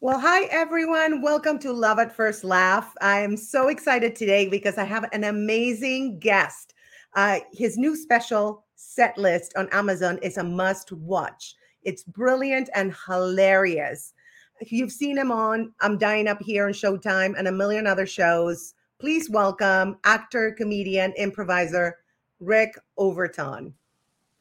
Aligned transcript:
Well, 0.00 0.18
hi 0.18 0.44
everyone. 0.50 1.22
Welcome 1.22 1.58
to 1.60 1.72
Love 1.72 1.98
at 1.98 2.14
First 2.14 2.44
Laugh. 2.44 2.94
I 3.00 3.20
am 3.20 3.38
so 3.38 3.68
excited 3.68 4.14
today 4.14 4.48
because 4.48 4.76
I 4.76 4.84
have 4.84 5.08
an 5.12 5.24
amazing 5.24 6.18
guest. 6.18 6.74
Uh, 7.14 7.40
his 7.52 7.78
new 7.78 7.96
special 7.96 8.66
set 8.74 9.16
list 9.16 9.54
on 9.56 9.68
Amazon 9.70 10.18
is 10.22 10.36
a 10.36 10.44
must 10.44 10.92
watch. 10.92 11.54
It's 11.84 12.02
brilliant 12.02 12.68
and 12.74 12.94
hilarious. 13.06 14.12
You've 14.60 14.92
seen 14.92 15.16
him 15.16 15.32
on 15.32 15.72
I'm 15.80 15.96
Dying 15.96 16.28
Up 16.28 16.42
Here 16.42 16.66
on 16.66 16.72
Showtime 16.72 17.34
and 17.38 17.48
a 17.48 17.52
million 17.52 17.86
other 17.86 18.06
shows. 18.06 18.74
Please 19.00 19.30
welcome 19.30 19.96
actor, 20.04 20.52
comedian, 20.52 21.14
improviser 21.16 22.00
Rick 22.38 22.74
Overton. 22.98 23.72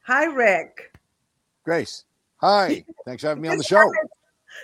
Hi, 0.01 0.25
Rick. 0.25 0.99
Grace. 1.63 2.03
Hi. 2.41 2.83
Thanks 3.05 3.21
for 3.23 3.29
having 3.29 3.41
me 3.41 3.47
on 3.47 3.57
the 3.57 3.63
show. 3.63 3.89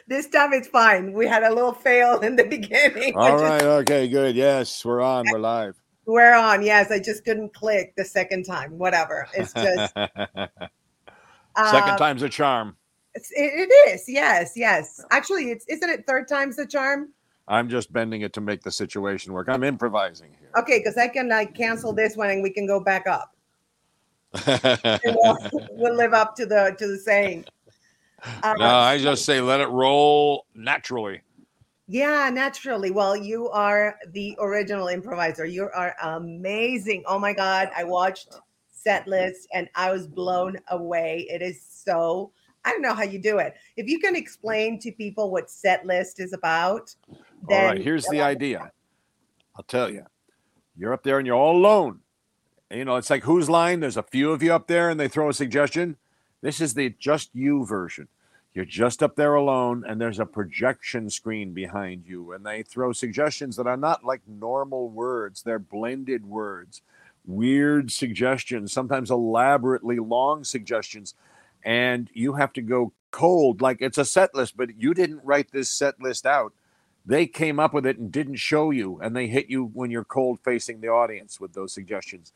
This 0.05 0.27
time 0.27 0.51
it's 0.51 0.67
fine. 0.67 1.13
We 1.13 1.27
had 1.27 1.43
a 1.43 1.53
little 1.53 1.71
fail 1.71 2.19
in 2.19 2.35
the 2.35 2.43
beginning. 2.49 3.15
All 3.15 3.37
right. 3.37 3.61
Okay. 3.61 4.09
Good. 4.09 4.35
Yes, 4.35 4.83
we're 4.83 4.99
on. 4.99 5.27
We're 5.31 5.39
live. 5.39 5.81
We're 6.05 6.35
on. 6.35 6.61
Yes, 6.61 6.91
I 6.91 6.99
just 6.99 7.23
couldn't 7.23 7.53
click 7.53 7.93
the 7.95 8.03
second 8.03 8.43
time. 8.43 8.77
Whatever. 8.77 9.29
It's 9.33 9.53
just 9.53 9.93
Second 9.95 10.49
uh, 11.55 11.97
time's 11.97 12.21
a 12.21 12.27
charm. 12.27 12.75
It, 13.13 13.25
it 13.31 13.93
is. 13.93 14.09
Yes. 14.09 14.53
Yes. 14.57 15.01
Actually, 15.11 15.51
it's 15.51 15.65
isn't 15.69 15.89
it 15.89 16.05
third 16.05 16.27
time's 16.27 16.59
a 16.59 16.65
charm? 16.65 17.13
I'm 17.47 17.69
just 17.69 17.93
bending 17.93 18.21
it 18.21 18.33
to 18.33 18.41
make 18.41 18.61
the 18.61 18.71
situation 18.71 19.33
work. 19.33 19.47
I'm 19.49 19.63
improvising 19.63 20.31
here. 20.39 20.49
Okay, 20.57 20.79
because 20.79 20.97
I 20.97 21.07
can 21.07 21.29
like 21.29 21.53
cancel 21.53 21.93
this 21.93 22.15
one 22.15 22.29
and 22.29 22.41
we 22.41 22.49
can 22.49 22.65
go 22.65 22.79
back 22.79 23.07
up. 23.07 23.31
We'll, 25.05 25.37
we'll 25.71 25.95
live 25.95 26.13
up 26.13 26.35
to 26.35 26.45
the 26.45 26.75
to 26.77 26.87
the 26.87 26.97
saying. 26.97 27.45
Uh, 28.43 28.55
no, 28.57 28.65
I 28.65 28.97
just 28.97 29.25
say 29.25 29.39
let 29.39 29.61
it 29.61 29.67
roll 29.67 30.45
naturally. 30.55 31.21
Yeah, 31.87 32.29
naturally. 32.33 32.89
Well, 32.89 33.15
you 33.15 33.49
are 33.49 33.97
the 34.11 34.35
original 34.39 34.87
improviser. 34.87 35.45
You 35.45 35.69
are 35.73 35.95
amazing. 36.01 37.03
Oh 37.05 37.19
my 37.19 37.31
God. 37.31 37.69
I 37.75 37.83
watched 37.83 38.35
set 38.67 39.07
list 39.07 39.47
and 39.53 39.69
I 39.75 39.91
was 39.91 40.07
blown 40.07 40.57
away. 40.69 41.27
It 41.29 41.43
is 41.43 41.63
so, 41.63 42.31
I 42.63 42.71
don't 42.71 42.81
know 42.81 42.93
how 42.93 43.03
you 43.03 43.19
do 43.19 43.37
it. 43.37 43.53
If 43.77 43.87
you 43.87 43.99
can 43.99 44.15
explain 44.15 44.79
to 44.79 44.91
people 44.91 45.29
what 45.31 45.51
set 45.51 45.85
list 45.85 46.19
is 46.19 46.33
about, 46.33 46.95
All 47.49 47.57
then 47.57 47.65
right. 47.65 47.81
Here's 47.81 48.07
the 48.07 48.21
idea. 48.21 48.71
I'll 49.55 49.63
tell 49.63 49.89
you. 49.91 50.05
You're 50.77 50.93
up 50.93 51.03
there 51.03 51.17
and 51.17 51.25
you're 51.25 51.37
all 51.37 51.57
alone. 51.57 52.01
And, 52.69 52.79
you 52.79 52.85
know, 52.85 52.95
it's 52.95 53.09
like 53.09 53.23
whose 53.23 53.49
line? 53.49 53.79
There's 53.79 53.97
a 53.97 54.03
few 54.03 54.31
of 54.31 54.43
you 54.43 54.53
up 54.53 54.67
there 54.67 54.89
and 54.89 54.99
they 54.99 55.07
throw 55.07 55.29
a 55.29 55.33
suggestion. 55.33 55.97
This 56.41 56.59
is 56.59 56.73
the 56.73 56.93
just 56.99 57.29
you 57.33 57.65
version. 57.65 58.07
You're 58.55 58.63
just 58.63 59.03
up 59.03 59.17
there 59.17 59.35
alone, 59.35 59.83
and 59.85 59.99
there's 59.99 60.19
a 60.19 60.25
projection 60.25 61.09
screen 61.09 61.53
behind 61.53 62.05
you, 62.05 62.31
and 62.31 62.45
they 62.45 62.63
throw 62.63 62.93
suggestions 62.93 63.57
that 63.57 63.67
are 63.67 63.75
not 63.75 64.05
like 64.05 64.21
normal 64.25 64.87
words, 64.87 65.43
they're 65.43 65.59
blended 65.59 66.25
words, 66.25 66.81
weird 67.25 67.91
suggestions, 67.91 68.71
sometimes 68.71 69.11
elaborately 69.11 69.99
long 69.99 70.45
suggestions. 70.45 71.15
And 71.65 72.09
you 72.13 72.35
have 72.35 72.53
to 72.53 72.61
go 72.61 72.93
cold, 73.11 73.59
like 73.59 73.81
it's 73.81 73.97
a 73.97 74.05
set 74.05 74.33
list, 74.33 74.55
but 74.55 74.79
you 74.79 74.93
didn't 74.93 75.25
write 75.25 75.51
this 75.51 75.69
set 75.69 75.99
list 75.99 76.25
out. 76.25 76.53
They 77.05 77.27
came 77.27 77.59
up 77.59 77.73
with 77.73 77.85
it 77.85 77.97
and 77.97 78.11
didn't 78.11 78.37
show 78.37 78.71
you, 78.71 78.99
and 79.01 79.15
they 79.15 79.27
hit 79.27 79.49
you 79.49 79.65
when 79.73 79.91
you're 79.91 80.03
cold 80.03 80.39
facing 80.39 80.81
the 80.81 80.87
audience 80.87 81.39
with 81.39 81.53
those 81.53 81.71
suggestions. 81.71 82.33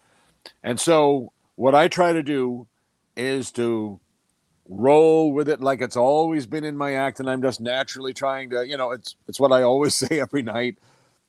And 0.64 0.80
so, 0.80 1.32
what 1.56 1.74
I 1.76 1.88
try 1.88 2.14
to 2.14 2.24
do 2.24 2.68
is 3.16 3.52
to 3.52 4.00
roll 4.70 5.34
with 5.34 5.50
it 5.50 5.62
like 5.62 5.82
it's 5.82 5.98
always 5.98 6.46
been 6.46 6.64
in 6.64 6.78
my 6.78 6.94
act 6.94 7.20
and 7.20 7.28
i'm 7.28 7.42
just 7.42 7.60
naturally 7.60 8.14
trying 8.14 8.52
to 8.52 8.68
you 8.68 8.78
know 8.78 8.92
it's 8.92 9.16
it's 9.28 9.40
what 9.40 9.52
i 9.52 9.64
always 9.64 9.96
say 10.08 10.20
every 10.20 10.44
night 10.44 10.78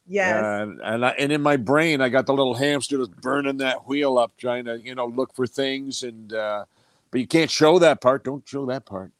yes. 0.06 0.44
and 0.44 0.78
and, 0.82 1.06
I, 1.06 1.10
and 1.12 1.32
in 1.32 1.40
my 1.40 1.56
brain 1.56 2.02
i 2.02 2.10
got 2.10 2.26
the 2.26 2.34
little 2.34 2.54
hamster 2.54 2.98
just 2.98 3.16
burning 3.22 3.56
that 3.56 3.88
wheel 3.88 4.18
up 4.18 4.36
trying 4.36 4.66
to 4.66 4.78
you 4.78 4.94
know 4.94 5.06
look 5.06 5.34
for 5.34 5.46
things 5.46 6.02
and 6.02 6.34
uh 6.34 6.66
but 7.10 7.20
you 7.20 7.26
can't 7.26 7.50
show 7.50 7.78
that 7.78 8.02
part 8.02 8.24
don't 8.24 8.46
show 8.46 8.66
that 8.66 8.84
part 8.84 9.10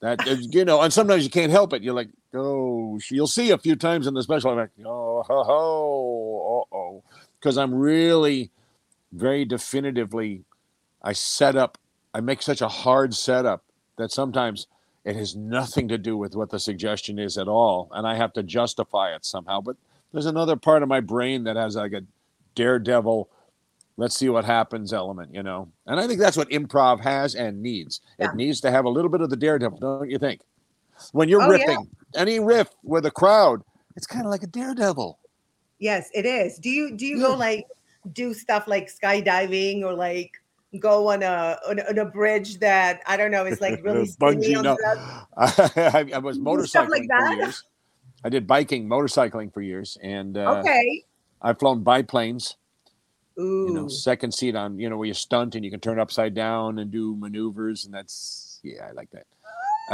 that 0.00 0.18
you 0.52 0.64
know 0.64 0.80
and 0.80 0.92
sometimes 0.92 1.24
you 1.24 1.30
can't 1.30 1.52
help 1.52 1.72
it 1.72 1.82
you're 1.82 1.94
like 1.94 2.10
oh 2.34 2.98
you'll 3.10 3.26
see 3.26 3.50
a 3.50 3.58
few 3.58 3.76
times 3.76 4.06
in 4.06 4.14
the 4.14 4.22
special 4.22 4.50
i'm 4.50 4.56
like 4.56 4.70
oh 4.84 5.22
ho, 5.26 5.42
ho, 5.42 6.66
uh-oh 6.72 7.02
because 7.38 7.58
i'm 7.58 7.74
really 7.74 8.50
very 9.12 9.44
definitively 9.44 10.44
i 11.02 11.12
set 11.12 11.56
up 11.56 11.78
I 12.12 12.20
make 12.20 12.42
such 12.42 12.60
a 12.60 12.68
hard 12.68 13.14
setup 13.14 13.64
that 13.96 14.10
sometimes 14.10 14.66
it 15.04 15.16
has 15.16 15.36
nothing 15.36 15.88
to 15.88 15.98
do 15.98 16.16
with 16.16 16.34
what 16.34 16.50
the 16.50 16.58
suggestion 16.58 17.18
is 17.18 17.38
at 17.38 17.48
all, 17.48 17.88
and 17.92 18.06
I 18.06 18.16
have 18.16 18.32
to 18.34 18.42
justify 18.42 19.14
it 19.14 19.24
somehow. 19.24 19.60
But 19.60 19.76
there's 20.12 20.26
another 20.26 20.56
part 20.56 20.82
of 20.82 20.88
my 20.88 21.00
brain 21.00 21.44
that 21.44 21.56
has 21.56 21.76
like 21.76 21.92
a 21.92 22.02
daredevil, 22.54 23.30
let's 24.00 24.16
see 24.16 24.30
what 24.30 24.46
happens 24.46 24.94
element, 24.94 25.32
you 25.34 25.42
know. 25.42 25.68
And 25.86 26.00
I 26.00 26.06
think 26.06 26.18
that's 26.20 26.36
what 26.36 26.48
improv 26.48 27.00
has 27.00 27.34
and 27.34 27.62
needs. 27.62 28.00
Yeah. 28.18 28.30
It 28.30 28.34
needs 28.34 28.60
to 28.62 28.70
have 28.70 28.86
a 28.86 28.88
little 28.88 29.10
bit 29.10 29.20
of 29.20 29.28
the 29.28 29.36
daredevil, 29.36 29.78
don't 29.78 30.10
you 30.10 30.18
think? 30.18 30.40
When 31.12 31.28
you're 31.28 31.42
Oh, 31.42 31.52
yeah. 31.52 31.76
any 32.14 32.40
riff 32.40 32.68
with 32.82 33.04
a 33.04 33.10
crowd, 33.10 33.62
it's 33.96 34.06
kind 34.06 34.24
of 34.24 34.30
like 34.30 34.42
a 34.42 34.46
daredevil. 34.46 35.18
Yes, 35.78 36.08
it 36.14 36.24
is. 36.24 36.58
Do 36.58 36.70
you 36.70 36.96
do 36.96 37.04
you 37.06 37.18
go 37.20 37.34
like 37.36 37.66
do 38.14 38.32
stuff 38.32 38.66
like 38.66 38.90
skydiving 38.90 39.82
or 39.82 39.92
like 39.92 40.32
go 40.78 41.08
on 41.10 41.22
a 41.22 41.58
on 41.68 41.78
a, 41.78 41.82
on 41.90 41.98
a 41.98 42.04
bridge 42.06 42.58
that 42.60 43.02
I 43.06 43.18
don't 43.18 43.30
know 43.30 43.44
is 43.44 43.60
like 43.60 43.80
really 43.84 44.06
Bungee, 44.20 44.62
no. 44.62 44.76
I, 45.36 46.10
I 46.14 46.18
was 46.18 46.38
motorcycling 46.38 47.06
like 47.08 47.08
for 47.08 47.32
years. 47.34 47.64
I 48.24 48.30
did 48.30 48.46
biking, 48.46 48.88
motorcycling 48.88 49.52
for 49.52 49.60
years, 49.60 49.98
and 50.02 50.36
uh, 50.38 50.58
Okay. 50.60 51.04
I've 51.42 51.58
flown 51.58 51.82
biplanes. 51.82 52.56
Ooh. 53.38 53.66
You 53.68 53.72
know, 53.72 53.88
second 53.88 54.32
seat 54.32 54.54
on, 54.56 54.78
you 54.78 54.88
know, 54.90 54.96
where 54.96 55.06
you 55.08 55.14
stunt 55.14 55.54
and 55.54 55.64
you 55.64 55.70
can 55.70 55.80
turn 55.80 55.98
upside 56.00 56.34
down 56.34 56.78
and 56.78 56.90
do 56.90 57.16
maneuvers, 57.16 57.84
and 57.84 57.94
that's 57.94 58.60
yeah, 58.62 58.86
I 58.88 58.92
like 58.92 59.08
that. 59.12 59.26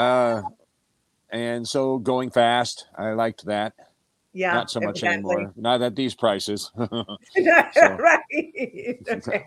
Uh, 0.01 0.43
and 1.31 1.67
so 1.67 1.99
going 1.99 2.31
fast, 2.31 2.87
I 2.97 3.11
liked 3.13 3.45
that. 3.47 3.73
yeah. 4.33 4.53
Not 4.53 4.71
so 4.71 4.81
much 4.81 5.03
evidently. 5.03 5.35
anymore. 5.35 5.53
Not 5.57 5.83
at 5.83 5.95
these 5.97 6.15
prices. 6.15 6.71
right. 6.77 8.21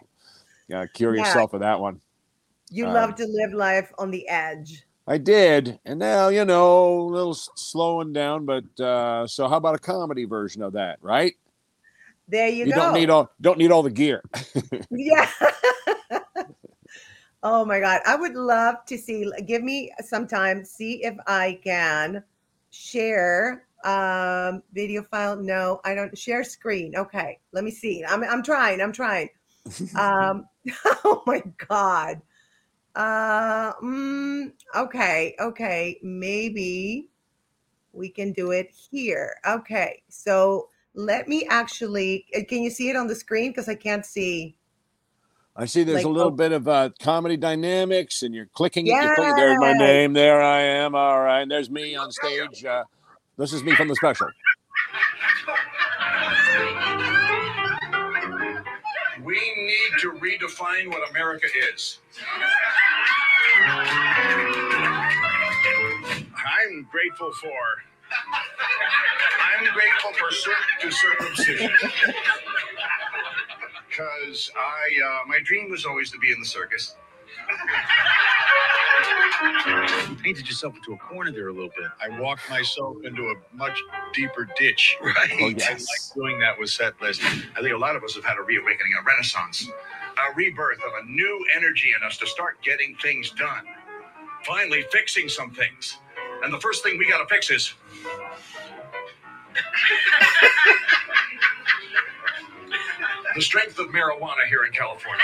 Yeah, 0.67 0.85
cure 0.93 1.15
Yeah. 1.15 1.21
yourself 1.21 1.51
with 1.53 1.61
that 1.63 1.79
one. 1.79 1.99
You 2.69 2.85
Um, 2.85 2.93
love 2.93 3.15
to 3.15 3.25
live 3.25 3.53
life 3.53 3.91
on 3.97 4.11
the 4.11 4.27
edge. 4.29 4.83
I 5.07 5.17
did, 5.17 5.79
and 5.85 5.97
now 5.97 6.27
you 6.27 6.45
know 6.45 6.99
a 7.01 7.09
little 7.09 7.33
slowing 7.33 8.13
down. 8.13 8.45
But 8.45 8.79
uh, 8.79 9.25
so, 9.25 9.47
how 9.47 9.57
about 9.57 9.73
a 9.73 9.79
comedy 9.79 10.25
version 10.25 10.61
of 10.61 10.73
that? 10.73 10.99
Right? 11.01 11.33
There 12.29 12.47
you, 12.47 12.65
You 12.67 12.73
go. 12.73 12.77
don't 12.77 12.93
need 12.93 13.09
all 13.09 13.31
don't 13.41 13.57
need 13.57 13.71
all 13.71 13.83
the 13.83 13.89
gear. 13.89 14.23
Yeah. 14.91 15.29
oh 17.43 17.63
my 17.65 17.79
God. 17.79 18.01
I 18.05 18.15
would 18.15 18.33
love 18.33 18.85
to 18.87 18.97
see, 18.97 19.31
give 19.45 19.63
me 19.63 19.91
some 20.03 20.27
time, 20.27 20.65
see 20.65 21.03
if 21.03 21.15
I 21.27 21.59
can 21.63 22.23
share 22.71 23.65
um 23.83 24.61
video 24.73 25.03
file. 25.03 25.37
No, 25.37 25.79
I 25.85 25.95
don't 25.95 26.17
share 26.17 26.43
screen. 26.43 26.95
Okay. 26.95 27.39
Let 27.51 27.63
me 27.63 27.71
see. 27.71 28.03
I'm 28.05 28.23
I'm 28.23 28.43
trying. 28.43 28.81
I'm 28.81 28.91
trying. 28.91 29.29
Um 29.97 30.45
oh 31.05 31.23
my 31.25 31.41
God. 31.67 32.21
Uh 32.95 33.73
mm, 33.81 34.51
okay, 34.75 35.35
okay. 35.39 35.99
Maybe 36.03 37.09
we 37.93 38.09
can 38.09 38.33
do 38.33 38.51
it 38.51 38.71
here. 38.91 39.35
Okay. 39.47 40.03
So 40.09 40.69
let 40.93 41.27
me 41.27 41.45
actually 41.49 42.25
uh, 42.35 42.39
can 42.47 42.63
you 42.63 42.69
see 42.69 42.89
it 42.89 42.95
on 42.95 43.07
the 43.07 43.15
screen? 43.15 43.51
Because 43.51 43.69
I 43.69 43.75
can't 43.75 44.05
see. 44.05 44.55
I 45.55 45.65
see 45.65 45.83
there's 45.83 45.97
Like, 45.97 46.05
a 46.05 46.09
little 46.09 46.31
oh. 46.31 46.35
bit 46.35 46.51
of 46.53 46.67
uh, 46.67 46.89
comedy 47.01 47.35
dynamics, 47.35 48.23
and 48.23 48.33
you're 48.33 48.49
clicking 48.53 48.87
it. 48.87 48.91
You're 48.91 49.15
clicking. 49.15 49.35
There's 49.35 49.59
my 49.59 49.73
name. 49.73 50.13
There 50.13 50.41
I 50.41 50.61
am. 50.61 50.95
All 50.95 51.19
right. 51.19 51.41
And 51.41 51.51
there's 51.51 51.69
me 51.69 51.95
on 51.95 52.11
stage. 52.11 52.63
Uh, 52.63 52.85
this 53.37 53.51
is 53.51 53.61
me 53.63 53.75
from 53.75 53.89
the 53.89 53.95
special. 53.95 54.27
We 59.23 59.35
need 59.35 59.99
to 59.99 60.11
redefine 60.13 60.87
what 60.87 61.09
America 61.09 61.47
is. 61.73 61.99
I'm 66.61 66.87
grateful 66.89 67.31
for. 67.33 67.88
I'm 69.41 69.73
grateful 69.73 70.11
for 70.13 70.31
cir- 70.31 70.91
circumcision. 70.91 71.71
Because 73.89 74.51
I, 74.57 75.05
uh, 75.05 75.27
my 75.27 75.39
dream 75.43 75.69
was 75.69 75.85
always 75.85 76.11
to 76.11 76.19
be 76.19 76.31
in 76.31 76.39
the 76.39 76.45
circus. 76.45 76.95
You 80.09 80.15
painted 80.17 80.47
yourself 80.47 80.75
into 80.75 80.93
a 80.93 80.97
corner 80.97 81.31
there 81.31 81.49
a 81.49 81.53
little 81.53 81.69
bit. 81.77 81.89
I 82.01 82.19
walked 82.19 82.49
myself 82.49 82.97
into 83.03 83.29
a 83.29 83.35
much 83.55 83.81
deeper 84.13 84.47
ditch. 84.57 84.97
Right. 85.01 85.15
Oh, 85.41 85.45
I 85.47 85.73
like 85.73 86.15
doing 86.15 86.39
that 86.39 86.59
with 86.59 86.69
set 86.69 86.99
list. 87.01 87.21
I 87.23 87.61
think 87.61 87.73
a 87.73 87.77
lot 87.77 87.95
of 87.95 88.03
us 88.03 88.15
have 88.15 88.25
had 88.25 88.37
a 88.37 88.43
reawakening, 88.43 88.93
a 88.99 89.03
renaissance, 89.05 89.67
a 89.69 90.35
rebirth 90.35 90.79
of 90.79 90.91
a 91.03 91.09
new 91.09 91.45
energy 91.55 91.91
in 91.99 92.05
us 92.07 92.17
to 92.19 92.27
start 92.27 92.61
getting 92.63 92.95
things 93.01 93.31
done. 93.31 93.63
Finally, 94.45 94.83
fixing 94.91 95.29
some 95.29 95.51
things. 95.51 95.97
And 96.43 96.53
the 96.53 96.59
first 96.59 96.83
thing 96.83 96.97
we 96.97 97.09
got 97.09 97.19
to 97.19 97.27
fix 97.33 97.49
is. 97.51 97.73
the 103.35 103.41
strength 103.41 103.77
of 103.79 103.87
marijuana 103.87 104.45
here 104.49 104.63
in 104.65 104.71
California. 104.71 105.23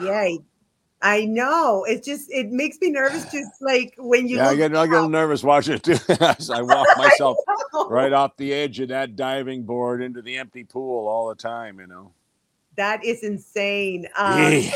Yay. 0.00 0.38
I 1.04 1.24
know. 1.24 1.84
It's 1.84 2.06
just 2.06 2.30
it 2.30 2.50
makes 2.50 2.78
me 2.80 2.88
nervous 2.90 3.24
just 3.32 3.50
like 3.60 3.92
when 3.98 4.28
you 4.28 4.36
Yeah, 4.36 4.50
I 4.50 4.54
get, 4.54 4.76
I 4.76 4.86
get 4.86 4.92
a 4.92 4.94
little 4.94 5.08
nervous 5.08 5.42
watching 5.42 5.74
it 5.74 5.82
too. 5.82 5.96
as 6.20 6.48
I 6.48 6.62
walk 6.62 6.86
myself 6.96 7.38
down. 7.72 7.90
right 7.90 8.12
off 8.12 8.36
the 8.36 8.52
edge 8.52 8.78
of 8.78 8.90
that 8.90 9.16
diving 9.16 9.64
board 9.64 10.00
into 10.00 10.22
the 10.22 10.36
empty 10.38 10.62
pool 10.62 11.08
all 11.08 11.28
the 11.28 11.34
time, 11.34 11.80
you 11.80 11.88
know. 11.88 12.12
That 12.76 13.04
is 13.04 13.24
insane. 13.24 14.06
Um, 14.16 14.38
Yeah. 14.38 14.70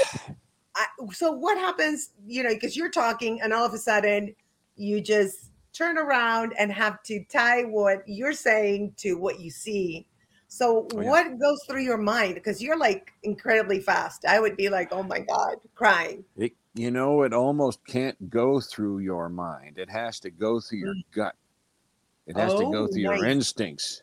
I, 0.76 0.86
so 1.12 1.32
what 1.32 1.56
happens, 1.58 2.10
you 2.26 2.42
know, 2.42 2.52
because 2.52 2.76
you're 2.76 2.90
talking 2.90 3.40
and 3.40 3.52
all 3.52 3.64
of 3.64 3.72
a 3.72 3.78
sudden 3.78 4.34
you 4.76 5.00
just 5.00 5.50
turn 5.72 5.98
around 5.98 6.52
and 6.58 6.70
have 6.70 7.02
to 7.04 7.24
tie 7.24 7.62
what 7.62 8.02
you're 8.06 8.32
saying 8.32 8.92
to 8.98 9.14
what 9.14 9.40
you 9.40 9.50
see. 9.50 10.06
So 10.48 10.86
Oh, 10.94 11.00
yeah. 11.00 11.08
what 11.10 11.38
goes 11.40 11.58
through 11.68 11.82
your 11.82 11.98
mind? 11.98 12.34
Because 12.34 12.62
you're 12.62 12.78
like 12.78 13.12
incredibly 13.22 13.80
fast. 13.80 14.24
I 14.26 14.38
would 14.38 14.56
be 14.56 14.68
like, 14.68 14.92
oh 14.92 15.02
my 15.02 15.20
God, 15.20 15.56
crying. 15.74 16.24
It, 16.36 16.52
you 16.74 16.90
know, 16.90 17.22
it 17.22 17.32
almost 17.32 17.84
can't 17.86 18.30
go 18.30 18.60
through 18.60 18.98
your 19.00 19.28
mind. 19.28 19.78
It 19.78 19.90
has 19.90 20.20
to 20.20 20.30
go 20.30 20.60
through 20.60 20.78
your 20.78 20.94
mm. 20.94 21.04
gut. 21.12 21.34
It 22.26 22.36
has 22.36 22.52
to 22.54 22.64
go 22.64 22.84
Oh, 22.84 22.86
through 22.86 23.02
your 23.02 23.24
instincts. 23.24 24.02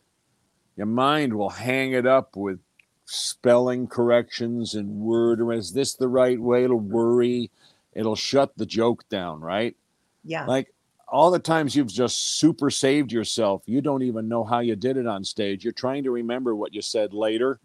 Your 0.75 0.87
mind 0.87 1.33
will 1.33 1.49
hang 1.49 1.93
it 1.93 2.07
up 2.07 2.35
with 2.35 2.59
spelling 3.05 3.87
corrections 3.87 4.75
and 4.75 4.99
word. 4.99 5.41
Or 5.41 5.53
is 5.53 5.73
this 5.73 5.93
the 5.93 6.07
right 6.07 6.39
way? 6.39 6.63
It'll 6.63 6.79
worry. 6.79 7.51
It'll 7.93 8.15
shut 8.15 8.57
the 8.57 8.65
joke 8.65 9.07
down, 9.09 9.41
right? 9.41 9.75
Yeah. 10.23 10.45
Like 10.45 10.73
all 11.07 11.29
the 11.29 11.39
times 11.39 11.75
you've 11.75 11.93
just 11.93 12.39
super 12.39 12.71
saved 12.71 13.11
yourself, 13.11 13.61
you 13.65 13.81
don't 13.81 14.01
even 14.01 14.27
know 14.27 14.43
how 14.43 14.59
you 14.59 14.75
did 14.75 14.97
it 14.97 15.05
on 15.05 15.23
stage. 15.23 15.63
You're 15.63 15.73
trying 15.73 16.03
to 16.05 16.11
remember 16.11 16.55
what 16.55 16.73
you 16.73 16.81
said 16.81 17.13
later. 17.13 17.59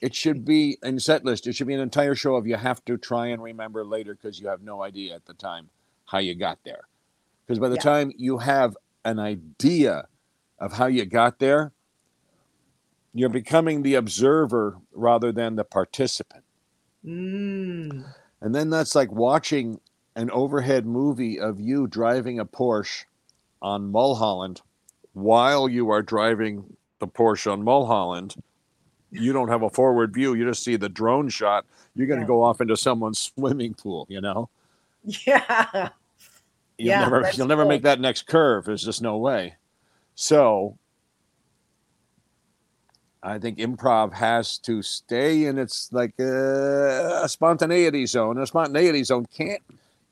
It 0.00 0.14
should 0.14 0.44
be 0.44 0.78
in 0.82 1.00
set 1.00 1.24
list. 1.24 1.46
It 1.46 1.54
should 1.54 1.66
be 1.66 1.74
an 1.74 1.80
entire 1.80 2.14
show 2.14 2.36
of 2.36 2.46
you 2.46 2.56
have 2.56 2.84
to 2.84 2.96
try 2.96 3.26
and 3.26 3.42
remember 3.42 3.84
later 3.84 4.14
because 4.14 4.40
you 4.40 4.46
have 4.48 4.62
no 4.62 4.82
idea 4.82 5.14
at 5.14 5.26
the 5.26 5.34
time 5.34 5.68
how 6.06 6.18
you 6.18 6.34
got 6.34 6.58
there. 6.64 6.86
Because 7.46 7.58
by 7.58 7.68
the 7.68 7.74
Yeah. 7.74 7.82
time 7.82 8.12
you 8.16 8.38
have 8.38 8.76
an 9.04 9.18
idea 9.18 10.06
of 10.58 10.72
how 10.72 10.86
you 10.86 11.04
got 11.04 11.40
there, 11.40 11.72
you're 13.14 13.28
becoming 13.28 13.82
the 13.82 13.94
observer 13.94 14.76
rather 14.92 15.32
than 15.32 15.56
the 15.56 15.64
participant. 15.64 16.44
Mm. 17.04 18.04
And 18.40 18.54
then 18.54 18.70
that's 18.70 18.94
like 18.94 19.10
watching 19.12 19.80
an 20.16 20.30
overhead 20.30 20.84
movie 20.86 21.38
of 21.40 21.60
you 21.60 21.86
driving 21.86 22.38
a 22.40 22.44
Porsche 22.44 23.04
on 23.62 23.90
Mulholland 23.90 24.60
while 25.14 25.68
you 25.68 25.90
are 25.90 26.02
driving 26.02 26.76
the 26.98 27.08
Porsche 27.08 27.50
on 27.52 27.62
Mulholland. 27.62 28.34
You 29.10 29.32
don't 29.32 29.48
have 29.48 29.62
a 29.62 29.70
forward 29.70 30.12
view. 30.12 30.34
You 30.34 30.44
just 30.46 30.62
see 30.62 30.76
the 30.76 30.88
drone 30.88 31.28
shot. 31.28 31.64
You're 31.94 32.06
going 32.06 32.20
to 32.20 32.24
Yeah. 32.24 32.28
go 32.28 32.42
off 32.42 32.60
into 32.60 32.76
someone's 32.76 33.18
swimming 33.36 33.74
pool, 33.74 34.06
you 34.10 34.20
know? 34.20 34.48
Yeah. 35.04 35.88
You'll 36.76 36.88
Yeah, 36.88 37.00
never 37.00 37.30
you'll 37.34 37.46
never 37.46 37.62
cool. 37.62 37.68
make 37.70 37.82
that 37.82 38.00
next 38.00 38.26
curve. 38.26 38.66
There's 38.66 38.84
just 38.84 39.00
no 39.02 39.16
way. 39.16 39.54
So 40.14 40.76
I 43.22 43.38
think 43.38 43.58
improv 43.58 44.12
has 44.14 44.58
to 44.58 44.82
stay 44.82 45.46
in 45.46 45.58
its 45.58 45.92
like 45.92 46.14
uh, 46.20 47.22
a 47.24 47.28
spontaneity 47.28 48.06
zone. 48.06 48.38
A 48.38 48.46
spontaneity 48.46 49.02
zone 49.02 49.26
can't 49.26 49.62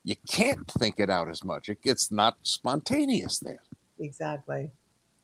you 0.07 0.17
can't 0.29 0.71
think 0.73 1.01
it 1.01 1.11
out 1.11 1.29
as 1.29 1.45
much. 1.45 1.69
It, 1.69 1.79
it's 1.83 2.11
not 2.11 2.37
spontaneous 2.43 3.39
there. 3.41 3.63
Exactly. 3.99 4.71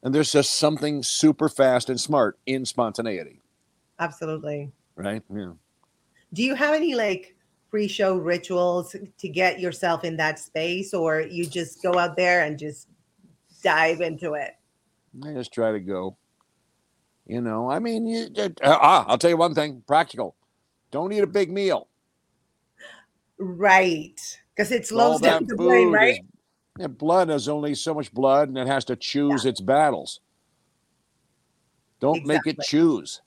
And 0.02 0.14
there's 0.14 0.32
just 0.32 0.55
something 0.55 1.02
super 1.02 1.49
fast 1.49 1.88
and 1.88 2.00
smart 2.00 2.37
in 2.46 2.67
spontaneity, 2.67 3.40
Absolutely. 4.00 4.73
right? 4.96 5.23
Yeah. 5.32 5.52
Do 6.32 6.43
you 6.43 6.56
have 6.56 6.75
any 6.75 6.96
like 6.96 7.37
pre-show 7.70 8.17
rituals 8.17 8.96
to 9.19 9.28
get 9.28 9.61
yourself 9.61 10.02
in 10.02 10.17
that 10.17 10.38
space, 10.40 10.93
or 10.93 11.20
you 11.20 11.46
just 11.46 11.82
go 11.82 11.99
out 11.99 12.17
there 12.17 12.44
and 12.44 12.58
just 12.58 12.88
dive 13.62 14.00
into 14.00 14.35
it? 14.35 14.56
I 15.25 15.32
just 15.32 15.52
try 15.52 15.70
to 15.70 15.81
go. 15.81 16.17
You 17.32 17.40
know, 17.40 17.70
I 17.70 17.79
mean, 17.79 18.06
you, 18.06 18.29
uh, 18.37 18.50
ah, 18.62 19.06
I'll 19.08 19.17
tell 19.17 19.31
you 19.31 19.38
one 19.38 19.55
thing: 19.55 19.82
practical. 19.87 20.37
Don't 20.90 21.14
eat 21.14 21.20
a 21.20 21.26
big 21.26 21.50
meal. 21.50 21.88
Right. 23.38 24.20
Because 24.55 24.70
it 24.70 24.87
slows 24.87 25.23
down 25.23 25.46
the 25.46 25.56
brain, 25.56 25.90
right? 25.93 26.11
is- 26.11 26.20
yeah, 26.79 26.88
blood 26.88 27.31
has 27.31 27.49
only 27.49 27.75
so 27.75 27.94
much 27.94 28.12
blood, 28.12 28.49
and 28.49 28.58
it 28.58 28.67
has 28.67 28.84
to 28.87 28.96
choose 28.96 29.46
its 29.46 29.62
battles. 29.62 30.20
Don't 32.00 32.26
make 32.26 32.46
it 32.46 32.61
choose. 32.61 33.23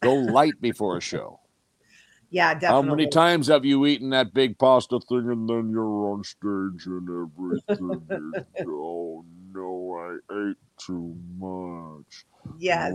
Go 0.00 0.14
light 0.38 0.60
before 0.60 0.96
a 0.96 1.00
show. 1.00 1.40
Yeah, 2.30 2.54
definitely. 2.54 2.88
How 2.88 2.94
many 2.94 3.06
times 3.08 3.48
have 3.48 3.64
you 3.64 3.84
eaten 3.84 4.10
that 4.10 4.32
big 4.32 4.58
pasta 4.60 5.00
thing, 5.08 5.28
and 5.28 5.48
then 5.48 5.70
you're 5.70 6.12
on 6.12 6.22
stage 6.22 6.86
and 6.86 7.08
everything? 7.08 8.06
is, 8.12 8.64
oh 8.68 9.24
no, 9.52 10.18
I 10.30 10.50
ate 10.50 10.56
too 10.78 11.16
much. 11.38 12.24
Yes, 12.58 12.92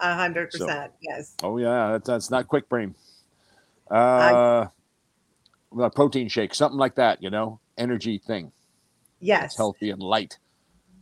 a 0.00 0.14
hundred 0.14 0.50
percent. 0.50 0.92
Yes. 1.00 1.34
Oh 1.42 1.58
yeah, 1.58 1.92
that's, 1.92 2.06
that's 2.06 2.30
not 2.30 2.48
quick 2.48 2.68
brain. 2.68 2.94
Uh, 3.90 4.66
well, 5.70 5.90
protein 5.90 6.28
shake, 6.28 6.54
something 6.54 6.78
like 6.78 6.94
that. 6.96 7.22
You 7.22 7.30
know, 7.30 7.60
energy 7.76 8.18
thing. 8.18 8.52
Yes. 9.20 9.44
It's 9.46 9.56
healthy 9.56 9.90
and 9.90 10.02
light. 10.02 10.38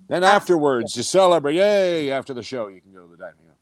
Then 0.08 0.24
afterwards, 0.24 0.96
you 0.96 1.02
celebrate. 1.02 1.54
Yay! 1.54 2.10
After 2.10 2.34
the 2.34 2.42
show, 2.42 2.68
you 2.68 2.80
can 2.80 2.92
go 2.92 3.02
to 3.02 3.10
the 3.10 3.16
dining 3.16 3.36
room. 3.46 3.54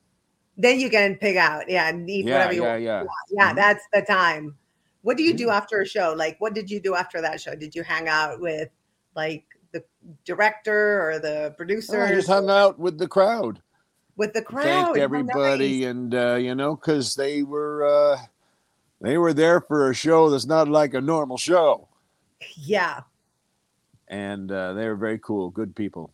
Then 0.56 0.81
you 0.81 0.91
can 0.91 1.14
pick 1.17 1.37
out, 1.37 1.69
yeah, 1.69 1.88
and 1.88 2.08
eat 2.08 2.26
Yeah, 2.26 2.34
whatever 2.34 2.52
you 2.55 2.62
yeah, 2.62 2.69
want. 2.73 2.82
yeah. 2.82 3.05
Yeah, 3.31 3.52
Mhm. 3.52 3.56
that's 3.56 3.84
the 3.93 4.02
time. 4.02 4.56
What 5.02 5.17
do 5.17 5.23
you 5.23 5.34
do 5.34 5.50
after 5.50 5.81
a 5.81 5.87
show? 5.87 6.14
Like, 6.17 6.41
what 6.41 6.55
did 6.55 6.70
you 6.70 6.81
do 6.81 6.94
after 6.94 7.20
that 7.20 7.41
show? 7.41 7.55
Did 7.55 7.75
you 7.75 7.82
hang 7.84 8.08
out 8.08 8.41
with 8.41 8.69
like 9.14 9.44
the 9.73 9.85
director 10.25 11.09
or 11.11 11.19
the 11.19 11.50
So 11.50 11.55
producer? 11.56 12.03
I 12.03 12.15
just 12.15 12.29
hung 12.29 12.49
out 12.50 12.79
with 12.79 12.99
the 12.99 13.09
crowd, 13.09 13.61
with 14.17 14.32
the 14.32 14.43
crowd. 14.43 14.65
thanked 14.65 14.99
everybody, 14.99 15.81
nice. 15.81 15.91
and 15.91 16.15
uh, 16.15 16.34
you 16.37 16.55
know, 16.55 16.77
because 16.77 17.15
they 17.15 17.43
were 17.43 17.84
uh, 17.84 18.19
they 19.01 19.19
were 19.19 19.32
there 19.32 19.60
for 19.60 19.91
a 19.91 19.94
show 19.94 20.31
that's 20.31 20.46
not 20.46 20.69
like 20.69 20.94
a 20.94 21.01
normal 21.01 21.37
show, 21.39 21.89
Yeah, 22.56 23.01
and 24.08 24.51
uh, 24.51 24.72
they 24.75 24.87
were 24.89 24.96
very 24.96 25.19
cool, 25.19 25.51
good 25.51 25.75
people. 25.77 26.13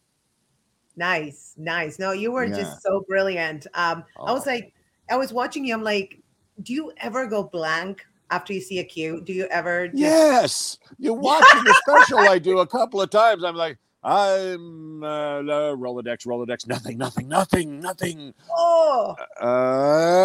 nice, 0.96 1.54
nice. 1.56 1.98
No, 1.98 2.12
you 2.12 2.30
were 2.32 2.44
Yeah. 2.46 2.56
just 2.56 2.82
so 2.82 3.04
brilliant. 3.08 3.66
Um, 3.74 4.04
I 4.18 4.32
was 4.32 4.46
Oh. 4.46 4.50
like, 4.50 4.72
I 5.10 5.16
was 5.16 5.32
watching 5.32 5.64
you. 5.64 5.74
I'm 5.74 5.82
like, 5.82 6.20
do 6.62 6.72
you 6.72 6.92
ever 6.98 7.26
go 7.26 7.42
blank 7.42 8.06
after 8.34 8.52
you 8.52 8.60
see 8.60 8.80
a 8.80 8.84
cue? 8.84 9.20
Do 9.20 9.32
you 9.32 9.46
ever? 9.46 9.88
Just, 9.88 9.98
Yes, 9.98 10.78
you're 10.98 11.14
watching 11.14 11.62
the 11.64 11.74
special. 11.86 12.18
I 12.18 12.38
do 12.38 12.58
a 12.58 12.66
couple 12.66 13.00
of 13.00 13.10
times. 13.10 13.44
I'm 13.44 13.54
like, 13.54 13.78
I'm 14.02 15.02
uh, 15.04 15.38
uh, 15.38 15.76
Rolodex, 15.76 16.26
Rolodex, 16.26 16.66
nothing, 16.66 16.98
nothing, 16.98 17.28
nothing, 17.28 17.80
nothing. 17.80 18.34
Oh, 18.50 19.14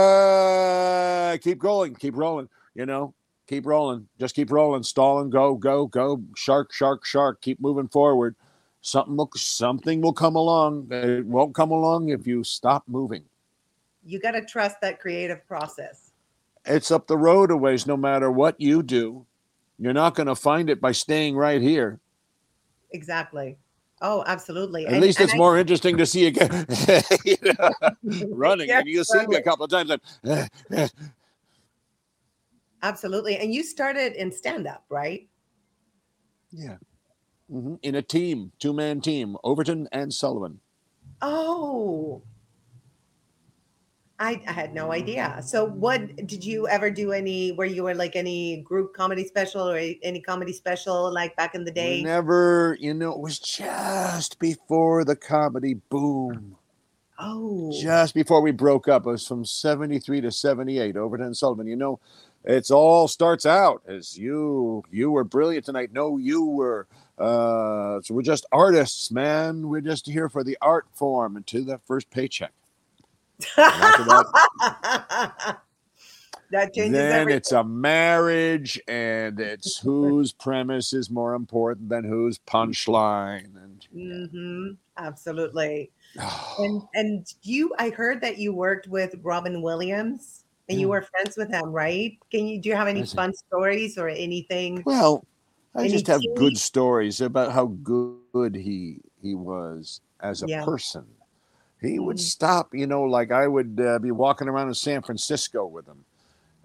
Uh, 0.09 1.37
keep 1.37 1.59
going, 1.59 1.95
keep 1.95 2.15
rolling. 2.17 2.49
You 2.75 2.85
know, 2.85 3.13
keep 3.47 3.65
rolling. 3.65 4.07
Just 4.19 4.35
keep 4.35 4.51
rolling. 4.51 4.83
Stalling. 4.83 5.29
Go, 5.29 5.55
go, 5.55 5.85
go. 5.87 6.21
Shark, 6.35 6.73
shark, 6.73 7.05
shark. 7.05 7.41
Keep 7.41 7.61
moving 7.61 7.87
forward. 7.87 8.35
Something 8.81 9.17
will, 9.17 9.29
something 9.35 10.01
will 10.01 10.13
come 10.13 10.35
along. 10.35 10.87
It 10.91 11.25
won't 11.25 11.53
come 11.53 11.71
along 11.71 12.09
if 12.09 12.25
you 12.25 12.43
stop 12.43 12.83
moving. 12.87 13.23
you 14.05 14.19
got 14.19 14.31
to 14.31 14.43
trust 14.45 14.77
that 14.81 14.99
creative 14.99 15.45
process. 15.47 16.08
It's 16.65 16.91
up 16.91 17.07
the 17.07 17.17
road 17.17 17.51
a 17.51 17.57
ways. 17.57 17.87
No 17.87 17.97
matter 17.97 18.29
what 18.31 18.59
you 18.59 18.83
do, 18.83 19.25
you're 19.77 19.93
not 19.93 20.15
going 20.15 20.27
to 20.27 20.35
find 20.35 20.69
it 20.69 20.79
by 20.81 20.91
staying 20.91 21.35
right 21.35 21.61
here. 21.61 21.99
Exactly. 22.91 23.57
Oh, 24.01 24.23
absolutely. 24.27 24.85
At 24.85 24.93
And- 24.93 25.01
least 25.01 25.19
it's 25.19 25.33
I- 25.33 25.37
more 25.37 25.57
interesting 25.57 25.97
to 25.97 26.05
see 26.05 26.25
you 26.25 26.31
get 26.31 26.51
you 27.25 27.35
know, 27.43 27.71
running. 28.29 28.69
Yeah, 28.69 28.79
and 28.79 28.87
you 28.87 29.03
see 29.03 29.25
me 29.27 29.35
a 29.35 29.41
couple 29.41 29.65
of 29.65 29.71
times. 29.71 29.91
Like, 30.23 30.91
Absolutely. 32.81 33.37
And 33.37 33.53
you 33.53 33.63
started 33.63 34.13
in 34.13 34.31
stand 34.31 34.67
up, 34.67 34.85
right? 34.89 35.27
yeah. 36.51 36.77
hmm 37.49 37.75
In 37.83 37.95
a 37.95 38.01
team, 38.01 38.51
two 38.59 38.73
man 38.73 39.01
team, 39.01 39.35
Overton 39.43 39.87
and 39.91 40.13
Sullivan. 40.13 40.59
Oh. 41.21 42.21
I, 44.19 44.41
I 44.45 44.51
had 44.51 44.73
no 44.73 44.91
idea. 44.91 45.41
So, 45.41 45.65
what 45.65 46.27
did 46.27 46.43
you 46.43 46.67
ever 46.67 46.91
do? 46.91 47.13
Any 47.13 47.53
where 47.53 47.67
you 47.67 47.83
were 47.83 47.95
like 47.95 48.17
any 48.17 48.61
group 48.61 48.93
comedy 48.93 49.25
special 49.25 49.69
or 49.69 49.77
any 49.77 50.19
comedy 50.19 50.51
special 50.51 51.11
like 51.13 51.35
back 51.38 51.55
in 51.55 51.63
the 51.63 51.71
day? 51.71 52.03
Never, 52.03 52.77
you 52.81 52.93
know, 52.93 53.11
it 53.13 53.19
was 53.19 53.39
just 53.39 54.38
before 54.39 55.05
the 55.05 55.15
comedy 55.15 55.75
boom. 55.89 56.57
Oh, 57.17 57.71
Just 57.81 58.13
before 58.13 58.41
we 58.41 58.51
broke 58.51 58.88
up. 58.88 59.05
It 59.05 59.09
was 59.09 59.27
from 59.27 59.43
73 59.43 60.21
to 60.21 60.31
78, 60.31 60.95
Overton 60.95 61.25
and 61.27 61.35
Sullivan. 61.35 61.67
You 61.67 61.75
know, 61.75 61.99
it's 62.45 62.71
all 62.71 63.09
starts 63.09 63.45
out 63.45 63.81
as 63.88 64.17
you 64.17 64.83
you 64.91 65.11
were 65.11 65.23
brilliant 65.23 65.65
tonight. 65.65 65.91
No, 65.93 66.17
you 66.17 66.43
were 66.43 66.88
uh 67.17 68.01
so 68.01 68.13
we're 68.13 68.21
just 68.21 68.45
artists, 68.51 69.11
man. 69.11 69.69
We're 69.69 69.81
just 69.81 70.07
here 70.07 70.29
for 70.29 70.43
the 70.43 70.57
art 70.61 70.88
form 70.93 71.38
until 71.38 71.63
that 71.65 71.81
first 71.85 72.09
paycheck. 72.09 72.53
that 76.51 76.74
changes 76.74 76.98
then 77.00 77.12
everything. 77.12 77.38
it's 77.38 77.51
a 77.51 77.63
marriage 77.63 78.79
and 78.88 79.39
it's 79.39 79.79
whose 79.84 80.31
premise 80.34 80.93
is 80.93 81.10
more 81.10 81.34
important 81.34 81.89
than 81.89 82.03
whose 82.03 82.38
punchline 82.39 83.55
and 83.55 83.88
hmm 83.93 84.72
Absolutely. 84.98 85.91
And 86.60 86.81
and 86.93 87.25
you, 87.43 87.74
I 87.79 87.89
heard 87.89 88.19
that 88.22 88.38
you 88.38 88.53
worked 88.53 88.88
with 88.88 89.15
Robin 89.24 89.62
Williams 89.62 90.43
and 90.67 90.77
you 90.79 90.89
were 90.89 91.03
friends 91.03 91.38
with 91.38 91.50
him, 91.50 91.69
right? 91.72 92.17
Can 92.31 92.48
you 92.48 92.60
do 92.62 92.67
you 92.69 92.75
have 92.75 92.88
any 92.89 93.01
it- 93.01 93.10
fun 93.10 93.34
stories 93.34 93.98
or 93.98 94.10
anything? 94.10 94.84
well 94.86 95.24
i 95.75 95.81
Any 95.81 95.91
just 95.93 96.08
have 96.08 96.22
TV 96.22 96.36
good 96.36 96.58
stories 96.58 97.22
about 97.22 97.53
how 97.53 97.67
good 97.67 98.55
he 98.55 99.00
he 99.22 99.36
was 99.36 100.01
as 100.22 100.43
a 100.43 100.48
Yeah. 100.48 100.65
person 100.65 101.05
he 101.81 102.00
would 102.00 102.17
Mhm. 102.17 102.19
stop 102.19 102.74
you 102.74 102.88
know 102.88 103.03
like 103.03 103.31
i 103.31 103.48
would 103.48 103.79
uh, 103.79 104.00
be 104.00 104.12
walking 104.12 104.48
around 104.48 104.67
in 104.67 104.74
san 104.74 105.01
francisco 105.01 105.65
with 105.65 105.86
him 105.88 106.05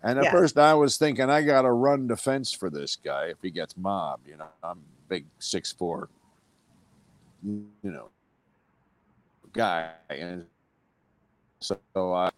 and 0.02 0.18
at 0.18 0.24
Yeah. 0.24 0.30
first 0.30 0.58
i 0.58 0.74
was 0.74 0.96
thinking 0.98 1.30
i 1.30 1.42
gotta 1.42 1.70
run 1.72 2.06
defense 2.06 2.52
for 2.52 2.70
this 2.70 2.96
guy 2.96 3.26
if 3.26 3.38
he 3.42 3.50
gets 3.50 3.76
mobbed 3.76 4.28
you 4.28 4.36
know 4.36 4.46
i'm 4.62 4.80
big 5.08 5.26
six 5.38 5.72
four 5.72 6.08
you 7.42 7.64
know 7.82 8.08
guy 9.52 9.90
and 10.10 10.46
so 11.60 11.78
uh, 12.14 12.30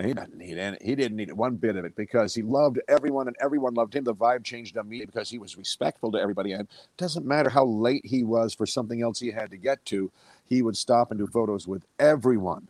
he 0.00 0.08
didn't 0.14 0.36
need 0.36 0.58
any, 0.58 0.76
he 0.80 0.94
didn't 0.94 1.16
need 1.16 1.32
one 1.32 1.56
bit 1.56 1.76
of 1.76 1.84
it 1.84 1.96
because 1.96 2.34
he 2.34 2.42
loved 2.42 2.78
everyone 2.88 3.26
and 3.26 3.36
everyone 3.40 3.74
loved 3.74 3.96
him. 3.96 4.04
The 4.04 4.14
vibe 4.14 4.44
changed 4.44 4.76
immediately 4.76 5.06
because 5.06 5.28
he 5.30 5.38
was 5.38 5.56
respectful 5.58 6.12
to 6.12 6.18
everybody. 6.20 6.52
And 6.52 6.62
it 6.62 6.68
doesn't 6.96 7.26
matter 7.26 7.50
how 7.50 7.64
late 7.64 8.06
he 8.06 8.22
was 8.22 8.54
for 8.54 8.66
something 8.66 9.02
else 9.02 9.18
he 9.18 9.32
had 9.32 9.50
to 9.50 9.56
get 9.56 9.84
to, 9.86 10.12
he 10.50 10.62
would 10.62 10.76
stop 10.76 11.12
and 11.12 11.18
do 11.18 11.28
photos 11.28 11.66
with 11.66 11.84
everyone 11.98 12.66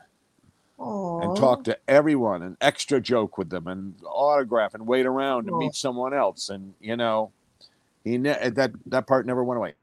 and 0.78 1.36
talk 1.36 1.64
to 1.64 1.76
everyone 1.88 2.42
and 2.42 2.56
extra 2.60 3.00
joke 3.00 3.36
with 3.36 3.50
them 3.50 3.66
and 3.66 3.94
autograph 4.06 4.74
and 4.74 4.86
wait 4.86 5.06
around 5.06 5.46
to 5.46 5.58
meet 5.58 5.74
someone 5.74 6.14
else. 6.14 6.50
And 6.50 6.74
you 6.80 6.96
know, 6.96 7.32
he 8.04 8.18
ne- 8.18 8.30
eh, 8.30 8.50
that 8.50 8.72
that 8.86 9.06
part 9.06 9.26
never 9.26 9.42
went 9.42 9.58
away. 9.58 9.74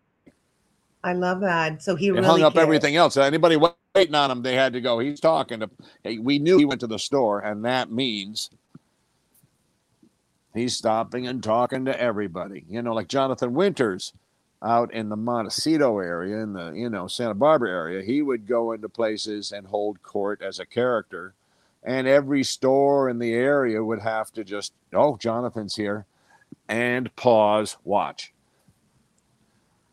I 1.04 1.14
love 1.14 1.40
that. 1.42 1.82
So 1.82 1.96
he 1.96 2.12
really 2.12 2.26
hung 2.26 2.42
up 2.44 2.54
cared. 2.54 2.64
everything 2.64 2.96
else. 2.96 3.18
Anybody 3.18 3.56
waiting 3.56 4.16
on 4.16 4.32
him, 4.32 4.42
they 4.42 4.56
had 4.56 4.74
to 4.74 4.82
go. 4.82 5.00
He's 5.00 5.20
talking 5.20 5.60
to. 5.60 5.70
hey, 6.04 6.18
We 6.20 6.40
knew 6.40 6.58
he 6.58 6.66
went 6.66 6.82
to 6.82 6.88
the 6.88 7.00
store, 7.00 7.40
and 7.40 7.66
that 7.66 7.92
means 7.92 8.50
he's 10.54 10.76
stopping 10.76 11.28
and 11.28 11.44
talking 11.44 11.86
to 11.86 12.00
everybody. 12.00 12.64
You 12.70 12.82
know, 12.82 12.94
like 12.94 13.08
Jonathan 13.08 13.54
Winters 13.54 14.14
out 14.64 14.94
in 14.94 15.10
the 15.10 15.16
Montecito 15.16 16.00
area, 16.00 16.38
in 16.38 16.54
the 16.54 16.72
you 16.72 16.90
know 16.90 17.08
Santa 17.08 17.36
Barbara 17.36 17.70
area, 17.70 18.04
he 18.04 18.22
would 18.22 18.48
go 18.48 18.72
into 18.72 18.90
places 18.90 19.52
and 19.52 19.68
hold 19.68 20.02
court 20.02 20.42
as 20.42 20.60
a 20.60 20.66
character, 20.66 21.34
and 21.84 22.08
every 22.08 22.44
store 22.44 23.10
in 23.10 23.20
the 23.20 23.34
area 23.34 23.84
would 23.84 24.02
have 24.02 24.32
to 24.34 24.44
just, 24.44 24.74
oh, 24.94 25.18
Jonathan's 25.18 25.76
here, 25.76 26.06
and 26.68 27.16
pause, 27.16 27.78
watch. 27.84 28.34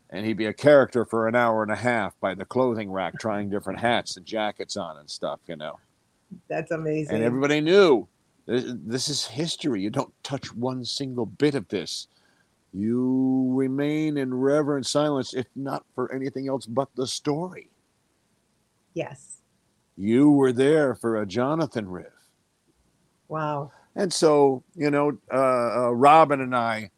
And 0.09 0.25
he'd 0.25 0.37
be 0.37 0.45
a 0.45 0.53
character 0.53 1.05
for 1.05 1.27
an 1.27 1.35
hour 1.35 1.63
and 1.63 1.71
a 1.71 1.75
half 1.75 2.19
by 2.19 2.35
the 2.35 2.45
clothing 2.45 2.91
rack 2.91 3.19
trying 3.19 3.49
different 3.49 3.79
hats 3.79 4.17
and 4.17 4.25
jackets 4.25 4.77
on 4.77 4.97
and 4.97 5.09
stuff 5.09 5.39
you 5.47 5.55
know? 5.55 5.79
That's 6.47 6.71
amazing. 6.71 7.15
and 7.15 7.23
everybody 7.23 7.61
knew 7.61 8.07
this, 8.45 8.65
this 8.85 9.09
is 9.09 9.25
history. 9.25 9.81
You 9.81 9.89
don't 9.89 10.13
touch 10.23 10.53
one 10.53 10.85
single 10.85 11.25
bit 11.25 11.55
of 11.55 11.67
this 11.67 12.07
you 12.75 13.47
remain 13.53 14.17
in 14.17 14.33
reverent 14.33 14.85
silence 14.85 15.33
if 15.33 15.45
not 15.55 15.85
for 15.93 16.11
anything 16.11 16.47
else 16.47 16.65
but 16.65 16.89
the 16.95 17.07
story 17.07 17.69
yes. 18.93 19.37
you 19.97 20.29
were 20.31 20.51
there 20.51 20.95
for 20.95 21.21
a 21.21 21.25
jonathan 21.25 21.87
riff 21.87 22.11
Wow. 23.27 23.71
And 23.95 24.11
so, 24.11 24.63
you 24.75 24.91
know, 24.91 25.17
uh, 25.31 25.85
uh, 25.85 25.91
Robin 25.91 26.41
and 26.41 26.55
I, 26.55 26.91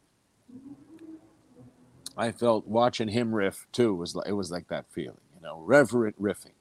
I 2.18 2.32
felt 2.32 2.68
watching 2.68 3.08
him 3.08 3.34
riff 3.34 3.68
too 3.72 3.94
was 3.94 4.16
like 4.16 4.28
it 4.28 4.34
was 4.34 4.50
like 4.50 4.68
that 4.70 4.86
feeling, 4.92 5.18
you 5.36 5.42
know, 5.42 5.60
reverent 5.60 6.20
riffing, 6.20 6.54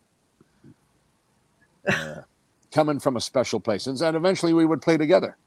uh, 1.89 2.23
coming 2.71 3.01
from 3.01 3.17
a 3.17 3.21
special 3.21 3.59
place. 3.59 3.87
And 3.87 3.99
eventually 4.17 4.53
we 4.53 4.67
would 4.67 4.83
play 4.83 4.99
together, 4.99 5.39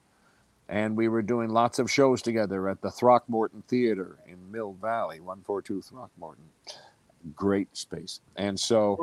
and 0.70 0.96
we 0.96 1.08
were 1.08 1.24
doing 1.24 1.50
lots 1.50 1.80
of 1.80 1.92
shows 1.92 2.22
together 2.22 2.70
at 2.70 2.80
the 2.82 2.92
Throckmorton 2.92 3.64
Theater 3.68 4.18
in 4.28 4.38
Mill 4.52 4.78
Valley, 4.82 5.20
one 5.20 5.42
four 5.42 5.62
two 5.62 5.82
Throckmorton, 5.82 6.44
great 7.36 7.76
space. 7.76 8.22
And 8.36 8.58
so 8.58 8.96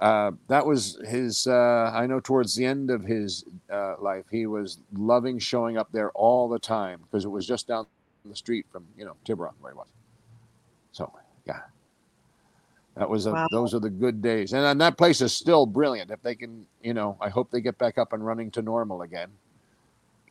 uh, 0.00 0.32
that 0.48 0.66
was 0.66 0.98
his. 1.06 1.46
Uh, 1.46 1.92
I 1.94 2.06
know 2.06 2.18
towards 2.20 2.54
the 2.56 2.66
end 2.66 2.90
of 2.90 3.04
his 3.04 3.44
uh, 3.72 3.94
life, 4.00 4.24
he 4.30 4.46
was 4.46 4.78
loving 4.92 5.38
showing 5.38 5.78
up 5.78 5.88
there 5.92 6.10
all 6.12 6.48
the 6.48 6.58
time 6.58 7.00
because 7.04 7.24
it 7.24 7.30
was 7.30 7.46
just 7.46 7.68
down 7.68 7.86
the 8.24 8.36
street 8.36 8.66
from 8.72 8.84
you 8.98 9.04
know 9.04 9.14
Tiburon 9.24 9.54
where 9.60 9.72
he 9.72 9.76
was. 9.76 9.86
So 10.90 11.12
yeah, 11.46 11.60
that 12.96 13.08
was 13.08 13.26
a, 13.26 13.32
Wow. 13.32 13.46
those 13.52 13.72
are 13.72 13.80
the 13.80 13.90
good 13.90 14.20
days, 14.20 14.52
and, 14.52 14.64
and 14.64 14.80
that 14.80 14.98
place 14.98 15.20
is 15.20 15.32
still 15.32 15.64
brilliant. 15.64 16.10
If 16.10 16.22
they 16.22 16.34
can, 16.34 16.66
you 16.82 16.92
know, 16.92 17.16
I 17.20 17.28
hope 17.28 17.52
they 17.52 17.60
get 17.60 17.78
back 17.78 17.98
up 17.98 18.12
and 18.12 18.26
running 18.26 18.50
to 18.52 18.62
normal 18.62 19.02
again 19.02 19.30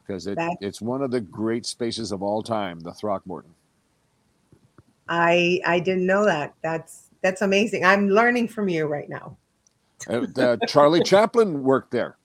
because 0.06 0.28
it, 0.28 0.38
it's 0.62 0.82
one 0.82 1.02
of 1.02 1.12
the 1.12 1.22
great 1.22 1.66
spaces 1.66 2.12
of 2.12 2.22
all 2.22 2.44
time, 2.44 2.80
the 2.80 2.94
Throckmorton. 2.94 3.54
I 5.08 5.62
I 5.66 5.80
didn't 5.80 6.06
know 6.06 6.26
that. 6.26 6.54
That's 6.62 7.10
that's 7.22 7.42
amazing. 7.42 7.86
I'm 7.86 8.10
learning 8.10 8.50
from 8.50 8.70
you 8.70 8.86
right 8.86 9.10
now. 9.10 9.38
Uh, 10.08 10.22
the 10.22 10.60
Charlie 10.68 11.04
Chaplin 11.06 11.64
worked 11.64 11.92
there. 11.92 12.18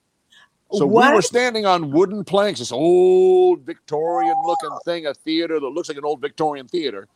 So 0.73 0.87
we 0.87 1.13
were 1.13 1.23
standing 1.23 1.65
on 1.65 1.91
wooden 1.91 2.25
planks, 2.25 2.59
this 2.59 2.73
old 2.73 3.63
Victorian 3.63 4.37
looking 4.45 4.71
thing, 4.85 5.07
a 5.07 5.15
theater 5.15 5.59
that 5.59 5.67
looks 5.67 5.89
like 5.89 5.97
an 5.97 6.05
old 6.05 6.21
Victorian 6.21 6.69
theater. 6.69 7.09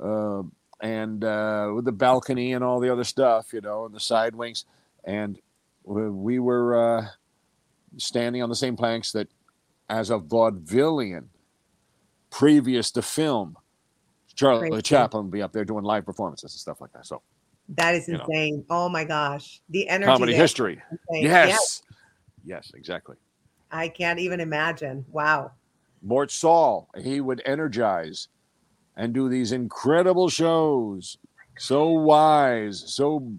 Uh, 0.00 0.44
and 0.80 1.24
uh, 1.24 1.72
with 1.74 1.84
the 1.84 1.92
balcony 1.92 2.54
and 2.54 2.64
all 2.64 2.80
the 2.80 2.90
other 2.90 3.04
stuff, 3.04 3.52
you 3.52 3.60
know, 3.60 3.84
and 3.84 3.94
the 3.94 4.00
side 4.00 4.34
wings. 4.34 4.64
And 5.04 5.38
we 5.84 6.08
we 6.08 6.38
were 6.38 6.98
uh, 6.98 7.06
standing 7.98 8.42
on 8.42 8.48
the 8.48 8.56
same 8.56 8.76
planks 8.76 9.12
that, 9.12 9.28
as 9.88 10.10
a 10.10 10.18
vaudevillian, 10.18 11.26
previous 12.30 12.90
to 12.92 13.02
film, 13.02 13.56
Charlie 14.34 14.70
Crazy. 14.70 14.82
Chaplin 14.82 15.24
would 15.24 15.32
be 15.32 15.42
up 15.42 15.52
there 15.52 15.64
doing 15.64 15.84
live 15.84 16.04
performances 16.04 16.52
and 16.52 16.60
stuff 16.60 16.80
like 16.80 16.92
that. 16.92 17.06
So, 17.06 17.22
That 17.76 17.94
is 17.94 18.08
You 18.08 18.14
know. 18.14 18.24
insane. 18.24 18.64
Oh 18.68 18.88
my 18.88 19.04
gosh. 19.04 19.60
The 19.70 19.88
energy. 19.88 20.10
comedy 20.10 20.34
history. 20.34 20.82
insane. 20.90 21.24
Yes. 21.24 21.82
Yes, 22.44 22.72
exactly. 22.74 23.16
I 23.70 23.88
can't 23.88 24.18
even 24.18 24.40
imagine. 24.40 25.04
Wow. 25.10 25.52
Mort 26.02 26.30
Sahl, 26.30 26.88
he 26.96 27.20
would 27.20 27.40
energize 27.46 28.28
and 28.96 29.14
do 29.14 29.28
these 29.28 29.52
incredible 29.52 30.28
shows. 30.28 31.16
So 31.58 31.88
wise, 31.88 32.82
so 32.86 33.32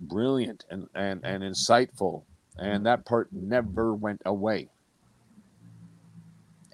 brilliant 0.00 0.64
and, 0.70 0.88
and, 0.94 1.24
and 1.24 1.42
insightful. 1.42 2.24
And 2.58 2.84
that 2.86 3.04
part 3.04 3.28
never 3.32 3.94
went 3.94 4.20
away. 4.26 4.68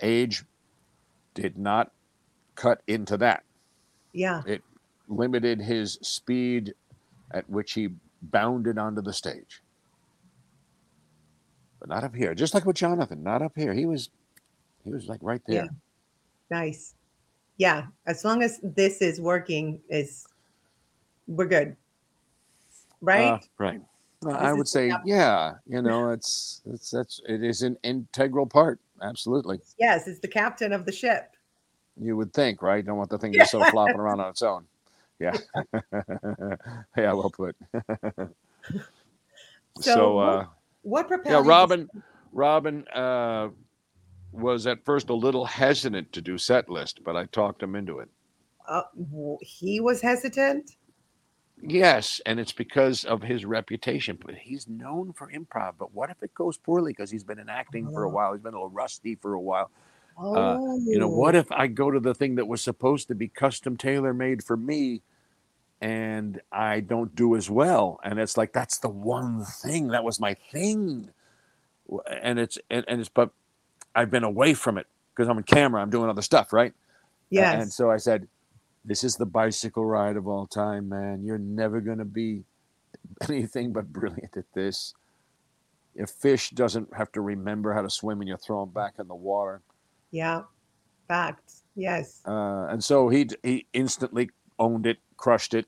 Age 0.04 0.44
did 1.34 1.58
not 1.58 1.90
cut 2.54 2.82
into 2.87 3.16
that. 3.16 3.42
Yeah. 4.12 4.42
It 4.46 4.62
limited 5.08 5.61
his 5.61 5.99
speed 6.02 6.75
at 7.32 7.49
which 7.50 7.73
he 7.73 7.88
bounded 8.23 8.78
onto 8.78 9.02
the 9.02 9.12
stage. 9.12 9.62
But 11.80 11.88
not 11.88 12.04
up 12.04 12.14
here. 12.14 12.34
Just 12.34 12.54
like 12.54 12.64
with 12.64 12.76
Jonathan, 12.76 13.23
not 13.23 13.42
up 13.42 13.52
here. 13.56 13.75
He 13.75 13.87
was 13.87 14.11
he 14.84 14.90
was 14.90 15.08
like 15.08 15.20
right 15.23 15.42
there. 15.46 15.64
Yeah. 15.64 15.68
Nice. 16.50 16.94
Yeah. 17.56 17.87
As 18.06 18.25
long 18.25 18.42
as 18.42 18.61
this 18.62 19.02
is 19.02 19.20
working, 19.20 19.80
is 19.88 20.26
we're 21.26 21.46
good. 21.46 21.76
Right? 23.00 23.28
Uh, 23.28 23.38
right. 23.58 23.80
Well, 24.23 24.37
I 24.37 24.52
would 24.52 24.68
say, 24.68 24.92
yeah. 25.04 25.54
You 25.66 25.82
know, 25.82 26.11
it's 26.11 26.62
it's 26.66 26.90
that's 26.90 27.20
it 27.28 27.42
is 27.42 27.62
an 27.62 27.76
integral 27.82 28.46
part. 28.46 28.80
Absolutely. 29.04 29.61
yes, 29.78 30.08
it's 30.08 30.18
the 30.20 30.28
captain 30.28 30.73
of 30.73 30.87
the 30.87 30.92
ship. 30.92 31.37
You 32.00 32.16
would 32.16 32.32
think, 32.32 32.62
right? 32.62 32.78
You 32.78 32.82
Don't 32.82 32.96
want 32.96 33.11
the 33.11 33.18
thing 33.18 33.32
just 33.32 33.52
sort 33.52 33.66
of 33.66 33.70
flopping 33.73 33.96
around 34.00 34.18
on 34.20 34.30
its 34.30 34.42
own. 34.42 34.64
Yeah. 35.20 35.37
yeah. 36.96 37.12
Well 37.12 37.30
put. 37.30 37.54
So 39.80 39.94
so, 39.94 40.14
what- 40.14 40.28
uh, 40.28 40.44
What 40.82 41.08
propelled 41.08 41.26
Yeah, 41.34 41.42
to- 41.42 41.49
Robin. 41.49 41.90
Robin 42.32 42.87
uh, 42.88 43.49
was 44.32 44.66
at 44.66 44.84
first 44.84 45.08
a 45.11 45.14
little 45.14 45.44
hesitant 45.44 46.12
to 46.12 46.20
do 46.23 46.38
set 46.38 46.68
list, 46.68 47.00
but 47.04 47.16
I 47.16 47.26
talked 47.26 47.62
him 47.62 47.75
into 47.76 47.99
it. 47.99 48.08
Uh, 48.68 48.82
he 49.40 49.80
was 49.80 50.00
hesitant. 50.00 50.70
Yes, 51.61 52.20
and 52.26 52.38
it's 52.38 52.52
because 52.52 53.04
of 53.04 53.23
his 53.23 53.44
reputation. 53.44 54.18
But 54.25 54.34
he's 54.34 54.68
known 54.68 55.12
for 55.12 55.30
improv. 55.30 55.75
But 55.78 55.94
what 55.94 56.11
if 56.11 56.23
it 56.23 56.34
goes 56.34 56.56
poorly 56.58 56.92
because 56.92 57.11
he's 57.11 57.25
been 57.25 57.38
in 57.38 57.49
acting 57.49 57.90
for 57.90 58.04
a 58.04 58.08
Oh. 58.08 58.12
while? 58.12 58.32
He's 58.32 58.42
been 58.42 58.54
a 58.54 58.56
little 58.56 58.70
rusty 58.70 59.14
for 59.14 59.34
a 59.34 59.40
while. 59.40 59.70
Oh, 60.18 60.34
Uh, 60.34 60.58
You 60.76 60.99
know, 60.99 61.08
what 61.08 61.34
if 61.34 61.50
I 61.52 61.66
go 61.66 61.90
to 61.90 62.00
the 62.00 62.14
thing 62.14 62.34
that 62.37 62.46
was 62.46 62.62
supposed 62.62 63.08
to 63.08 63.14
be 63.14 63.28
custom 63.28 63.76
tailor 63.76 64.12
made 64.14 64.44
for 64.44 64.56
me, 64.56 65.02
and 65.80 66.40
I 66.52 66.80
don't 66.80 67.14
do 67.14 67.34
as 67.37 67.49
well? 67.50 67.99
And 68.04 68.18
it's 68.18 68.37
like 68.37 68.52
that's 68.52 68.78
the 68.78 68.88
one 68.88 69.44
thing 69.44 69.88
that 69.88 70.04
was 70.04 70.20
my 70.20 70.34
thing, 70.34 71.11
and 72.08 72.38
it's 72.38 72.58
and, 72.70 72.84
and 72.88 73.00
it's 73.00 73.08
but 73.08 73.30
I've 73.94 74.11
been 74.11 74.25
away 74.25 74.54
from 74.54 74.76
it 74.78 74.87
because 75.14 75.28
I'm 75.28 75.38
in 75.38 75.44
camera. 75.44 75.80
I'm 75.80 75.90
doing 75.90 76.11
other 76.11 76.23
stuff, 76.23 76.52
right? 76.52 76.75
Yes. 77.30 77.62
And 77.62 77.73
so 77.73 77.90
I 77.90 77.96
said, 77.96 78.28
This 78.85 79.03
is 79.05 79.17
the 79.17 79.26
bicycle 79.26 79.85
ride 79.85 80.17
of 80.17 80.29
all 80.29 80.47
time, 80.47 80.88
man. 80.88 81.25
You're 81.25 81.38
never 81.38 81.81
going 81.81 81.99
to 81.99 82.05
be 82.05 82.45
anything 83.29 83.73
but 83.73 83.93
brilliant 83.93 84.37
at 84.37 84.45
this. 84.55 84.95
If 85.95 86.11
fish 86.11 86.50
doesn't 86.50 86.93
have 86.95 87.12
to 87.12 87.21
remember 87.21 87.73
how 87.73 87.83
to 87.83 87.91
swim 87.91 88.21
and 88.21 88.29
you 88.29 88.37
throw 88.37 88.62
him 88.64 88.71
back 88.71 88.95
in 88.99 89.09
the 89.09 89.14
water. 89.14 89.62
yeah. 90.11 90.43
Facts. 91.07 91.64
Yes. 91.76 92.23
Uh, 92.26 92.67
and 92.71 92.83
so 92.83 93.11
he 93.11 93.29
he 93.43 93.67
instantly 93.75 94.31
owned 94.59 94.87
it, 94.87 94.97
crushed 95.19 95.53
it. 95.53 95.67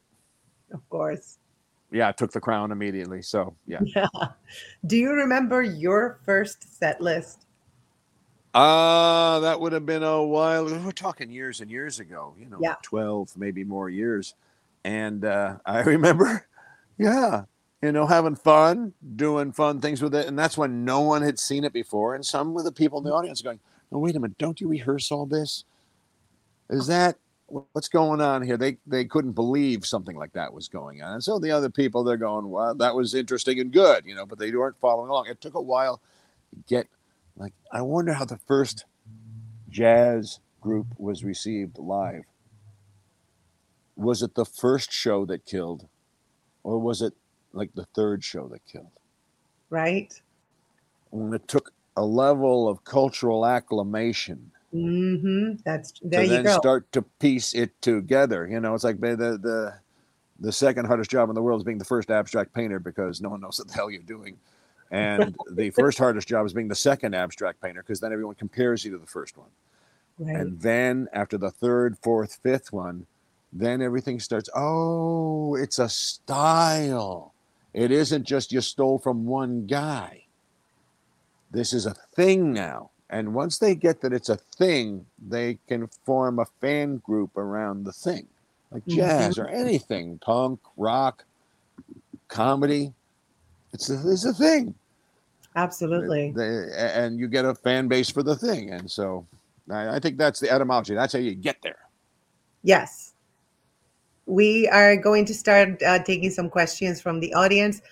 Of 0.73 0.89
course. 0.89 1.39
Yeah, 1.93 2.09
I 2.09 2.13
took 2.13 2.33
the 2.33 2.41
crown 2.41 2.73
immediately. 2.73 3.21
So 3.23 3.55
yeah. 3.67 3.81
Yeah. 3.85 4.07
Do 4.87 4.97
you 4.97 5.13
remember 5.13 5.63
your 5.63 6.21
first 6.25 6.79
set 6.79 7.03
list? 7.03 7.46
Uh, 8.57 9.41
that 9.41 9.61
would 9.61 9.73
have 9.75 9.85
been 9.87 10.03
a 10.03 10.25
while. 10.25 10.65
We're 10.65 10.93
talking 10.93 11.31
years 11.31 11.61
and 11.61 11.71
years 11.71 12.01
ago, 12.01 12.35
you 12.39 12.47
know, 12.49 12.59
Yeah. 12.61 12.77
12, 12.83 13.37
maybe 13.37 13.65
more 13.65 13.91
years. 13.91 14.35
And 14.85 15.25
uh, 15.27 15.59
I 15.67 15.81
remember, 15.83 16.49
yeah, 16.99 17.45
you 17.83 17.93
know, 17.93 18.07
having 18.07 18.35
fun, 18.37 18.95
doing 19.17 19.53
fun 19.53 19.81
things 19.81 20.03
with 20.03 20.15
it. 20.15 20.27
And 20.27 20.39
that's 20.39 20.57
when 20.59 20.87
no 20.87 21.01
one 21.03 21.23
had 21.23 21.39
seen 21.39 21.65
it 21.65 21.75
before. 21.75 22.15
And 22.15 22.25
some 22.25 22.57
of 22.57 22.65
the 22.65 22.73
people 22.73 22.99
in 22.99 23.05
the 23.05 23.13
audience 23.13 23.43
going, 23.43 23.61
oh, 23.93 23.99
wait 23.99 24.17
a 24.17 24.21
minute, 24.21 24.39
don't 24.39 24.61
you 24.61 24.69
rehearse 24.69 25.13
all 25.13 25.27
this? 25.27 25.65
Is 26.71 26.87
that 26.89 27.17
what's 27.49 27.89
going 27.89 28.21
on 28.21 28.43
here? 28.43 28.57
They 28.57 28.79
they 28.87 29.05
couldn't 29.05 29.33
believe 29.33 29.87
something 29.87 30.17
like 30.17 30.33
that 30.33 30.53
was 30.53 30.69
going 30.69 31.03
on. 31.03 31.15
And 31.15 31.25
so 31.25 31.39
the 31.39 31.53
other 31.53 31.71
people, 31.71 32.05
they're 32.05 32.17
going, 32.17 32.51
well, 32.51 32.75
that 32.77 32.95
was 32.95 33.15
interesting 33.15 33.61
and 33.61 33.73
good, 33.73 34.05
you 34.07 34.15
know, 34.15 34.27
but 34.27 34.39
they 34.39 34.51
weren't 34.51 34.81
following 34.81 35.11
along. 35.11 35.29
It 35.29 35.41
took 35.41 35.55
a 35.55 35.61
while 35.63 36.01
to 36.51 36.57
get 36.69 36.89
like 37.37 37.53
I 37.73 37.83
wonder 37.83 38.13
how 38.13 38.25
the 38.25 38.39
first 38.47 38.85
jazz 39.69 40.41
group 40.61 40.87
was 40.99 41.25
received 41.25 41.79
live. 41.79 42.25
Was 43.97 44.23
it 44.23 44.35
the 44.35 44.45
first 44.45 44.93
show 44.93 45.25
that 45.27 45.47
killed, 45.47 45.89
or 46.63 46.79
was 46.79 47.03
it 47.03 47.15
like 47.53 47.71
the 47.75 47.87
third 47.95 48.23
show 48.23 48.49
that 48.49 48.67
killed? 48.67 48.91
Right. 49.71 50.13
When 51.11 51.33
it 51.33 51.49
took 51.49 51.73
a 51.97 52.05
level 52.05 52.69
of 52.69 52.85
cultural 52.85 53.47
acclamation 53.47 54.53
Mm-hmm. 54.75 55.61
That's 55.65 55.95
there 56.03 56.21
to 56.21 56.27
you 56.27 56.33
then 56.33 56.45
go. 56.45 56.57
start 56.59 56.91
to 56.93 57.03
piece 57.03 57.55
it 57.55 57.81
together. 57.81 58.47
You 58.47 58.61
know, 58.61 58.75
it's 58.75 58.85
like 58.85 59.01
the 59.01 59.17
the 59.17 59.75
the 60.39 60.53
second 60.53 60.87
hardest 60.87 61.11
job 61.11 61.29
in 61.29 61.35
the 61.35 61.43
world 61.43 61.61
is 61.61 61.65
being 61.65 61.79
the 61.79 61.85
first 61.85 62.11
abstract 62.11 62.53
painter 62.53 62.79
because 62.79 63.21
no 63.21 63.31
one 63.31 63.41
knows 63.41 63.59
what 63.59 63.69
the 63.69 63.75
hell 63.75 63.91
you're 63.91 64.03
doing. 64.03 64.37
And 64.91 65.37
the 65.53 65.71
first 65.79 65.99
hardest 65.99 66.29
job 66.29 66.47
is 66.47 66.53
being 66.53 66.69
the 66.69 66.75
second 66.75 67.15
abstract 67.15 67.61
painter 67.61 67.83
because 67.83 68.01
then 68.01 68.13
everyone 68.13 68.35
compares 68.37 68.85
you 68.85 68.93
to 68.93 68.99
the 68.99 69.07
first 69.07 69.37
one. 69.37 69.51
right. 70.19 70.37
And 70.37 70.61
then 70.61 71.09
after 71.13 71.37
the 71.39 71.51
third, 71.51 71.99
fourth, 71.99 72.39
fifth 72.43 72.73
one, 72.73 73.07
then 73.53 73.81
everything 73.83 74.21
starts. 74.21 74.49
Oh, 74.55 75.55
it's 75.57 75.79
a 75.79 75.89
style. 75.89 77.35
It 77.73 77.91
isn't 77.91 78.25
just 78.25 78.53
you 78.53 78.61
stole 78.61 78.99
from 78.99 79.27
one 79.27 79.67
guy. 79.67 80.25
This 81.51 81.73
is 81.73 81.87
a 81.87 81.95
thing 81.95 82.53
now. 82.53 82.91
And 83.09 83.35
once 83.35 83.59
they 83.59 83.75
get 83.75 84.01
that 84.01 84.13
it's 84.13 84.29
a 84.29 84.37
thing, 84.37 85.07
they 85.19 85.59
can 85.69 85.89
form 86.05 86.39
a 86.39 86.47
fan 86.61 86.97
group 86.99 87.37
around 87.37 87.85
the 87.85 87.93
thing, 87.93 88.27
like 88.71 88.85
Mhm. 88.85 88.97
jazz 88.97 89.39
or 89.39 89.47
anything, 89.47 90.19
punk, 90.19 90.61
rock, 90.77 91.25
comedy. 92.29 92.93
It's 93.77 93.91
a, 93.91 94.11
it's 94.11 94.25
a 94.25 94.33
thing. 94.33 94.75
Absolutely. 95.55 96.33
They- 96.35 96.71
and 96.75 97.19
you 97.21 97.29
get 97.29 97.45
a 97.45 97.55
fan 97.55 97.89
base 97.89 98.09
for 98.09 98.23
the 98.23 98.35
thing. 98.35 98.71
And 98.71 98.91
so 98.91 99.27
I, 99.71 99.97
I 99.97 99.99
think 99.99 100.17
that's 100.17 100.41
the 100.41 100.51
etymology. 100.51 100.95
That's 100.95 101.13
how 101.13 101.19
you 101.19 101.35
get 101.35 101.61
there. 101.63 101.77
Yes. 102.63 103.13
We 104.25 104.67
are 104.69 104.97
going 104.97 105.27
to 105.27 105.35
start 105.35 105.83
uh, 105.83 105.99
taking 106.05 106.31
some 106.31 106.49
questions 106.49 107.03
from 107.03 107.21
the 107.21 107.35
audience. 107.35 107.83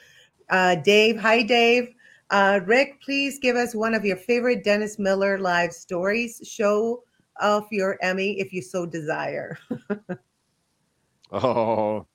Uh, 0.48 0.76
Dave, 0.76 1.20
hi, 1.20 1.42
Dave. 1.42 1.94
Uh, 2.30 2.60
Rick, 2.64 3.02
please 3.02 3.38
give 3.38 3.54
us 3.56 3.74
one 3.74 3.92
of 3.92 4.06
your 4.06 4.16
favorite 4.16 4.64
Dennis 4.64 4.98
Miller 4.98 5.38
live 5.38 5.74
stories. 5.74 6.40
Show 6.44 7.02
off 7.42 7.66
your 7.70 7.98
Emmy 8.00 8.40
if 8.40 8.54
you 8.54 8.62
so 8.62 8.86
desire. 8.86 9.58
Oh, 11.32 12.06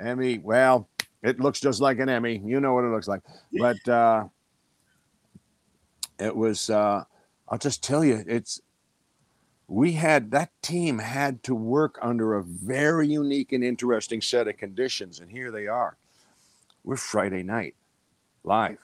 Emmy. 0.00 0.38
Well, 0.38 0.88
it 1.22 1.40
looks 1.40 1.60
just 1.60 1.80
like 1.80 1.98
an 1.98 2.08
Emmy. 2.08 2.40
You 2.44 2.60
know 2.60 2.74
what 2.74 2.84
it 2.84 2.90
looks 2.90 3.08
like. 3.08 3.22
But 3.52 3.88
uh, 3.88 4.24
it 6.18 6.34
was, 6.34 6.70
uh, 6.70 7.04
I'll 7.48 7.58
just 7.58 7.82
tell 7.82 8.04
you, 8.04 8.24
it's, 8.26 8.60
we 9.66 9.92
had, 9.92 10.30
that 10.30 10.50
team 10.62 10.98
had 10.98 11.42
to 11.42 11.54
work 11.54 11.98
under 12.00 12.34
a 12.34 12.42
very 12.42 13.08
unique 13.08 13.52
and 13.52 13.62
interesting 13.62 14.22
set 14.22 14.48
of 14.48 14.56
conditions. 14.56 15.20
And 15.20 15.30
here 15.30 15.50
they 15.50 15.66
are. 15.66 15.96
We're 16.84 16.96
Friday 16.96 17.42
night 17.42 17.74
live, 18.44 18.78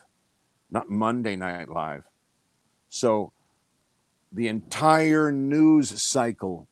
not 0.70 0.90
Monday 0.90 1.36
night 1.36 1.70
live. 1.70 2.04
So 2.90 3.32
the 4.32 4.48
entire 4.48 5.32
news 5.32 6.02
cycle 6.02 6.68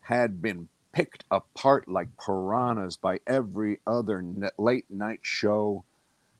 had 0.00 0.42
been 0.42 0.68
picked 0.96 1.24
apart 1.30 1.86
like 1.88 2.08
piranhas 2.16 2.96
by 2.96 3.20
every 3.26 3.78
other 3.86 4.24
late 4.56 4.86
night 4.88 5.20
show, 5.20 5.84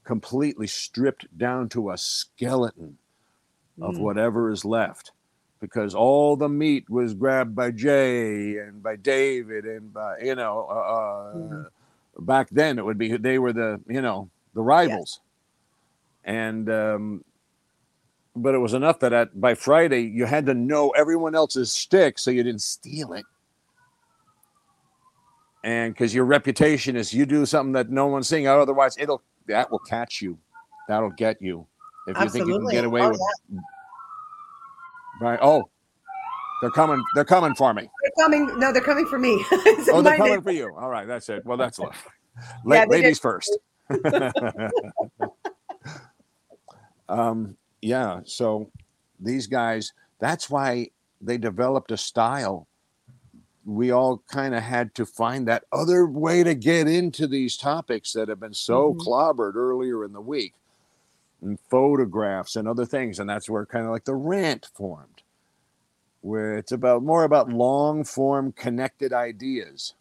completely 0.02 0.66
stripped 0.66 1.26
down 1.36 1.68
to 1.68 1.90
a 1.90 1.98
skeleton 1.98 2.96
of 3.82 3.96
Mm. 3.96 4.00
whatever 4.00 4.50
is 4.50 4.64
left. 4.64 5.12
Because 5.60 5.94
all 5.94 6.36
the 6.36 6.48
meat 6.48 6.88
was 6.88 7.12
grabbed 7.12 7.54
by 7.54 7.70
Jay 7.70 8.56
and 8.56 8.82
by 8.82 8.96
David 8.96 9.66
and 9.66 9.92
by, 9.92 10.20
you 10.20 10.34
know, 10.34 10.66
uh, 10.70 10.74
uh, 10.74 11.34
Mhm. 11.34 11.66
back 12.20 12.48
then 12.50 12.78
it 12.78 12.84
would 12.86 12.96
be, 12.96 13.14
they 13.14 13.38
were 13.38 13.52
the, 13.52 13.78
you 13.86 14.00
know, 14.00 14.30
the 14.54 14.62
rivals. 14.62 15.20
And, 16.24 16.70
um, 16.70 17.24
but 18.34 18.54
it 18.54 18.58
was 18.58 18.72
enough 18.72 19.00
that 19.00 19.12
at, 19.12 19.38
by 19.38 19.54
Friday 19.54 20.00
you 20.00 20.24
had 20.24 20.46
to 20.46 20.54
know 20.54 20.90
everyone 20.90 21.34
else's 21.34 21.70
stick 21.70 22.18
so 22.18 22.30
you 22.30 22.42
didn't 22.42 22.62
steal 22.62 23.12
it 23.12 23.26
and 25.66 25.92
because 25.92 26.14
your 26.14 26.24
reputation 26.24 26.96
is 26.96 27.12
you 27.12 27.26
do 27.26 27.44
something 27.44 27.72
that 27.72 27.90
no 27.90 28.06
one's 28.06 28.28
seeing 28.28 28.46
otherwise 28.46 28.96
it'll 28.98 29.20
that 29.48 29.70
will 29.70 29.80
catch 29.80 30.22
you. 30.22 30.38
That'll 30.88 31.10
get 31.10 31.42
you. 31.42 31.66
If 32.06 32.16
you 32.20 32.28
think 32.30 32.46
you 32.46 32.58
can 32.60 32.68
get 32.68 32.84
away 32.84 33.02
Oh, 33.02 33.10
with 33.10 33.20
right. 35.20 35.38
Oh 35.42 35.68
they're 36.62 36.70
coming 36.70 37.02
they're 37.14 37.24
coming 37.24 37.54
for 37.54 37.74
me. 37.74 37.82
They're 37.82 38.24
coming. 38.24 38.58
No, 38.58 38.72
they're 38.72 38.80
coming 38.80 39.06
for 39.06 39.18
me. 39.18 39.44
Oh 39.92 40.00
they're 40.02 40.16
coming 40.16 40.40
for 40.40 40.52
you. 40.52 40.72
All 40.76 40.88
right 40.88 41.06
that's 41.06 41.28
it. 41.28 41.44
Well 41.44 41.56
that's 41.58 41.78
love. 41.80 41.96
La- 42.64 42.76
Yeah, 42.76 42.84
ladies 42.88 43.18
first. 43.18 43.58
Um 47.08 47.56
yeah 47.82 48.20
so 48.24 48.70
these 49.20 49.46
guys 49.46 49.92
that's 50.18 50.48
why 50.50 50.88
they 51.20 51.38
developed 51.38 51.90
a 51.92 51.96
style 51.96 52.66
we 53.66 53.90
all 53.90 54.22
kind 54.28 54.54
of 54.54 54.62
had 54.62 54.94
to 54.94 55.04
find 55.04 55.46
that 55.48 55.64
other 55.72 56.06
way 56.06 56.44
to 56.44 56.54
get 56.54 56.86
into 56.86 57.26
these 57.26 57.56
topics 57.56 58.12
that 58.12 58.28
have 58.28 58.38
been 58.38 58.54
so 58.54 58.94
Mhm. 58.94 59.00
clobbered 59.00 59.56
earlier 59.56 60.04
in 60.04 60.12
the 60.12 60.20
week 60.20 60.54
and 61.42 61.58
photographs 61.68 62.54
and 62.54 62.68
other 62.68 62.86
things 62.86 63.18
and 63.18 63.28
that's 63.28 63.50
where 63.50 63.66
kind 63.66 63.84
of 63.84 63.90
like 63.90 64.04
the 64.04 64.14
rant 64.14 64.66
formed 64.74 65.22
where 66.22 66.56
it's 66.56 66.72
about 66.72 67.02
more 67.02 67.24
about 67.24 67.48
long 67.50 68.04
form 68.04 68.52
connected 68.52 69.12
ideas 69.12 69.94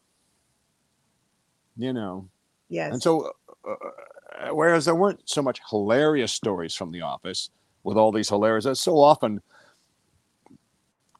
you 1.76 1.92
know 1.92 2.30
yes. 2.70 2.94
and 2.94 3.02
so 3.02 3.32
uh, 3.68 3.72
uh, 3.72 4.54
whereas 4.54 4.86
there 4.86 4.96
weren't 4.96 5.28
so 5.28 5.42
much 5.42 5.60
hilarious 5.70 6.32
stories 6.32 6.76
from 6.76 6.92
the 6.92 7.02
office 7.02 7.50
with 7.84 7.98
all 7.98 8.12
these 8.12 8.30
hilarious 8.30 8.80
so 8.80 8.98
often 9.00 9.42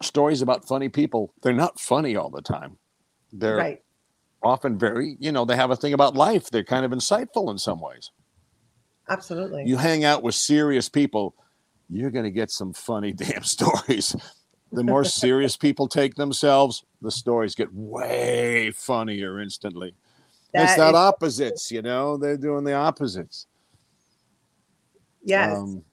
stories 0.02 0.42
about 0.42 0.68
funny 0.68 0.90
people 0.90 1.34
they're 1.42 1.54
not 1.54 1.80
funny 1.80 2.16
all 2.16 2.30
the 2.30 2.42
time 2.42 2.78
they're 3.34 3.56
right. 3.56 3.82
often 4.44 4.78
very 4.78 5.16
you 5.20 5.32
know 5.32 5.46
they 5.46 5.56
have 5.56 5.72
a 5.72 5.76
thing 5.76 5.94
about 5.94 6.16
life 6.16 6.50
they're 6.50 6.64
kind 6.64 6.86
of 6.86 6.92
insightful 6.92 7.50
in 7.52 7.58
some 7.58 7.80
ways 7.80 8.12
Absolutely. 9.08 9.64
You 9.68 9.78
hang 9.78 10.04
out 10.04 10.24
with 10.24 10.34
serious 10.34 10.90
people, 10.90 11.36
you're 11.92 12.10
going 12.10 12.26
to 12.26 12.32
get 12.32 12.50
some 12.50 12.74
funny 12.74 13.12
damn 13.14 13.44
stories. 13.44 14.16
The 14.72 14.84
more 14.84 15.04
serious 15.06 15.56
people 15.56 15.88
take 15.88 16.16
themselves, 16.16 16.84
the 17.04 17.12
stories 17.12 17.54
get 17.54 17.72
way 17.72 18.72
funnier 18.72 19.40
instantly. 19.40 19.94
it's 20.56 20.76
That 20.76 20.78
that 20.78 20.90
is- 20.90 20.96
opposites, 20.96 21.70
you 21.72 21.84
know. 21.84 22.18
They're 22.18 22.36
doing 22.36 22.64
the 22.64 22.74
opposites. 22.74 23.46
yes. 25.24 25.56
Um, 25.56 25.84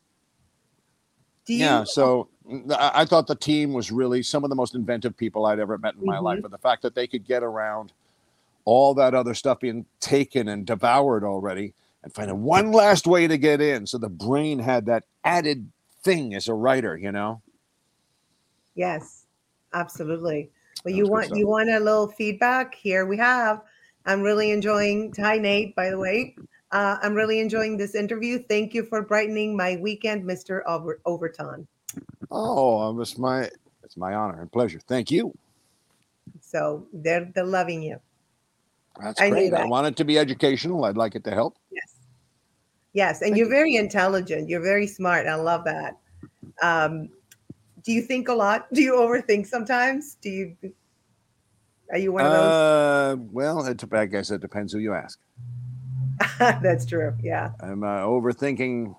Do 1.46 1.52
you? 1.52 1.60
yeah. 1.60 1.84
So 1.84 2.30
I, 2.78 3.04
thought 3.04 3.26
the 3.26 3.34
team 3.34 3.72
was 3.72 3.90
really 3.90 4.22
some 4.22 4.44
of 4.44 4.50
the 4.50 4.56
most 4.56 4.74
inventive 4.74 5.16
people 5.16 5.46
I'd 5.46 5.58
ever 5.58 5.78
met 5.78 5.94
in 5.94 6.04
my 6.04 6.16
Mhm. 6.16 6.22
life, 6.22 6.44
and 6.44 6.52
the 6.52 6.58
fact 6.58 6.82
that 6.82 6.94
they 6.94 7.06
could 7.06 7.26
get 7.26 7.42
around 7.42 7.92
all 8.64 8.94
that 8.94 9.14
other 9.14 9.34
stuff 9.34 9.60
being 9.60 9.86
taken 10.00 10.48
and 10.48 10.64
devoured 10.66 11.24
already, 11.24 11.74
and 12.02 12.12
find 12.12 12.42
one 12.42 12.72
last 12.72 13.06
way 13.06 13.26
to 13.26 13.36
get 13.36 13.60
in. 13.60 13.86
So 13.86 13.98
the 13.98 14.08
brain 14.08 14.58
had 14.58 14.86
that 14.86 15.04
added 15.24 15.70
thing 16.02 16.34
as 16.34 16.48
a 16.48 16.54
writer, 16.54 16.96
you 16.96 17.12
know. 17.12 17.40
Yes, 18.74 19.26
absolutely. 19.72 20.50
Well, 20.84 20.92
That 20.92 20.98
you 20.98 21.06
want 21.06 21.36
you 21.36 21.46
want 21.46 21.70
a 21.70 21.78
little 21.78 22.08
feedback? 22.08 22.74
Here 22.74 23.06
we 23.06 23.16
have. 23.18 23.62
I'm 24.06 24.22
really 24.22 24.50
enjoying. 24.50 25.12
Hi, 25.18 25.38
Nate. 25.38 25.76
By 25.76 25.90
the 25.90 25.98
way, 25.98 26.34
uh, 26.72 26.98
I'm 27.02 27.14
really 27.14 27.38
enjoying 27.38 27.76
this 27.76 27.94
interview. 27.94 28.42
Thank 28.48 28.74
you 28.74 28.84
for 28.84 29.02
brightening 29.02 29.56
my 29.56 29.76
weekend, 29.76 30.24
Mister 30.24 30.66
Over- 30.68 31.00
Overton. 31.04 31.68
Oh, 32.30 32.98
it's 33.00 33.18
my 33.18 33.48
it's 33.82 33.96
my 33.96 34.14
honor 34.14 34.40
and 34.40 34.50
pleasure. 34.50 34.80
Thank 34.86 35.10
you. 35.10 35.34
So 36.40 36.86
they're 36.92 37.30
they're 37.34 37.44
loving 37.44 37.82
you. 37.82 37.98
That's 39.00 39.20
I 39.20 39.30
great. 39.30 39.52
I 39.54 39.66
want 39.66 39.86
it 39.86 39.96
to 39.96 40.04
be 40.04 40.18
educational. 40.18 40.84
I'd 40.84 40.96
like 40.96 41.14
it 41.14 41.24
to 41.24 41.30
help. 41.30 41.56
Yes, 41.70 41.96
yes, 42.92 43.20
and 43.20 43.30
Thank 43.30 43.38
you're 43.38 43.46
you. 43.46 43.52
very 43.52 43.76
intelligent. 43.76 44.48
You're 44.48 44.62
very 44.62 44.86
smart. 44.86 45.26
I 45.26 45.34
love 45.34 45.64
that. 45.64 45.98
Um, 46.62 47.08
do 47.82 47.92
you 47.92 48.02
think 48.02 48.28
a 48.28 48.34
lot? 48.34 48.72
Do 48.72 48.82
you 48.82 48.94
overthink 48.94 49.46
sometimes? 49.46 50.16
Do 50.20 50.30
you? 50.30 50.56
Are 51.90 51.98
you 51.98 52.12
one 52.12 52.24
of 52.24 52.32
those? 52.32 52.52
Uh, 52.54 53.16
well, 53.18 53.66
it, 53.66 53.84
I 53.92 54.06
guess 54.06 54.30
it 54.30 54.40
depends 54.40 54.72
who 54.72 54.78
you 54.78 54.94
ask. 54.94 55.18
That's 56.38 56.86
true. 56.86 57.14
Yeah. 57.22 57.50
I'm 57.60 57.82
uh, 57.82 58.00
overthinking. 58.00 58.94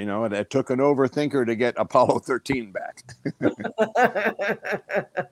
You 0.00 0.06
know, 0.06 0.24
it, 0.24 0.32
it 0.32 0.48
took 0.48 0.70
an 0.70 0.78
overthinker 0.78 1.44
to 1.46 1.54
get 1.54 1.74
Apollo 1.76 2.20
13 2.26 2.72
back. 2.72 3.04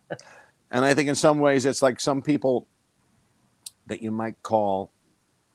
And 0.71 0.85
I 0.85 0.93
think 0.93 1.09
in 1.09 1.15
some 1.15 1.39
ways 1.39 1.65
it's 1.65 1.81
like 1.81 1.99
some 1.99 2.21
people 2.21 2.69
that 3.87 4.03
you 4.03 4.11
might 4.11 4.43
call 4.43 4.93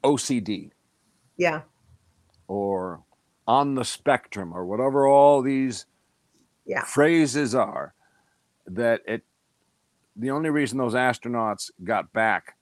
OCD 0.04 0.72
yeah. 1.38 1.62
or 2.48 3.04
on 3.48 3.76
the 3.76 3.86
spectrum 3.86 4.54
or 4.54 4.66
whatever 4.66 5.08
all 5.08 5.42
these 5.44 5.86
Yeah. 6.66 6.84
phrases 6.84 7.54
are 7.54 7.94
that 8.66 9.02
it 9.06 9.24
the 10.16 10.32
only 10.32 10.50
reason 10.50 10.78
those 10.78 10.96
astronauts 10.96 11.70
got 11.84 12.12
back 12.14 12.56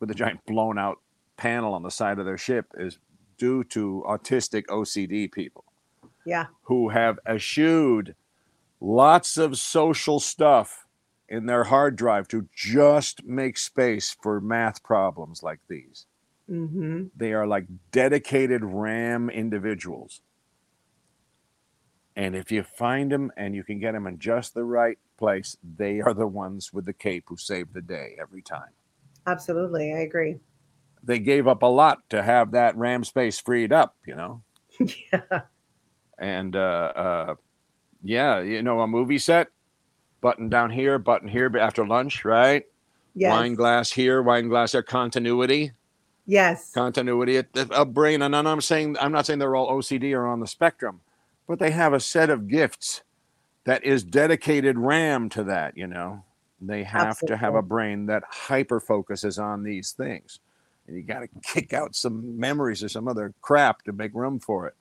with 0.00 0.10
a 0.10 0.14
giant 0.14 0.44
blown 0.46 0.78
out 0.78 0.98
panel 1.36 1.72
on 1.74 1.82
the 1.82 1.90
side 1.90 2.18
of 2.18 2.26
their 2.26 2.38
ship 2.38 2.66
is 2.76 2.98
due 3.38 3.64
to 3.64 4.04
autistic 4.06 4.66
OCD 4.66 5.30
people 5.32 5.65
Yeah. 6.26 6.46
who 6.62 6.90
have 6.90 7.18
eschewed 7.26 8.14
lots 8.80 9.36
of 9.36 9.56
social 9.56 10.20
stuff 10.20 10.86
in 11.28 11.46
their 11.46 11.64
hard 11.64 11.96
drive 11.96 12.28
to 12.28 12.48
just 12.54 13.24
make 13.24 13.58
space 13.58 14.14
for 14.22 14.40
math 14.40 14.82
problems 14.82 15.42
like 15.42 15.60
these. 15.68 16.06
Mm-hmm. 16.50 17.04
They 17.16 17.32
are 17.32 17.46
like 17.46 17.66
dedicated 17.90 18.62
RAM 18.64 19.30
individuals. 19.30 20.20
And 22.14 22.34
if 22.34 22.50
you 22.50 22.62
find 22.62 23.12
them 23.12 23.30
and 23.36 23.54
you 23.54 23.62
can 23.62 23.78
get 23.78 23.92
them 23.92 24.06
in 24.06 24.18
just 24.18 24.54
the 24.54 24.64
right 24.64 24.98
place, 25.18 25.56
they 25.76 26.00
are 26.00 26.14
the 26.14 26.26
ones 26.26 26.72
with 26.72 26.86
the 26.86 26.92
cape 26.92 27.24
who 27.26 27.36
save 27.36 27.72
the 27.72 27.82
day 27.82 28.16
every 28.20 28.42
time. 28.42 28.70
Absolutely. 29.26 29.92
I 29.92 29.98
agree. 29.98 30.36
They 31.02 31.18
gave 31.18 31.46
up 31.46 31.62
a 31.62 31.66
lot 31.66 32.08
to 32.10 32.22
have 32.22 32.52
that 32.52 32.76
RAM 32.76 33.04
space 33.04 33.38
freed 33.38 33.72
up, 33.72 33.96
you 34.06 34.14
know? 34.14 34.42
yeah. 35.12 35.42
And 36.18 36.56
uh, 36.56 36.58
uh, 36.96 37.34
yeah, 38.02 38.40
you 38.40 38.62
know, 38.62 38.80
a 38.80 38.86
movie 38.86 39.18
set, 39.18 39.48
button 40.20 40.48
down 40.48 40.70
here, 40.70 40.98
button 40.98 41.28
here 41.28 41.48
but 41.50 41.60
after 41.60 41.86
lunch, 41.86 42.24
right? 42.24 42.64
Yes. 43.14 43.30
Wine 43.30 43.54
glass 43.54 43.92
here, 43.92 44.22
wine 44.22 44.48
glass 44.48 44.72
there. 44.72 44.82
Continuity, 44.82 45.72
Yes. 46.26 46.70
continuity. 46.74 47.38
A, 47.38 47.46
a 47.72 47.84
brain, 47.84 48.22
and 48.22 48.36
I'm 48.36 48.60
saying 48.60 48.96
I'm 49.00 49.12
not 49.12 49.26
saying 49.26 49.38
they're 49.40 49.56
all 49.56 49.70
OCD 49.70 50.12
or 50.14 50.26
on 50.26 50.40
the 50.40 50.46
spectrum, 50.46 51.02
but 51.48 51.58
they 51.58 51.70
have 51.72 51.92
a 51.92 52.00
set 52.00 52.30
of 52.30 52.48
gifts 52.48 53.02
that 53.64 53.84
is 53.84 54.04
dedicated 54.04 54.78
RAM 54.78 55.28
to 55.30 55.44
that. 55.44 55.76
You 55.76 55.86
know, 55.88 56.24
they 56.60 56.84
have 56.84 57.24
to 57.26 57.36
have 57.36 57.54
a 57.54 57.62
brain 57.62 58.06
that 58.06 58.24
hyper 58.28 58.80
focuses 58.80 59.38
on 59.38 59.62
these 59.64 59.92
things, 59.92 60.40
and 60.86 60.96
you 60.96 61.02
got 61.02 61.20
to 61.20 61.28
kick 61.42 61.72
out 61.72 61.96
some 61.96 62.38
memories 62.38 62.84
or 62.84 62.88
some 62.90 63.08
other 63.08 63.34
crap 63.42 63.82
to 63.84 63.92
make 63.92 64.14
room 64.14 64.40
for 64.40 64.68
it. 64.68 64.74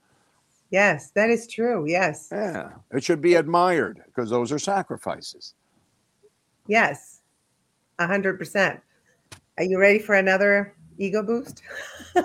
Yes. 0.75 1.11
That 1.11 1.29
is 1.29 1.47
true. 1.47 1.85
Yes. 1.87 2.27
Yeah, 2.33 2.71
it 2.91 3.01
should 3.01 3.21
be 3.21 3.35
admired 3.35 4.01
because 4.07 4.29
those 4.29 4.51
are 4.51 4.59
sacrifices. 4.59 5.53
Yes. 6.67 7.21
A 7.97 8.05
hundred 8.05 8.37
percent. 8.37 8.81
Are 9.57 9.63
you 9.63 9.79
ready 9.79 9.99
for 9.99 10.15
another 10.15 10.75
ego 10.97 11.23
boost? 11.23 11.61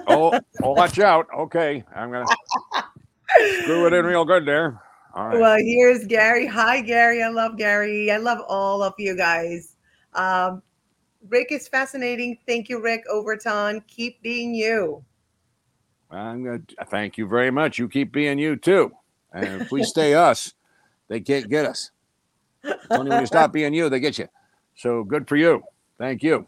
Oh, 0.09 0.33
oh, 0.65 0.73
watch 0.73 0.99
out. 0.99 1.29
Okay, 1.33 1.85
I'm 1.95 2.11
gonna 2.11 2.27
screw 3.63 3.87
it 3.87 3.93
in 3.93 4.05
real 4.05 4.25
good 4.25 4.45
there. 4.45 4.83
All 5.15 5.29
right. 5.29 5.39
Well, 5.39 5.59
here's 5.59 6.05
Gary. 6.07 6.45
Hi, 6.49 6.81
Gary. 6.81 7.23
I 7.23 7.29
love 7.29 7.57
Gary. 7.57 8.11
I 8.11 8.17
love 8.17 8.41
all 8.49 8.83
of 8.83 8.95
you 8.99 9.17
guys. 9.17 9.77
Um, 10.15 10.61
Rick 11.29 11.53
is 11.53 11.69
fascinating. 11.69 12.37
Thank 12.49 12.69
you, 12.69 12.83
Rick 12.83 13.05
Overton. 13.09 13.85
Keep 13.87 14.23
being 14.23 14.57
you. 14.57 15.05
I'm 16.11 16.45
gonna 16.45 16.63
thank 16.87 17.19
you 17.19 17.27
very 17.27 17.51
much. 17.51 17.79
You 17.79 17.89
keep 17.89 18.13
being 18.13 18.39
you 18.39 18.57
too, 18.57 18.93
and 19.33 19.63
if 19.63 19.71
we 19.71 19.83
stay 19.85 20.15
us, 20.31 20.55
they 21.09 21.21
can't 21.21 21.49
get 21.49 21.67
us. 21.67 21.91
Only 22.91 23.11
when 23.11 23.21
you 23.21 23.27
stop 23.27 23.53
being 23.53 23.73
you, 23.73 23.89
they 23.89 24.01
get 24.01 24.19
you. 24.19 24.29
So 24.75 25.05
good 25.05 25.29
for 25.29 25.37
you. 25.37 25.63
Thank 25.99 26.23
you. 26.23 26.47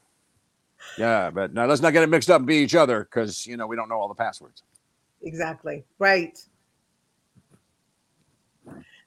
Yeah, 0.98 1.30
but 1.30 1.54
now 1.54 1.66
let's 1.66 1.80
not 1.80 1.92
get 1.92 2.02
it 2.02 2.08
mixed 2.08 2.30
up 2.30 2.40
and 2.40 2.46
be 2.46 2.56
each 2.56 2.74
other 2.74 3.04
because 3.04 3.46
you 3.46 3.56
know 3.56 3.66
we 3.66 3.76
don't 3.76 3.88
know 3.88 3.96
all 3.96 4.08
the 4.08 4.14
passwords. 4.14 4.62
Exactly. 5.22 5.84
Right. 5.98 6.38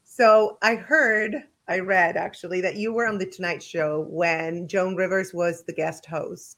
So 0.03 0.57
I 0.61 0.75
heard, 0.75 1.43
I 1.67 1.79
read 1.79 2.15
actually 2.15 2.61
that 2.61 2.77
you 2.77 2.93
were 2.93 3.05
on 3.05 3.17
the 3.17 3.25
Tonight 3.25 3.61
Show 3.61 4.05
when 4.09 4.65
Joan 4.67 4.95
Rivers 4.95 5.33
was 5.33 5.63
the 5.63 5.73
guest 5.73 6.05
host. 6.05 6.57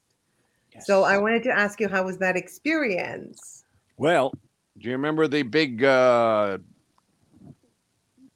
So 0.80 1.02
I 1.02 1.18
wanted 1.18 1.42
to 1.42 1.50
ask 1.50 1.80
you, 1.80 1.88
how 1.88 2.04
was 2.04 2.18
that 2.18 2.36
experience? 2.36 3.64
Well, 3.98 4.32
do 4.78 4.86
you 4.88 4.92
remember 4.92 5.26
the 5.26 5.42
big 5.42 5.82
uh, 5.82 6.58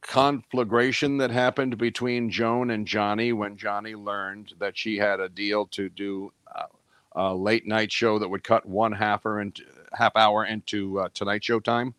conflagration 0.01 1.18
that 1.18 1.31
happened 1.31 1.79
between 1.79 2.31
Joan 2.31 2.70
and 2.70 2.87
Johnny 2.87 3.33
when 3.33 3.57
Johnny 3.57 3.94
learned 3.94 4.55
that 4.59 4.77
she 4.77 4.96
had 4.98 5.20
a 5.20 5.29
deal 5.29 5.66
to 5.66 5.88
do 5.88 6.33
uh, 6.55 6.64
a 7.12 7.35
late 7.35 7.66
night 7.66 7.92
show 7.92 8.18
that 8.18 8.29
would 8.29 8.42
cut 8.42 8.66
one 8.66 8.90
half 8.92 9.25
hour 9.25 9.40
into 9.40 9.62
half 9.92 10.16
hour 10.16 10.44
into 10.46 10.98
uh, 10.98 11.09
Tonight 11.14 11.44
Show 11.44 11.61
time, 11.61 11.94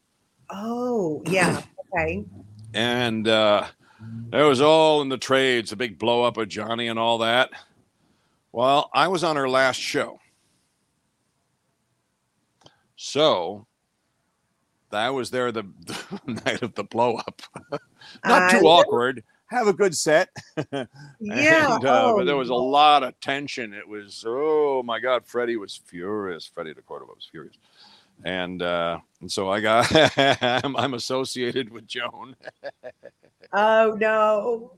Oh, 0.50 1.22
yeah. 1.28 1.62
Okay. 1.96 2.26
and 2.74 3.28
uh, 3.28 3.66
it 4.34 4.42
was 4.44 4.60
all 4.62 5.02
in 5.02 5.10
the 5.10 5.18
trades, 5.18 5.72
a 5.72 5.76
big 5.76 5.98
blow 5.98 6.24
up 6.24 6.36
of 6.38 6.50
Johnny 6.50 6.88
and 6.88 7.00
all 7.00 7.20
that. 7.20 7.52
Well, 8.52 8.90
I 8.94 9.08
was 9.08 9.24
on 9.24 9.36
her 9.36 9.48
last 9.48 9.80
show. 9.80 10.20
So 13.06 13.68
I 14.90 15.10
was 15.10 15.30
there 15.30 15.52
the, 15.52 15.64
the 15.86 16.42
night 16.46 16.62
of 16.62 16.74
the 16.76 16.86
blow 16.86 17.18
up. 17.18 17.42
Not 18.26 18.50
too 18.50 18.66
I- 18.66 18.72
awkward. 18.72 19.26
Have 19.48 19.68
a 19.68 19.74
good 19.74 19.96
set. 19.96 20.30
Yeah. 21.20 21.76
And, 21.76 21.86
uh, 21.86 22.14
but 22.16 22.24
there 22.26 22.36
oh, 22.36 22.40
was 22.40 22.50
a 22.50 22.56
lot 22.56 23.04
of 23.04 23.20
tension. 23.20 23.74
It 23.74 23.88
was, 23.88 24.24
oh 24.26 24.82
my 24.84 25.00
God, 25.00 25.26
Freddie 25.26 25.58
was 25.58 25.82
furious. 25.86 26.46
Freddie 26.46 26.74
DeCordova 26.74 27.16
was 27.16 27.28
furious. 27.30 27.58
And, 28.24 28.62
uh, 28.62 29.00
and 29.22 29.32
so 29.32 29.50
I 29.50 29.60
got, 29.60 29.92
I'm, 30.64 30.76
I'm 30.78 30.94
associated 30.94 31.70
with 31.70 31.86
Joan. 31.86 32.36
Oh 33.52 33.98
no. 34.00 34.72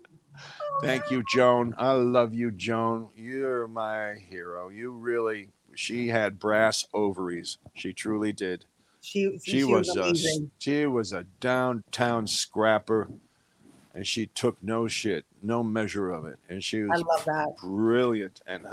Thank 0.81 1.09
you, 1.09 1.23
Joan. 1.31 1.73
I 1.77 1.93
love 1.93 2.33
you, 2.33 2.51
Joan. 2.51 3.07
You're 3.15 3.67
my 3.67 4.15
hero. 4.29 4.69
You 4.69 4.91
really, 4.91 5.49
she 5.75 6.07
had 6.07 6.39
brass 6.39 6.85
ovaries. 6.93 7.57
She 7.75 7.93
truly 7.93 8.31
did. 8.33 8.65
She 9.01 9.37
She, 9.43 9.63
was, 9.63 9.95
a, 9.95 10.13
she 10.57 10.85
was 10.87 11.13
a 11.13 11.25
downtown 11.39 12.25
scrapper, 12.25 13.09
and 13.93 14.05
she 14.05 14.27
took 14.27 14.57
no 14.63 14.87
shit, 14.87 15.25
no 15.43 15.63
measure 15.63 16.09
of 16.11 16.25
it, 16.25 16.39
and 16.49 16.63
she 16.63 16.81
I 16.81 16.87
was 16.87 17.03
love 17.07 17.25
that. 17.25 17.49
brilliant 17.61 18.41
and 18.47 18.65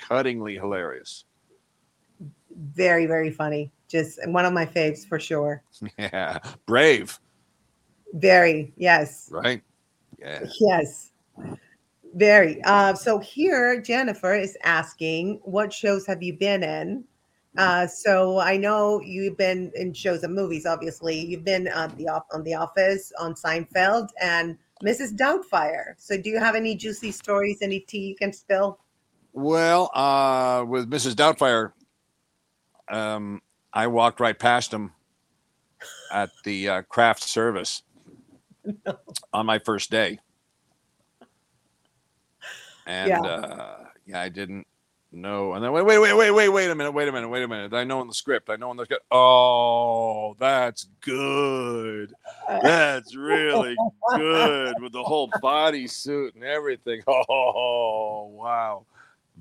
cuttingly 0.00 0.54
hilarious. 0.54 1.24
Very, 2.56 3.06
very 3.06 3.30
funny. 3.30 3.72
just 3.88 4.18
one 4.28 4.44
of 4.44 4.52
my 4.52 4.64
faves 4.64 5.06
for 5.06 5.18
sure. 5.20 5.62
Yeah. 5.98 6.38
Brave, 6.66 7.18
Very, 8.14 8.72
yes, 8.76 9.28
right? 9.30 9.60
Yeah. 10.18 10.44
yes, 10.60 11.10
very. 12.14 12.62
Uh, 12.64 12.94
so 12.94 13.18
here, 13.18 13.80
Jennifer 13.80 14.34
is 14.34 14.56
asking, 14.64 15.40
what 15.42 15.72
shows 15.72 16.06
have 16.06 16.22
you 16.22 16.34
been 16.34 16.62
in? 16.62 17.04
Uh, 17.56 17.86
so 17.86 18.40
I 18.40 18.56
know 18.56 19.00
you've 19.00 19.36
been 19.36 19.70
in 19.76 19.92
shows 19.92 20.24
and 20.24 20.34
movies. 20.34 20.66
Obviously, 20.66 21.18
you've 21.18 21.44
been 21.44 21.68
on 21.68 21.94
the 21.96 22.08
Off- 22.08 22.26
on 22.32 22.42
The 22.42 22.54
Office, 22.54 23.12
on 23.18 23.34
Seinfeld, 23.34 24.08
and 24.20 24.58
Mrs. 24.82 25.16
Doubtfire. 25.16 25.94
So, 25.96 26.16
do 26.16 26.30
you 26.30 26.38
have 26.38 26.56
any 26.56 26.74
juicy 26.74 27.12
stories, 27.12 27.58
any 27.62 27.80
tea 27.80 28.06
you 28.06 28.16
can 28.16 28.32
spill? 28.32 28.80
Well, 29.32 29.90
uh, 29.94 30.64
with 30.66 30.90
Mrs. 30.90 31.14
Doubtfire, 31.14 31.72
um, 32.88 33.40
I 33.72 33.86
walked 33.86 34.18
right 34.18 34.38
past 34.38 34.72
him 34.72 34.92
at 36.12 36.30
the 36.44 36.68
uh, 36.68 36.82
craft 36.82 37.22
service 37.22 37.82
on 39.32 39.46
my 39.46 39.58
first 39.58 39.90
day. 39.90 40.18
And 42.86 43.08
Yeah. 43.10 43.22
uh, 43.22 43.76
yeah, 44.06 44.20
I 44.20 44.28
didn't 44.28 44.66
know. 45.12 45.54
And 45.54 45.64
then 45.64 45.72
wait, 45.72 45.82
wait, 45.84 45.98
wait, 45.98 46.12
wait, 46.14 46.30
wait, 46.30 46.48
wait 46.48 46.70
a 46.70 46.74
minute, 46.74 46.92
wait 46.92 47.08
a 47.08 47.12
minute, 47.12 47.28
wait 47.28 47.42
a 47.42 47.48
minute. 47.48 47.72
I 47.72 47.84
know 47.84 48.00
in 48.02 48.08
the 48.08 48.14
script. 48.14 48.50
I 48.50 48.56
know 48.56 48.70
in 48.70 48.76
the 48.76 48.84
script. 48.84 49.04
Oh, 49.10 50.34
that's 50.38 50.86
good. 51.00 52.12
That's 52.62 53.14
really 53.14 53.76
good 54.14 54.80
with 54.80 54.92
the 54.92 55.02
whole 55.02 55.28
bodysuit 55.42 56.34
and 56.34 56.44
everything. 56.44 57.02
Oh, 57.08 58.28
wow. 58.32 58.84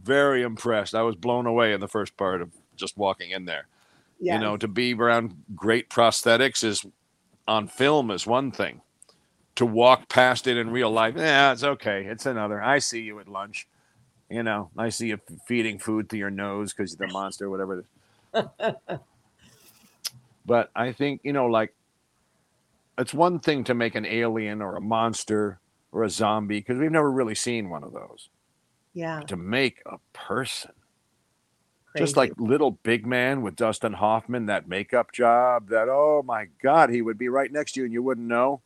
Very 0.01 0.41
impressed. 0.41 0.95
I 0.95 1.01
was 1.01 1.15
blown 1.15 1.45
away 1.45 1.73
in 1.73 1.79
the 1.79 1.87
first 1.87 2.17
part 2.17 2.41
of 2.41 2.51
just 2.75 2.97
walking 2.97 3.31
in 3.31 3.45
there. 3.45 3.67
Yeah, 4.19 4.35
You 4.35 4.41
know, 4.41 4.57
to 4.57 4.67
be 4.67 4.93
around 4.93 5.35
great 5.55 5.89
prosthetics 5.89 6.63
is 6.63 6.85
on 7.47 7.67
film 7.67 8.09
is 8.09 8.25
one 8.25 8.51
thing. 8.51 8.81
To 9.55 9.65
walk 9.65 10.09
past 10.09 10.47
it 10.47 10.57
in 10.57 10.71
real 10.71 10.89
life, 10.89 11.13
yeah, 11.15 11.51
it's 11.51 11.63
okay. 11.63 12.05
It's 12.05 12.25
another. 12.25 12.61
I 12.61 12.79
see 12.79 13.01
you 13.01 13.19
at 13.19 13.27
lunch. 13.27 13.67
You 14.29 14.41
know, 14.41 14.71
I 14.77 14.89
see 14.89 15.07
you 15.09 15.19
feeding 15.45 15.77
food 15.77 16.09
to 16.09 16.17
your 16.17 16.31
nose 16.31 16.73
because 16.73 16.97
you're 16.97 17.07
the 17.07 17.13
monster, 17.13 17.49
whatever 17.49 17.79
it 17.79 17.85
is. 18.35 18.73
but 20.45 20.71
I 20.75 20.91
think, 20.91 21.21
you 21.23 21.33
know, 21.33 21.45
like 21.45 21.73
it's 22.97 23.13
one 23.13 23.39
thing 23.39 23.63
to 23.65 23.73
make 23.73 23.95
an 23.95 24.05
alien 24.05 24.61
or 24.61 24.75
a 24.75 24.81
monster 24.81 25.59
or 25.91 26.03
a 26.03 26.09
zombie 26.09 26.59
because 26.59 26.79
we've 26.79 26.91
never 26.91 27.11
really 27.11 27.35
seen 27.35 27.69
one 27.69 27.83
of 27.83 27.93
those. 27.93 28.29
yeah, 28.93 29.21
To 29.27 29.37
make 29.37 29.81
a 29.85 29.97
person 30.13 30.71
crazy. 31.91 32.03
just 32.03 32.17
like 32.17 32.33
little 32.37 32.71
big 32.71 33.05
man 33.05 33.41
with 33.41 33.55
Dustin 33.55 33.93
Hoffman, 33.93 34.47
that 34.47 34.67
makeup 34.67 35.11
job, 35.11 35.69
that 35.69 35.89
oh 35.89 36.23
my 36.25 36.47
god, 36.61 36.89
he 36.89 37.01
would 37.01 37.17
be 37.17 37.29
right 37.29 37.51
next 37.51 37.73
to 37.73 37.81
you 37.81 37.85
and 37.85 37.93
you 37.93 38.01
wouldn't 38.03 38.27
know. 38.27 38.61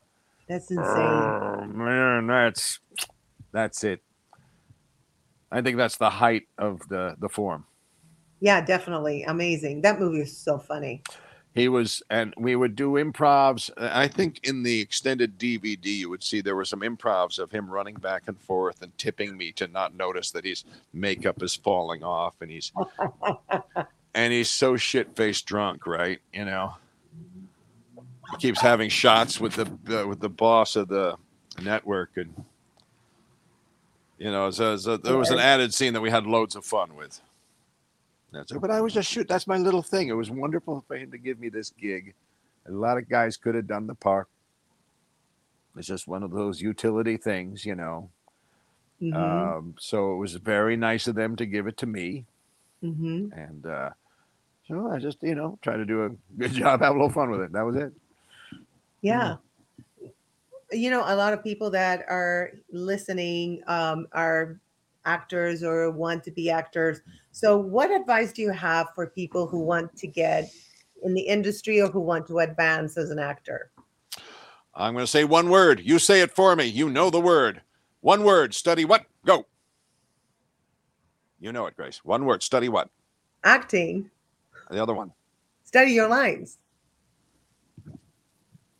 That's 0.47 0.71
insane. 0.71 0.85
Oh 0.85 1.65
man, 1.65 2.27
that's 2.27 2.79
that's 3.51 3.83
it. 3.83 4.01
I 5.51 5.61
think 5.61 5.77
that's 5.77 5.97
the 5.97 6.09
height 6.09 6.43
of 6.57 6.87
the 6.89 7.15
the 7.19 7.29
form. 7.29 7.65
Yeah, 8.39 8.61
definitely 8.61 9.23
amazing. 9.23 9.81
That 9.81 9.99
movie 9.99 10.21
is 10.21 10.37
so 10.37 10.59
funny. 10.59 11.01
He 11.57 11.69
was, 11.69 12.03
and 12.11 12.35
we 12.37 12.55
would 12.55 12.75
do 12.75 12.93
improvs. 12.93 13.71
I 13.77 14.07
think 14.07 14.41
in 14.43 14.61
the 14.61 14.79
extended 14.79 15.39
DVD, 15.39 15.85
you 15.85 16.09
would 16.09 16.21
see 16.21 16.39
there 16.39 16.55
were 16.55 16.65
some 16.65 16.81
improvs 16.81 17.39
of 17.39 17.51
him 17.51 17.67
running 17.67 17.95
back 17.95 18.23
and 18.27 18.39
forth 18.39 18.83
and 18.83 18.95
tipping 18.99 19.35
me 19.35 19.51
to 19.53 19.67
not 19.67 19.95
notice 19.95 20.29
that 20.31 20.45
his 20.45 20.65
makeup 20.93 21.41
is 21.41 21.55
falling 21.55 22.03
off, 22.03 22.35
and 22.41 22.51
he's 22.51 22.71
and 24.13 24.33
he's 24.33 24.51
so 24.51 24.77
shit 24.77 25.15
faced 25.15 25.47
drunk, 25.47 25.87
right? 25.87 26.19
You 26.31 26.45
know, 26.45 26.75
keeps 28.39 28.61
having 28.61 28.89
shots 28.89 29.39
with 29.39 29.53
the 29.55 30.01
uh, 30.01 30.07
with 30.07 30.19
the 30.19 30.29
boss 30.29 30.75
of 30.75 30.87
the 30.87 31.15
network, 31.61 32.11
and 32.17 32.33
you 34.17 34.31
know, 34.31 34.49
so, 34.51 34.75
so 34.77 34.97
there 34.97 35.17
was 35.17 35.29
an 35.29 35.39
added 35.39 35.73
scene 35.73 35.93
that 35.93 36.01
we 36.01 36.09
had 36.09 36.25
loads 36.25 36.55
of 36.55 36.65
fun 36.65 36.95
with. 36.95 37.21
That's 38.31 38.51
it. 38.51 38.59
But 38.59 38.71
I 38.71 38.81
was 38.81 38.93
just 38.93 39.09
shoot. 39.09 39.27
That's 39.27 39.47
my 39.47 39.57
little 39.57 39.81
thing. 39.83 40.07
It 40.09 40.13
was 40.13 40.29
wonderful 40.29 40.83
for 40.87 40.97
him 40.97 41.11
to 41.11 41.17
give 41.17 41.39
me 41.39 41.49
this 41.49 41.69
gig. 41.69 42.13
A 42.67 42.71
lot 42.71 42.97
of 42.97 43.07
guys 43.07 43.37
could 43.37 43.55
have 43.55 43.67
done 43.67 43.87
the 43.87 43.95
part. 43.95 44.27
It's 45.77 45.87
just 45.87 46.07
one 46.07 46.23
of 46.23 46.31
those 46.31 46.59
utility 46.61 47.17
things, 47.17 47.63
you 47.65 47.75
know. 47.75 48.09
Mhm, 49.01 49.13
Um, 49.57 49.75
so 49.79 50.13
it 50.13 50.17
was 50.17 50.33
very 50.33 50.75
nice 50.75 51.07
of 51.07 51.13
them 51.15 51.35
to 51.35 51.45
give 51.45 51.67
it 51.67 51.77
to 51.77 51.85
me. 51.85 52.25
mhm. 52.83 53.31
And 53.31 53.65
uh, 53.65 53.91
so 54.67 54.91
I 54.91 54.97
just, 54.97 55.21
you 55.21 55.35
know, 55.35 55.59
try 55.61 55.77
to 55.77 55.85
do 55.85 56.05
a 56.05 56.09
good 56.37 56.51
job, 56.61 56.81
have 56.81 56.89
a 56.95 56.97
little 56.97 57.11
fun 57.11 57.29
with 57.29 57.41
it. 57.41 57.51
That 57.51 57.61
was 57.61 57.75
it. 57.75 57.93
Yeah. 59.01 59.37
You 60.71 60.89
know, 60.89 61.03
a 61.05 61.15
lot 61.15 61.33
of 61.33 61.43
people 61.43 61.69
that 61.71 62.03
are 62.09 62.51
listening 62.71 63.61
um, 63.67 64.07
are 64.11 64.59
actors 65.05 65.63
or 65.63 65.89
want 65.91 66.23
to 66.25 66.31
be 66.31 66.49
actors. 66.49 66.99
So, 67.31 67.57
what 67.57 67.89
advice 67.89 68.33
do 68.33 68.41
you 68.41 68.51
have 68.51 68.87
for 68.93 69.07
people 69.07 69.47
who 69.47 69.59
want 69.59 69.95
to 69.97 70.07
get 70.07 70.51
in 71.03 71.13
the 71.13 71.21
industry 71.21 71.79
or 71.81 71.87
who 71.87 72.01
want 72.01 72.27
to 72.27 72.39
advance 72.39 72.97
as 72.97 73.11
an 73.11 73.19
actor? 73.19 73.71
I'm 74.75 74.93
going 74.93 75.03
to 75.03 75.11
say 75.11 75.23
one 75.23 75.49
word. 75.49 75.79
You 75.83 75.99
say 75.99 76.21
it 76.21 76.31
for 76.31 76.55
me. 76.55 76.65
You 76.65 76.89
know 76.89 77.09
the 77.09 77.21
word. 77.21 77.61
One 78.01 78.23
word. 78.23 78.53
Study 78.53 78.85
what? 78.85 79.05
Go. 79.25 79.45
You 81.39 81.51
know 81.51 81.65
it, 81.67 81.75
Grace. 81.75 82.03
One 82.03 82.25
word. 82.25 82.43
Study 82.43 82.69
what? 82.69 82.89
Acting, 83.43 84.09
The 84.69 84.81
other 84.81 84.93
one. 84.93 85.13
study 85.63 85.91
your 85.91 86.07
lines. 86.09 86.57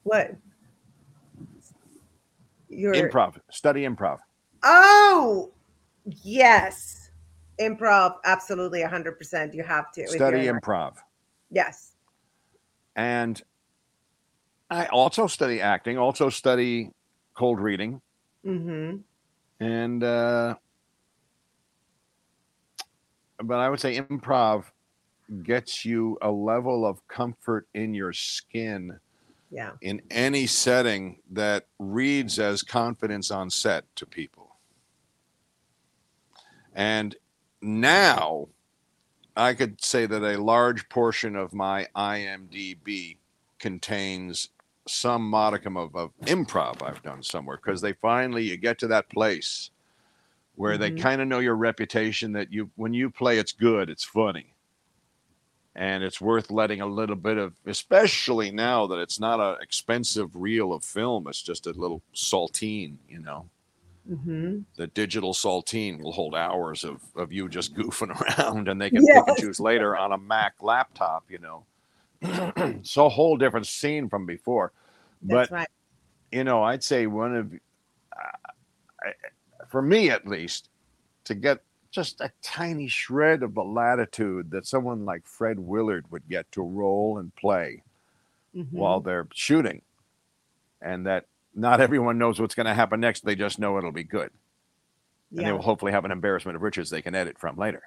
What? 0.08 0.32
Your 2.70 2.94
Improv. 2.94 3.36
Study 3.52 3.82
improv. 3.82 4.20
Oh, 4.64 5.52
yes. 6.24 7.12
Improv, 7.60 8.16
absolutely 8.24 8.80
100%. 8.84 9.54
You 9.54 9.64
have 9.64 9.92
to. 9.92 10.08
Study 10.08 10.46
improv. 10.46 10.94
Yes. 11.52 11.92
And 12.96 13.42
I 14.70 14.86
also 14.86 15.28
study 15.28 15.60
acting, 15.60 15.98
also 15.98 16.30
study 16.30 16.92
cold 17.34 17.60
reading. 17.60 18.02
Mm-hmm. 18.46 19.00
And, 19.60 20.04
uh, 20.04 20.56
but 23.44 23.60
I 23.60 23.70
would 23.70 23.82
say 23.82 24.00
improv 24.00 24.64
gets 25.44 25.84
you 25.84 26.18
a 26.22 26.32
level 26.32 26.86
of 26.86 27.06
comfort 27.10 27.68
in 27.74 27.94
your 27.94 28.14
skin 28.14 28.98
Yeah. 29.50 29.72
in 29.82 30.02
any 30.12 30.46
setting 30.46 31.20
that 31.32 31.68
reads 31.80 32.38
as 32.40 32.62
confidence 32.64 33.32
on 33.32 33.50
set 33.50 33.84
to 33.96 34.06
people. 34.06 34.58
And 36.76 37.16
now 37.62 38.50
I 39.36 39.54
could 39.54 39.84
say 39.84 40.06
that 40.06 40.24
a 40.24 40.42
large 40.42 40.90
portion 40.90 41.36
of 41.36 41.54
my 41.54 41.88
IMDb 41.96 43.18
contains 43.60 44.50
some 44.88 45.28
modicum 45.30 45.76
of, 45.78 45.96
of 45.96 46.12
improv 46.26 46.82
I've 46.82 47.02
done 47.04 47.22
somewhere 47.24 47.58
because 47.58 47.82
they 47.82 47.94
finally 47.94 48.44
you 48.44 48.58
get 48.58 48.80
to 48.80 48.88
that 48.88 49.10
place 49.10 49.72
where 50.56 50.78
they 50.78 50.92
Mhm. 50.92 51.00
kind 51.00 51.22
of 51.22 51.28
know 51.28 51.40
your 51.40 51.56
reputation 51.56 52.32
that 52.34 52.52
you 52.52 52.72
when 52.76 52.94
you 52.94 53.10
play 53.10 53.38
it's 53.38 53.52
good, 53.52 53.90
it's 53.90 54.04
funny. 54.04 54.54
And 55.78 56.04
it's 56.04 56.20
worth 56.20 56.50
letting 56.50 56.82
a 56.82 56.88
little 56.88 57.16
bit 57.16 57.38
of 57.38 57.54
especially 57.66 58.50
now 58.52 58.88
that 58.88 58.98
it's 58.98 59.20
not 59.20 59.40
an 59.40 59.62
expensive 59.62 60.36
reel 60.36 60.74
of 60.74 60.84
film, 60.84 61.28
it's 61.28 61.42
just 61.42 61.68
a 61.68 61.72
little 61.72 62.02
saltine, 62.14 62.96
you 63.08 63.20
know 63.20 63.48
Mm-hmm. 64.10 64.60
the 64.78 64.88
digital 64.88 65.34
saltine 65.34 66.00
will 66.02 66.14
hold 66.14 66.34
hours 66.34 66.86
of, 66.86 67.02
of 67.18 67.34
you 67.34 67.50
just 67.50 67.74
goofing 67.76 68.40
around 68.40 68.70
and 68.70 68.80
they 68.80 68.90
can 68.90 69.06
pick 69.06 69.28
and 69.28 69.38
choose 69.38 69.60
later 69.60 69.98
on 69.98 70.14
a 70.14 70.18
Mac 70.18 70.54
laptop, 70.62 71.26
you 71.30 71.40
know. 71.40 71.66
it's 72.22 72.96
a 72.96 73.10
whole 73.10 73.36
different 73.36 73.68
scene 73.68 74.08
from 74.08 74.26
before. 74.26 74.72
That's 75.24 75.50
But, 75.50 75.56
right. 75.56 75.68
you 76.32 76.46
know, 76.46 76.64
I'd 76.64 76.84
say 76.84 77.06
one 77.06 77.36
of, 77.36 77.54
uh, 77.54 78.52
I, 79.04 79.14
for 79.68 79.82
me 79.82 80.10
at 80.10 80.26
least, 80.26 80.70
to 81.26 81.36
get 81.36 81.62
just 81.98 82.22
a 82.22 82.32
tiny 82.44 82.88
shred 82.88 83.42
of 83.42 83.56
the 83.56 83.64
latitude 83.64 84.52
that 84.52 84.68
someone 84.68 85.04
like 85.04 85.26
Fred 85.26 85.58
Willard 85.58 86.06
would 86.12 86.30
get 86.30 86.52
to 86.52 86.62
roll 86.62 87.18
and 87.18 87.34
play 87.36 87.82
Mhm. 88.56 88.72
while 88.72 89.00
they're 89.02 89.28
shooting, 89.34 89.82
and 90.80 91.08
that 91.08 91.26
not 91.56 91.82
everyone 91.82 92.20
knows 92.20 92.40
what's 92.40 92.54
going 92.54 92.68
to 92.68 92.74
happen 92.76 93.00
next. 93.00 93.26
They 93.26 93.34
just 93.36 93.58
know 93.58 93.80
it'll 93.80 93.92
be 93.92 94.04
good 94.04 94.32
and 95.32 95.40
they 95.40 95.52
will 95.52 95.62
hopefully 95.64 95.92
have 95.92 96.06
an 96.06 96.12
embarrassment 96.12 96.56
of 96.56 96.62
riches 96.62 96.90
they 96.90 97.02
can 97.02 97.16
edit 97.16 97.38
from 97.40 97.58
later. 97.58 97.82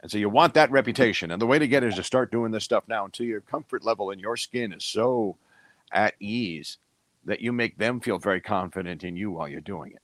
And 0.00 0.10
so 0.10 0.18
you 0.18 0.28
want 0.28 0.52
that 0.54 0.70
reputation, 0.70 1.30
and 1.30 1.40
the 1.40 1.46
way 1.46 1.58
to 1.58 1.66
get 1.66 1.82
it 1.82 1.88
is 1.88 1.94
to 1.94 2.02
start 2.02 2.30
doing 2.30 2.52
this 2.52 2.64
stuff 2.64 2.84
now 2.88 3.06
until 3.06 3.24
your 3.26 3.40
comfort 3.40 3.84
level 3.84 4.10
and 4.10 4.20
your 4.20 4.36
skin 4.36 4.72
is 4.72 4.84
so 4.84 5.38
at 5.92 6.14
ease 6.20 6.76
that 7.24 7.40
you 7.40 7.52
make 7.52 7.78
them 7.78 8.00
feel 8.00 8.18
very 8.18 8.40
confident 8.40 9.02
in 9.02 9.16
you 9.16 9.30
while 9.30 9.48
you're 9.48 9.60
doing 9.60 9.92
it. 9.92 10.02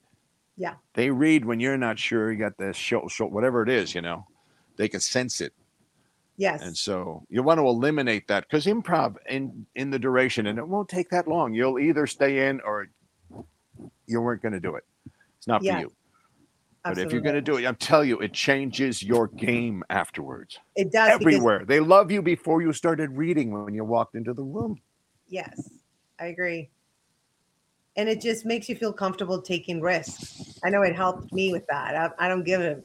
Yeah. 0.58 0.74
They 0.94 1.08
read 1.10 1.44
when 1.44 1.60
you're 1.60 1.78
not 1.78 1.98
sure. 1.98 2.32
You 2.32 2.38
got 2.38 2.56
the 2.58 2.72
show, 2.74 3.06
show 3.08 3.26
whatever 3.26 3.62
it 3.62 3.68
is, 3.68 3.94
you 3.94 4.02
know. 4.02 4.26
They 4.76 4.88
can 4.88 5.00
sense 5.00 5.40
it. 5.40 5.52
Yes. 6.36 6.62
And 6.62 6.76
so 6.76 7.24
you 7.30 7.42
want 7.42 7.58
to 7.58 7.66
eliminate 7.66 8.26
that 8.28 8.44
because 8.48 8.66
improv 8.66 9.16
in 9.28 9.66
in 9.76 9.90
the 9.90 9.98
duration, 9.98 10.46
and 10.48 10.58
it 10.58 10.66
won't 10.66 10.88
take 10.88 11.10
that 11.10 11.26
long. 11.28 11.54
You'll 11.54 11.78
either 11.78 12.06
stay 12.06 12.48
in 12.48 12.60
or 12.60 12.88
you 14.06 14.20
weren't 14.20 14.42
going 14.42 14.52
to 14.52 14.60
do 14.60 14.74
it. 14.74 14.84
It's 15.38 15.46
not 15.46 15.62
Yes, 15.62 15.74
for 15.74 15.80
you. 15.80 15.92
But 16.84 16.98
if 16.98 17.12
you're 17.12 17.20
going 17.20 17.34
to 17.34 17.40
do 17.42 17.56
it, 17.56 17.66
I'm 17.66 17.74
telling 17.76 18.08
you, 18.08 18.18
it 18.20 18.32
changes 18.32 19.02
your 19.02 19.26
game 19.28 19.82
afterwards. 19.90 20.58
it 20.74 20.90
does 20.92 21.18
because- 21.18 21.20
Everywhere. 21.34 21.64
They 21.66 21.80
love 21.80 22.10
you 22.10 22.22
before 22.22 22.62
you 22.62 22.72
started 22.72 23.10
reading 23.16 23.50
when 23.64 23.74
you 23.74 23.84
walked 23.84 24.14
into 24.14 24.32
the 24.32 24.42
room. 24.44 24.80
Yes, 25.28 25.68
I 26.18 26.26
agree. 26.26 26.70
And 27.98 28.08
it 28.08 28.20
just 28.20 28.46
makes 28.46 28.68
you 28.68 28.76
feel 28.76 28.92
comfortable 28.92 29.42
taking 29.42 29.80
risks. 29.82 30.58
I 30.64 30.70
know 30.70 30.82
it 30.82 30.94
helped 30.94 31.32
me 31.32 31.52
with 31.52 31.66
that. 31.66 31.94
I, 31.96 32.26
I 32.26 32.28
don't 32.28 32.44
give 32.44 32.60
a, 32.60 32.80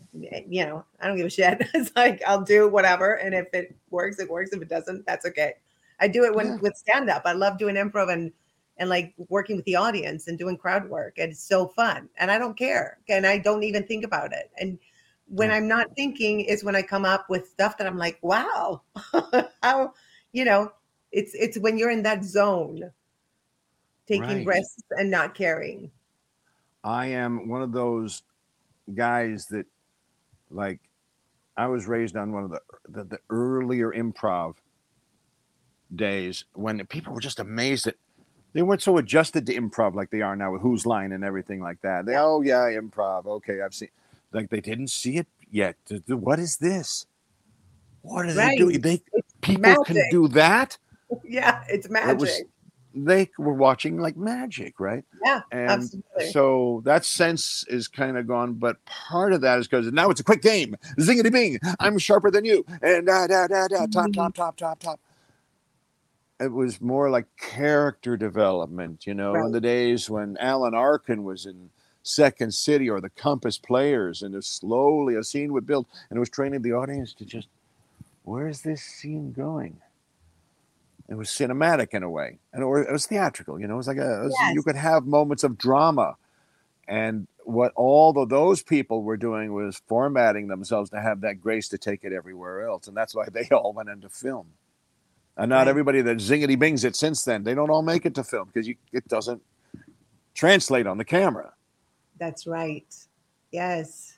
you 0.49 0.65
know, 0.65 0.83
I 0.99 1.07
don't 1.07 1.17
give 1.17 1.27
a 1.27 1.29
shit. 1.29 1.61
It's 1.75 1.91
like 1.95 2.21
I'll 2.27 2.41
do 2.41 2.67
whatever, 2.67 3.13
and 3.13 3.33
if 3.35 3.47
it 3.53 3.75
works, 3.91 4.19
it 4.19 4.29
works. 4.29 4.51
If 4.53 4.61
it 4.61 4.69
doesn't, 4.69 5.05
that's 5.05 5.25
okay. 5.27 5.53
I 5.99 6.07
do 6.07 6.25
it 6.25 6.33
when 6.35 6.47
Yeah. 6.47 6.57
with 6.61 6.75
stand 6.75 7.09
up. 7.09 7.21
I 7.25 7.33
love 7.33 7.57
doing 7.59 7.75
improv 7.75 8.11
and 8.11 8.31
and 8.77 8.89
like 8.89 9.13
working 9.29 9.55
with 9.55 9.65
the 9.65 9.75
audience 9.75 10.27
and 10.27 10.37
doing 10.37 10.57
crowd 10.57 10.89
work. 10.89 11.13
It's 11.17 11.43
so 11.43 11.67
fun, 11.67 12.09
and 12.17 12.31
I 12.31 12.39
don't 12.39 12.57
care, 12.57 12.97
and 13.07 13.25
I 13.27 13.37
don't 13.37 13.63
even 13.63 13.85
think 13.85 14.03
about 14.03 14.33
it. 14.33 14.49
And 14.59 14.79
when. 15.27 15.51
I'm 15.51 15.67
not 15.67 15.95
thinking 15.95 16.41
is 16.41 16.63
when 16.63 16.75
I 16.75 16.81
come 16.81 17.05
up 17.05 17.29
with 17.29 17.47
stuff 17.49 17.77
that 17.77 17.87
I'm 17.87 17.97
like, 17.97 18.19
wow, 18.21 18.81
how, 19.63 19.93
you 20.31 20.43
know, 20.45 20.71
it's 21.11 21.33
it's 21.35 21.57
when 21.59 21.77
you're 21.77 21.91
in 21.91 22.03
that 22.03 22.23
zone 22.23 22.91
taking 24.07 24.21
Right. 24.21 24.47
risks 24.47 24.83
and 24.91 25.09
not 25.09 25.33
caring 25.33 25.91
I 26.83 27.07
am 27.07 27.47
one 27.47 27.61
of 27.61 27.71
those 27.71 28.23
guys 28.93 29.45
that, 29.47 29.65
like, 30.51 30.79
I 31.55 31.67
was 31.67 31.85
raised 31.87 32.17
on 32.17 32.33
one 32.33 32.43
of 32.43 32.49
the 32.49 32.61
the, 32.89 33.03
the 33.05 33.19
earlier 33.29 33.91
improv 33.93 34.55
days 35.95 36.43
when 36.53 36.85
people 36.87 37.13
were 37.13 37.21
just 37.21 37.39
amazed 37.39 37.85
that 37.85 37.95
they 38.53 38.61
weren't 38.61 38.81
so 38.81 38.97
adjusted 38.97 39.45
to 39.45 39.55
improv 39.55 39.95
like 39.95 40.09
they 40.09 40.21
are 40.21 40.35
now 40.35 40.51
with 40.51 40.61
Whose 40.61 40.85
Line 40.85 41.11
and 41.11 41.23
everything 41.23 41.61
like 41.61 41.79
that. 41.81 42.05
They, 42.05 42.15
oh 42.17 42.41
yeah, 42.41 42.65
improv. 42.69 43.25
Okay, 43.25 43.61
I've 43.61 43.73
seen. 43.73 43.89
Like 44.31 44.49
they 44.49 44.61
didn't 44.61 44.89
see 44.89 45.17
it 45.17 45.27
yet. 45.51 45.77
What 46.07 46.39
is 46.39 46.57
this? 46.57 47.05
What 48.01 48.25
are 48.25 48.33
they 48.33 48.57
doing? 48.57 48.73
Right. 48.73 48.81
They 48.83 49.01
It's 49.13 49.33
people 49.41 49.83
can 49.85 50.03
do 50.11 50.27
that. 50.29 50.77
yeah 51.23 51.63
it's 51.69 51.85
It 51.85 51.91
magic 51.91 52.19
was 52.19 52.41
they 52.93 53.29
were 53.37 53.53
watching 53.53 53.97
like 53.97 54.17
magic, 54.17 54.79
right? 54.79 55.03
yeah 55.23 55.41
And 55.51 55.69
absolutely 55.71 56.31
so 56.31 56.81
that 56.85 57.05
sense 57.05 57.65
is 57.67 57.87
kind 57.87 58.17
of 58.17 58.27
gone, 58.27 58.53
but 58.53 58.83
part 58.85 59.33
of 59.33 59.41
that 59.41 59.59
is 59.59 59.67
because 59.67 59.91
now 59.91 60.09
it's 60.09 60.19
a 60.19 60.23
quick 60.23 60.41
game. 60.41 60.75
Zingity 60.99 61.31
bing, 61.31 61.59
I'm 61.79 61.97
sharper 61.97 62.31
than 62.31 62.45
you. 62.45 62.65
And 62.81 63.05
da 63.07 63.27
da 63.27 63.47
da 63.47 63.67
da 63.67 63.85
top 63.85 64.09
Mhm. 64.09 64.13
top 64.13 64.33
top 64.35 64.55
top 64.57 64.79
top. 64.79 64.99
It 66.39 66.51
was 66.51 66.81
more 66.81 67.09
like 67.09 67.27
character 67.37 68.17
development, 68.17 69.05
you 69.07 69.13
know, 69.13 69.35
in 69.35 69.51
the 69.51 69.61
days 69.61 70.09
when 70.09 70.35
Alan 70.37 70.73
Arkin 70.73 71.23
was 71.23 71.45
in 71.45 71.69
Second 72.01 72.53
City 72.53 72.89
or 72.89 72.99
the 72.99 73.09
Compass 73.11 73.57
Players, 73.57 74.21
and 74.23 74.35
it 74.35 74.43
slowly 74.43 75.15
a 75.15 75.23
scene 75.23 75.53
would 75.53 75.65
build, 75.65 75.85
and 76.09 76.17
it 76.17 76.19
was 76.19 76.29
training 76.29 76.61
the 76.61 76.73
audience 76.73 77.13
to 77.13 77.25
just, 77.25 77.47
where's 78.23 78.61
this 78.61 78.81
scene 78.83 79.31
going? 79.31 79.77
It 81.09 81.15
was 81.15 81.29
cinematic 81.29 81.89
in 81.93 82.01
a 82.03 82.09
way, 82.09 82.39
and 82.53 82.63
or 82.63 82.81
it 82.81 82.91
was 82.91 83.05
theatrical. 83.05 83.59
You 83.59 83.67
know, 83.67 83.73
it 83.75 83.77
was 83.77 83.87
like 83.87 83.97
a 83.97 84.23
was- 84.23 84.35
you 84.53 84.63
could 84.63 84.75
have 84.75 85.05
moments 85.05 85.43
of 85.43 85.57
drama, 85.57 86.15
and 86.87 87.27
what 87.43 87.73
all 87.75 88.17
of 88.17 88.29
those 88.29 88.63
people 88.63 89.03
were 89.03 89.17
doing 89.17 89.53
was 89.53 89.81
formatting 89.87 90.47
themselves 90.47 90.89
to 90.91 91.01
have 91.01 91.21
that 91.21 91.41
grace 91.41 91.67
to 91.69 91.77
take 91.77 92.03
it 92.05 92.13
everywhere 92.13 92.65
else, 92.67 92.87
and 92.87 92.95
that's 92.95 93.13
why 93.13 93.27
they 93.29 93.47
all 93.51 93.73
went 93.73 93.89
into 93.89 94.07
film. 94.09 94.47
And 95.35 95.49
not 95.49 95.59
Right. 95.61 95.67
everybody 95.67 96.01
that 96.01 96.17
zingity 96.17 96.57
bings 96.57 96.83
it 96.83 96.95
since 96.95 97.23
then, 97.23 97.43
they 97.43 97.53
don't 97.55 97.69
all 97.71 97.81
make 97.81 98.05
it 98.05 98.15
to 98.15 98.23
film 98.23 98.49
because 98.53 98.67
it 98.91 99.07
doesn't 99.07 99.41
translate 100.35 100.87
on 100.87 100.97
the 100.97 101.05
camera. 101.05 101.53
that's 102.19 102.45
right 102.47 102.95
yes 103.51 104.17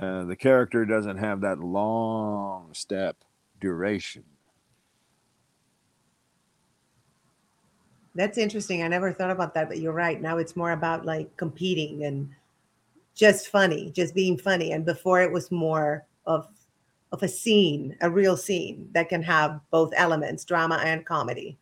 Uh, 0.00 0.24
the 0.24 0.36
character 0.36 0.84
doesn't 0.84 1.18
have 1.18 1.40
that 1.42 1.58
long 1.60 2.72
step 2.74 3.16
duration. 3.60 4.24
That's 8.14 8.38
interesting 8.38 8.82
i 8.82 8.88
never 8.88 9.12
thought 9.12 9.30
about 9.30 9.54
that 9.54 9.68
but 9.68 9.78
you're 9.78 9.92
right 9.92 10.20
now 10.22 10.38
it's 10.38 10.56
more 10.56 10.72
about 10.72 11.04
like 11.04 11.34
competing 11.36 12.04
and 12.04 12.28
just 13.14 13.48
funny 13.48 13.90
just 13.90 14.14
being 14.14 14.36
funny 14.38 14.72
and 14.72 14.84
before 14.84 15.22
it 15.22 15.30
was 15.32 15.50
more 15.50 16.04
of 16.26 16.48
of 17.12 17.22
a 17.22 17.28
scene 17.28 17.96
a 18.00 18.10
real 18.10 18.36
scene 18.36 18.88
that 18.92 19.08
can 19.08 19.22
have 19.22 19.60
both 19.70 19.92
elements 19.96 20.44
drama 20.44 20.80
and 20.84 21.04
comedy 21.06 21.56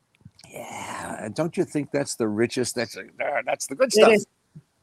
Yeah, 0.51 1.29
don't 1.33 1.57
you 1.57 1.65
think 1.65 1.91
that's 1.93 2.17
the 2.17 2.29
richest? 2.29 2.75
That's 2.75 2.97
uh, 2.97 3.03
that's 3.47 3.67
the 3.67 3.75
good 3.75 3.93
stuff. 3.93 4.13
is 4.13 4.27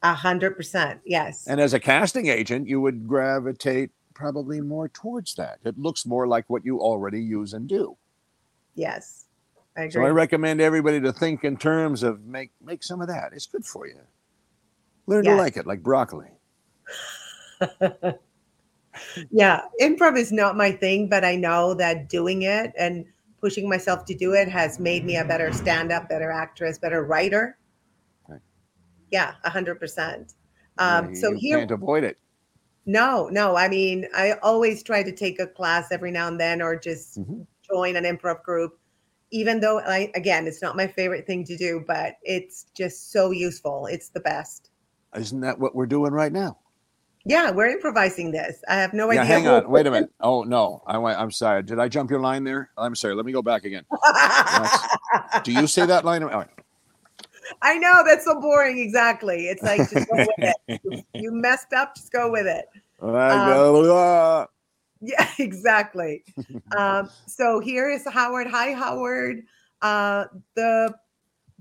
a 0.02 0.14
hundred 0.14 0.56
percent 0.56 1.00
yes 1.04 1.46
And 1.46 1.60
as 1.60 1.74
a 1.74 1.80
casting 1.80 2.26
agent, 2.28 2.66
you 2.68 2.80
would 2.80 3.06
gravitate 3.06 3.90
probably 4.14 4.60
more 4.60 4.88
towards 4.88 5.34
that. 5.34 5.58
It 5.64 5.78
looks 5.78 6.04
more 6.06 6.26
like 6.26 6.44
what 6.48 6.64
you 6.64 6.80
already 6.80 7.22
use 7.22 7.52
and 7.52 7.68
do. 7.68 7.96
yes 8.74 9.26
i 9.76 9.82
agree 9.82 9.92
So 9.92 10.02
I 10.04 10.10
recommend 10.10 10.60
everybody 10.60 11.00
to 11.00 11.12
think 11.12 11.44
in 11.44 11.56
terms 11.56 12.02
of 12.02 12.24
make 12.24 12.50
make 12.60 12.82
some 12.82 13.00
of 13.00 13.08
that. 13.08 13.32
It's 13.32 13.46
good 13.46 13.64
for 13.64 13.86
you. 13.86 14.00
Learn 15.06 15.24
to 15.24 15.34
like 15.36 15.56
it, 15.56 15.66
like 15.66 15.82
broccoli. 15.82 16.28
yeah 19.30 19.62
improv 19.80 20.16
is 20.18 20.32
not 20.32 20.56
my 20.56 20.72
thing 20.72 21.08
but 21.08 21.24
i 21.24 21.36
know 21.36 21.74
that 21.74 22.08
doing 22.08 22.42
it 22.42 22.72
and 22.76 23.04
pushing 23.40 23.68
myself 23.68 24.04
to 24.04 24.14
do 24.14 24.32
it 24.32 24.48
has 24.48 24.80
made 24.80 25.04
me 25.04 25.16
a 25.16 25.24
better 25.24 25.52
stand-up 25.52 26.08
better 26.08 26.30
actress 26.30 26.78
better 26.78 27.04
writer 27.04 27.56
Right. 28.28 28.40
yeah 29.12 29.34
a 29.44 29.50
hundred 29.50 29.78
percent 29.78 30.34
um 30.78 31.10
You- 31.10 31.16
so 31.16 31.30
you 31.30 31.36
here 31.38 31.58
can't 31.60 31.70
avoid 31.70 32.02
it. 32.02 32.18
no 32.86 33.28
no 33.30 33.56
i 33.56 33.68
mean 33.68 34.08
i 34.16 34.32
always 34.42 34.82
try 34.82 35.02
to 35.04 35.12
take 35.12 35.38
a 35.38 35.46
class 35.46 35.92
every 35.92 36.10
now 36.10 36.26
and 36.26 36.40
then 36.40 36.60
or 36.60 36.74
just 36.76 37.20
Mhm. 37.20 37.46
join 37.70 37.94
an 37.96 38.04
improv 38.04 38.42
group 38.42 38.79
even 39.30 39.60
though 39.60 39.80
i 39.80 40.10
again 40.14 40.46
it's 40.46 40.60
not 40.62 40.76
my 40.76 40.86
favorite 40.86 41.26
thing 41.26 41.44
to 41.44 41.56
do 41.56 41.84
but 41.86 42.14
it's 42.22 42.66
just 42.76 43.12
so 43.12 43.30
useful 43.30 43.86
it's 43.86 44.08
the 44.10 44.20
best 44.20 44.70
Isn't 45.16 45.40
that 45.40 45.58
what 45.58 45.74
we're 45.74 45.86
doing 45.86 46.12
right 46.12 46.32
now? 46.32 46.58
yeah 47.26 47.50
we're 47.50 47.68
improvising 47.68 48.30
this 48.32 48.62
i 48.68 48.74
have 48.74 48.92
no 48.94 49.10
yeah, 49.10 49.20
idea 49.22 49.34
hang 49.34 49.46
on. 49.46 49.70
Wait 49.70 49.86
a 49.86 49.90
minute. 49.96 50.10
Oh 50.20 50.42
no, 50.42 50.82
I 50.86 50.96
went, 50.98 51.18
I'm 51.18 51.30
sorry. 51.30 51.62
Did 51.62 51.78
I 51.78 51.86
jump 51.88 52.10
your 52.10 52.20
line 52.20 52.44
there? 52.44 52.70
I'm 52.78 52.94
sorry. 52.94 53.14
Let 53.14 53.26
me 53.26 53.32
go 53.32 53.42
back 53.42 53.64
again. 53.64 53.84
Do 55.44 55.52
you 55.52 55.66
say 55.66 55.84
that 55.84 56.04
line? 56.04 56.24
Right. 56.24 56.48
I 57.62 57.76
know 57.78 58.02
that's 58.06 58.24
so 58.24 58.40
boring. 58.40 58.78
Exactly. 58.78 59.48
It's 59.48 59.62
like 59.62 59.78
just 59.90 60.08
go 60.08 60.16
with 60.16 60.54
it. 60.68 61.04
You- 61.14 61.32
messed 61.32 61.72
up. 61.74 61.94
Just 61.94 62.10
go 62.12 62.30
with 62.30 62.46
it. 62.46 62.66
Uh, 63.02 64.46
Yeah, 65.00 65.28
exactly. 65.38 66.24
um, 66.76 67.08
so 67.26 67.60
here 67.60 67.90
is 67.90 68.06
Howard. 68.08 68.46
Hi, 68.46 68.72
Howard. 68.72 69.44
Uh, 69.82 70.26
the 70.54 70.94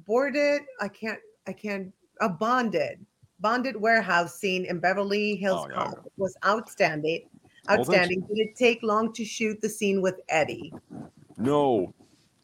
boarded. 0.06 0.62
I 0.80 0.88
can't. 0.88 1.20
I 1.48 1.54
can't. 1.54 1.94
A 2.22 2.30
bonded. 2.30 3.06
Bonded 3.40 3.78
warehouse 3.78 4.38
scene 4.38 4.66
in 4.66 4.80
Beverly 4.80 5.36
Hills 5.38 5.68
Oh, 5.70 5.74
yeah. 5.74 5.92
Was 6.18 6.36
outstanding. 6.46 7.30
Outstanding. 7.70 8.22
Did 8.22 8.38
it 8.38 8.56
take 8.58 8.84
long 8.84 9.14
to 9.14 9.24
shoot 9.24 9.62
the 9.62 9.70
scene 9.70 10.02
with 10.02 10.20
Eddie? 10.28 10.74
No, 11.38 11.94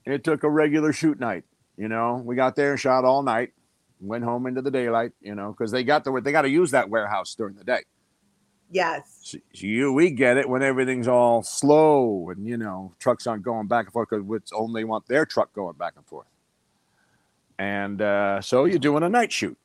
it 0.05 0.23
took 0.23 0.43
a 0.43 0.49
regular 0.49 0.93
shoot 0.93 1.19
night. 1.19 1.43
You 1.75 1.89
know, 1.89 2.21
we 2.23 2.37
got 2.37 2.55
there 2.55 2.71
and 2.71 2.79
shot 2.79 3.03
all 3.03 3.23
night, 3.23 3.51
went 3.99 4.23
home 4.23 4.47
into 4.47 4.61
the 4.61 4.71
daylight. 4.71 5.11
You 5.19 5.35
know, 5.35 5.51
because 5.51 5.71
they 5.71 5.83
got 5.83 6.05
the 6.05 6.21
they 6.21 6.31
got 6.31 6.43
to 6.43 6.49
use 6.49 6.71
that 6.71 6.89
warehouse 6.89 7.35
during 7.35 7.55
the 7.55 7.65
day. 7.65 7.83
Yes. 8.71 9.19
So, 9.21 9.37
you, 9.53 9.93
we 9.93 10.09
get 10.11 10.37
it 10.37 10.49
when 10.49 10.63
everything's 10.63 11.07
all 11.07 11.43
slow 11.43 12.29
and 12.29 12.45
you 12.47 12.57
know 12.57 12.93
trucks 12.99 13.27
aren't 13.27 13.43
going 13.43 13.67
back 13.67 13.85
and 13.85 13.93
forth 13.93 14.09
because 14.09 14.25
it's 14.31 14.51
only 14.51 14.83
want 14.83 15.07
their 15.07 15.25
truck 15.25 15.53
going 15.53 15.75
back 15.75 15.93
and 15.95 16.05
forth. 16.05 16.27
And 17.57 18.01
uh, 18.01 18.41
so 18.41 18.65
you're 18.65 18.79
doing 18.79 19.03
a 19.03 19.09
night 19.09 19.31
shoot, 19.31 19.57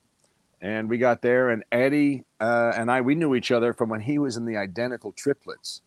and 0.61 0.89
we 0.89 0.99
got 0.99 1.23
there, 1.23 1.51
and 1.51 1.65
Eddie 1.73 2.25
uh, 2.41 2.73
and 2.77 2.91
I 2.91 3.01
we 3.01 3.15
knew 3.15 3.35
each 3.35 3.51
other 3.51 3.73
from 3.73 3.89
when 3.89 4.01
he 4.01 4.19
was 4.19 4.37
in 4.37 4.45
the 4.45 4.57
Identical 4.57 5.13
Triplets 5.13 5.83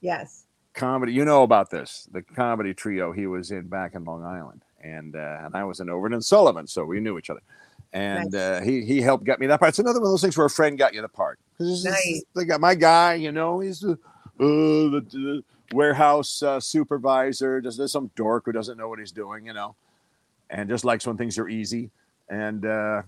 Yes. 0.00 0.44
comedy. 0.74 1.12
You 1.12 1.24
know 1.24 1.42
about 1.42 1.70
this, 1.70 2.08
the 2.12 2.22
comedy 2.22 2.74
trio 2.74 3.12
he 3.12 3.26
was 3.26 3.50
in 3.50 3.66
back 3.66 3.94
in 3.94 4.04
Long 4.04 4.22
Island, 4.24 4.62
and 4.80 5.16
uh, 5.16 5.38
and 5.42 5.56
I 5.56 5.64
was 5.64 5.80
in 5.80 5.90
Overton 5.90 6.14
and 6.14 6.24
Sullivan, 6.24 6.66
so 6.66 6.84
we 6.84 7.00
knew 7.00 7.18
each 7.18 7.30
other. 7.30 7.42
And 7.92 8.34
uh, 8.34 8.60
he 8.60 8.84
he 8.84 9.00
helped 9.00 9.24
get 9.24 9.40
me 9.40 9.46
that 9.46 9.60
part. 9.60 9.70
It's 9.70 9.78
another 9.78 10.00
one 10.00 10.08
of 10.08 10.12
those 10.12 10.22
things 10.22 10.36
where 10.36 10.46
a 10.46 10.50
friend 10.50 10.76
got 10.76 10.94
you 10.94 11.00
the 11.00 11.08
part. 11.08 11.38
Nice. 11.58 12.22
They 12.34 12.44
got 12.44 12.60
my 12.60 12.74
guy, 12.74 13.14
you 13.14 13.32
know, 13.32 13.60
he's 13.60 13.80
the, 13.80 13.92
uh, 13.92 13.96
the, 14.38 15.06
the 15.10 15.42
warehouse 15.72 16.42
uh, 16.42 16.60
supervisor. 16.60 17.60
Just 17.60 17.78
there's 17.78 17.92
some 17.92 18.10
dork 18.14 18.44
who 18.44 18.52
doesn't 18.52 18.76
know 18.76 18.88
what 18.88 18.98
he's 18.98 19.12
doing, 19.12 19.46
you 19.46 19.54
know, 19.54 19.74
and 20.50 20.68
just 20.68 20.84
likes 20.84 21.06
when 21.06 21.16
things 21.16 21.38
are 21.38 21.48
easy. 21.48 21.90
And 22.28 22.66
uh, 22.66 23.02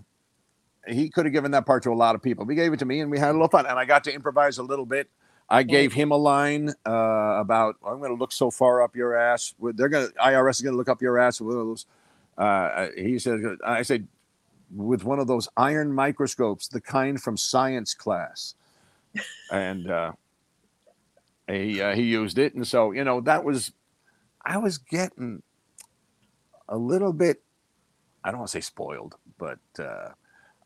he 0.87 1.09
could 1.09 1.25
have 1.25 1.33
given 1.33 1.51
that 1.51 1.65
part 1.65 1.83
to 1.83 1.91
a 1.91 1.93
lot 1.93 2.15
of 2.15 2.23
people. 2.23 2.45
He 2.47 2.55
gave 2.55 2.73
it 2.73 2.79
to 2.79 2.85
me, 2.85 3.01
and 3.01 3.11
we 3.11 3.19
had 3.19 3.29
a 3.29 3.33
little 3.33 3.47
fun. 3.47 3.67
And 3.67 3.77
I 3.77 3.85
got 3.85 4.03
to 4.05 4.13
improvise 4.13 4.57
a 4.57 4.63
little 4.63 4.85
bit. 4.85 5.09
I 5.47 5.63
gave 5.63 5.91
him 5.91 6.11
a 6.11 6.17
line 6.17 6.73
uh, 6.87 6.91
about 6.91 7.75
I'm 7.85 7.99
going 7.99 8.11
to 8.11 8.15
look 8.15 8.31
so 8.31 8.49
far 8.49 8.81
up 8.81 8.95
your 8.95 9.17
ass. 9.17 9.53
They're 9.61 9.89
going 9.89 10.07
to 10.07 10.13
IRS 10.13 10.51
is 10.51 10.61
going 10.61 10.73
to 10.73 10.77
look 10.77 10.87
up 10.87 11.01
your 11.01 11.19
ass 11.19 11.41
with 11.41 11.57
those. 11.57 11.85
Uh, 12.37 12.87
he 12.97 13.19
said, 13.19 13.41
I 13.63 13.81
said, 13.81 14.07
with 14.73 15.03
one 15.03 15.19
of 15.19 15.27
those 15.27 15.47
iron 15.57 15.93
microscopes, 15.93 16.67
the 16.67 16.81
kind 16.81 17.21
from 17.21 17.37
science 17.37 17.93
class, 17.93 18.55
and 19.51 19.89
uh, 19.89 20.11
he 21.47 21.81
uh, 21.81 21.93
he 21.95 22.03
used 22.03 22.37
it, 22.37 22.53
and 22.55 22.67
so 22.67 22.91
you 22.91 23.03
know 23.03 23.21
that 23.21 23.43
was 23.43 23.71
I 24.45 24.57
was 24.57 24.77
getting 24.77 25.41
a 26.69 26.77
little 26.77 27.13
bit. 27.13 27.43
I 28.23 28.29
don't 28.31 28.39
want 28.39 28.49
to 28.51 28.57
say 28.57 28.61
spoiled, 28.61 29.15
but 29.37 29.59
uh, 29.79 30.09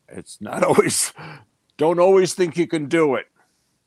it's 0.08 0.40
not 0.40 0.62
always. 0.64 1.12
Don't 1.78 1.98
always 1.98 2.32
think 2.32 2.56
you 2.56 2.66
can 2.66 2.86
do 2.86 3.16
it 3.16 3.26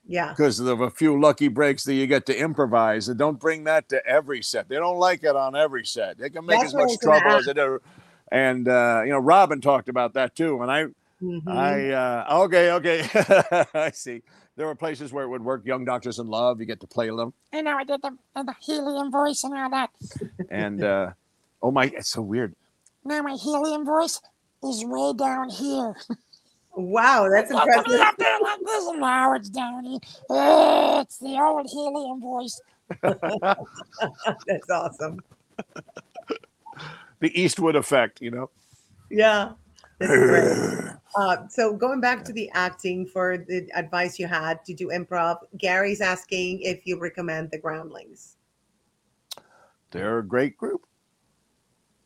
Yeah. 0.05 0.29
because 0.29 0.59
of 0.59 0.81
a 0.81 0.91
few 0.91 1.19
lucky 1.19 1.47
breaks 1.47 1.83
that 1.85 1.95
you 1.95 2.05
get 2.05 2.27
to 2.27 2.37
improvise. 2.37 3.09
And 3.09 3.17
don't 3.17 3.39
bring 3.39 3.63
that 3.63 3.89
to 3.89 4.05
every 4.05 4.43
set. 4.43 4.69
They 4.69 4.75
don't 4.75 4.99
like 4.99 5.23
it 5.23 5.35
on 5.35 5.55
every 5.55 5.85
set. 5.87 6.19
They 6.19 6.29
can 6.29 6.45
make 6.45 6.59
That's 6.59 6.73
as 6.73 6.75
much 6.75 6.99
trouble 7.01 7.31
as 7.31 7.45
they 7.47 7.53
do. 7.53 7.79
And 8.31 8.67
uh, 8.67 9.01
you 9.03 9.11
know, 9.11 9.19
Robin 9.19 9.61
talked 9.61 9.89
about 9.89 10.13
that 10.13 10.35
too. 10.35 10.61
And 10.61 10.71
I, 10.71 10.85
Mhm. 11.21 11.47
I, 11.49 11.89
uh, 11.91 12.43
okay, 12.43 12.71
okay, 12.71 13.05
I 13.73 13.91
see. 13.91 14.21
There 14.55 14.65
were 14.67 14.75
places 14.75 15.11
where 15.11 15.25
it 15.25 15.27
would 15.27 15.43
work. 15.43 15.65
Young 15.65 15.83
Doctors 15.83 16.17
in 16.17 16.27
Love, 16.27 16.61
you 16.61 16.65
get 16.65 16.79
to 16.79 16.87
play 16.87 17.09
them. 17.09 17.33
You 17.51 17.61
know, 17.63 17.75
I 17.77 17.83
did 17.83 18.01
the, 18.01 18.15
the 18.35 18.55
helium 18.61 19.11
voice 19.11 19.43
and 19.43 19.53
all 19.53 19.69
that. 19.69 19.89
And 20.49 20.81
uh, 20.81 21.11
oh 21.61 21.71
my, 21.71 21.85
it's 21.93 22.07
so 22.09 22.21
weird. 22.21 22.55
Now 23.03 23.21
my 23.21 23.33
helium 23.35 23.85
voice 23.85 24.21
is 24.63 24.85
way 24.85 25.11
down 25.13 25.49
here. 25.49 25.93
Wow, 26.75 27.27
that's 27.29 27.51
I 27.51 27.65
can 27.65 27.67
impressive. 27.67 27.99
up 27.99 28.15
there 28.17 28.39
like 28.41 28.59
this, 28.65 28.87
and 28.87 28.99
now 29.01 29.33
it's 29.33 29.49
down 29.49 29.83
here. 29.83 29.99
It's 30.29 31.17
the 31.17 31.37
old 31.41 31.67
helium 31.69 32.21
voice. 32.21 32.61
That's 34.47 34.69
awesome. 34.71 35.19
The 37.19 37.39
Eastwood 37.39 37.75
effect, 37.75 38.21
you 38.21 38.31
know. 38.31 38.49
Yeah. 39.09 39.53
Uh, 41.15 41.47
so 41.47 41.73
going 41.73 41.99
back 41.99 42.23
to 42.23 42.31
the 42.31 42.51
acting 42.51 43.03
for 43.03 43.35
the 43.35 43.67
advice 43.73 44.19
you 44.19 44.27
had 44.27 44.63
to 44.63 44.75
do 44.75 44.89
improv, 44.89 45.37
Gary's 45.57 46.01
asking 46.01 46.61
if 46.61 46.85
you 46.85 46.99
recommend 46.99 47.49
the 47.49 47.57
Groundlings. 47.57 48.37
They're 49.89 50.19
a 50.19 50.23
great 50.25 50.55
group. 50.55 50.85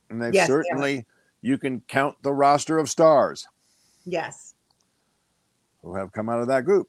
And 0.09 0.22
they've 0.22 0.34
Yes, 0.34 0.47
they 0.47 0.53
certainly, 0.53 1.05
you 1.41 1.57
can 1.57 1.82
count 1.82 2.16
the 2.24 2.32
roster 2.34 2.78
of 2.78 2.89
stars. 2.89 3.45
Yes. 4.05 4.55
who 5.82 5.95
have 5.95 6.14
come 6.14 6.30
out 6.30 6.39
of 6.39 6.47
that 6.47 6.64
group. 6.64 6.88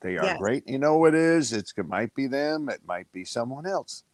They 0.00 0.16
are 0.16 0.24
Yes. 0.24 0.38
great. 0.38 0.62
You 0.68 0.78
know 0.78 0.96
what 0.96 1.14
it 1.14 1.20
is? 1.20 1.52
It's, 1.52 1.74
it 1.76 1.88
might 1.88 2.14
be 2.14 2.28
them. 2.28 2.68
It 2.68 2.82
might 2.86 3.10
be 3.10 3.24
someone 3.24 3.66
else. 3.66 4.04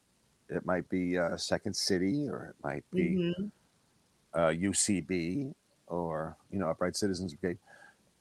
It 0.48 0.64
might 0.66 0.88
be 0.88 1.18
uh, 1.18 1.36
Second 1.36 1.74
City, 1.74 2.28
or 2.28 2.46
it 2.50 2.56
might 2.64 2.84
be 2.92 3.34
Mhm. 3.38 3.50
uh, 4.34 4.48
UCB, 4.50 5.54
or 5.86 6.36
you 6.50 6.58
know 6.58 6.68
Upright 6.68 6.96
Citizens 6.96 7.34
Brigade. 7.34 7.58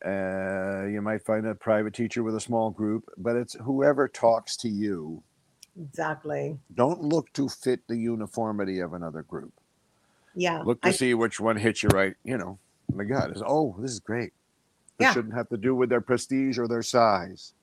Uh, 0.06 0.86
you 0.88 1.02
might 1.02 1.24
find 1.26 1.46
a 1.48 1.56
private 1.56 1.94
teacher 1.94 2.24
with 2.24 2.36
a 2.36 2.40
small 2.40 2.70
group, 2.72 3.10
but 3.18 3.36
it's 3.36 3.54
whoever 3.56 4.08
talks 4.08 4.58
to 4.58 4.70
you. 4.70 5.24
Exactly. 5.82 6.60
Don't 6.76 7.02
look 7.02 7.32
to 7.34 7.48
fit 7.50 7.88
the 7.88 7.96
uniformity 7.98 8.80
of 8.80 8.94
another 8.94 9.22
group. 9.24 9.54
Yeah. 10.36 10.62
Look 10.62 10.82
to 10.82 10.90
I- 10.90 10.92
see 10.92 11.14
which 11.14 11.40
one 11.40 11.58
hits 11.58 11.84
you 11.84 11.90
right. 11.90 12.16
You 12.24 12.38
know, 12.38 12.60
oh 12.92 12.96
my 12.96 13.06
God, 13.06 13.36
is 13.36 13.42
oh, 13.46 13.76
this 13.80 13.92
is 13.92 14.00
great. 14.00 14.34
This 14.98 15.06
Yeah. 15.08 15.14
shouldn't 15.14 15.34
have 15.34 15.50
to 15.50 15.58
do 15.58 15.74
with 15.74 15.90
their 15.90 16.02
prestige 16.02 16.58
or 16.60 16.68
their 16.68 16.84
size. 16.84 17.54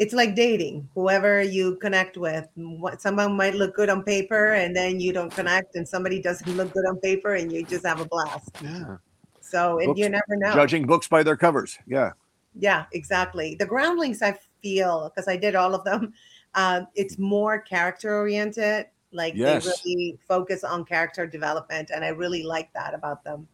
It's 0.00 0.14
like 0.14 0.34
dating. 0.34 0.88
Whoever 0.94 1.42
you 1.42 1.76
connect 1.76 2.16
with, 2.16 2.48
what 2.56 3.02
someone 3.02 3.36
might 3.36 3.54
look 3.54 3.76
good 3.76 3.90
on 3.90 4.02
paper 4.02 4.54
and 4.54 4.74
then 4.74 4.98
you 4.98 5.12
don't 5.12 5.30
connect, 5.30 5.76
and 5.76 5.86
somebody 5.86 6.22
doesn't 6.22 6.56
look 6.56 6.72
good 6.72 6.86
on 6.86 6.98
paper 7.00 7.34
and 7.34 7.52
you 7.52 7.64
just 7.66 7.84
have 7.84 8.00
a 8.00 8.06
blast. 8.06 8.48
Yeah. 8.64 8.96
So 9.42 9.78
and 9.78 9.98
you 9.98 10.08
never 10.08 10.36
know. 10.36 10.54
Judging 10.54 10.86
books 10.86 11.06
by 11.06 11.22
their 11.22 11.36
covers. 11.36 11.78
Yeah. 11.86 12.12
Yeah, 12.58 12.86
exactly. 12.94 13.56
The 13.56 13.66
groundlings, 13.66 14.22
I 14.22 14.38
feel, 14.62 15.10
because 15.10 15.28
I 15.28 15.36
did 15.36 15.54
all 15.54 15.74
of 15.74 15.84
them, 15.84 16.14
uh, 16.54 16.80
it's 16.94 17.18
more 17.18 17.60
character 17.60 18.16
oriented. 18.16 18.86
Like 19.12 19.34
Yes. 19.36 19.66
they 19.66 19.70
really 19.84 20.18
focus 20.26 20.64
on 20.64 20.86
character 20.86 21.26
development, 21.26 21.90
and 21.94 22.02
I 22.04 22.08
really 22.08 22.42
like 22.42 22.72
that 22.72 22.94
about 22.94 23.22
them. 23.22 23.46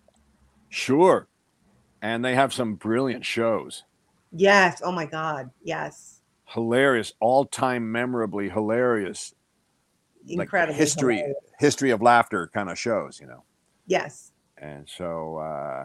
Sure. 0.68 1.26
And 2.02 2.24
they 2.24 2.36
have 2.36 2.54
some 2.54 2.76
brilliant 2.76 3.24
shows. 3.24 3.82
Yes. 4.30 4.80
Oh 4.84 4.92
my 4.92 5.06
God. 5.06 5.50
Yes. 5.64 6.15
Hilarious, 6.46 7.12
all 7.20 7.44
time 7.44 7.90
memorably 7.90 8.48
hilarious. 8.48 9.34
Incredible. 10.28 10.72
Like 10.72 10.78
history, 10.78 11.34
history 11.58 11.90
of 11.90 12.02
laughter 12.02 12.50
kind 12.52 12.70
of 12.70 12.78
shows, 12.78 13.20
you 13.20 13.26
know. 13.26 13.44
Yes. 13.86 14.32
And 14.58 14.88
so, 14.88 15.36
uh, 15.36 15.84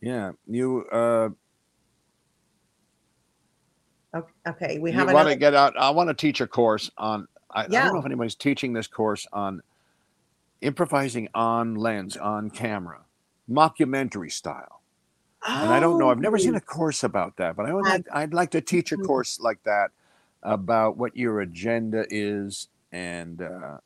yeah, 0.00 0.32
you 0.46 0.84
uh, 0.90 1.28
Okay. 4.14 4.32
okay. 4.46 4.78
We 4.78 4.90
you 4.90 4.96
have 4.96 5.12
want 5.12 5.28
to 5.28 5.36
get 5.36 5.54
out. 5.54 5.76
I 5.76 5.90
want 5.90 6.08
to 6.08 6.14
teach 6.14 6.40
a 6.40 6.46
course 6.46 6.90
on. 6.96 7.28
I, 7.50 7.64
I 7.64 7.66
don't 7.66 7.94
know 7.94 7.98
if 7.98 8.06
anybody's 8.06 8.34
teaching 8.34 8.72
this 8.72 8.86
course 8.86 9.26
on 9.32 9.62
improvising 10.60 11.28
on 11.34 11.74
lens, 11.74 12.16
on 12.16 12.50
camera, 12.50 13.04
mockumentary 13.50 14.30
style. 14.30 14.77
And 15.54 15.72
I 15.72 15.80
don't 15.80 15.98
know. 15.98 16.10
I've 16.10 16.18
never 16.20 16.38
seen 16.38 16.54
Oh, 16.54 16.58
a 16.58 16.60
course 16.60 17.02
about 17.04 17.36
that, 17.36 17.56
but 17.56 17.66
I 17.66 17.72
would 17.74 17.84
like, 17.84 18.06
I'd 18.12 18.34
like 18.34 18.50
to 18.52 18.60
teach 18.60 18.92
a 18.92 18.96
Mhm. 18.96 19.06
course 19.06 19.40
like 19.40 19.62
that 19.64 19.90
about 20.42 20.96
what 20.96 21.16
your 21.16 21.40
agenda 21.40 22.06
is 22.10 22.68
and 22.92 23.42
uh, 23.42 23.78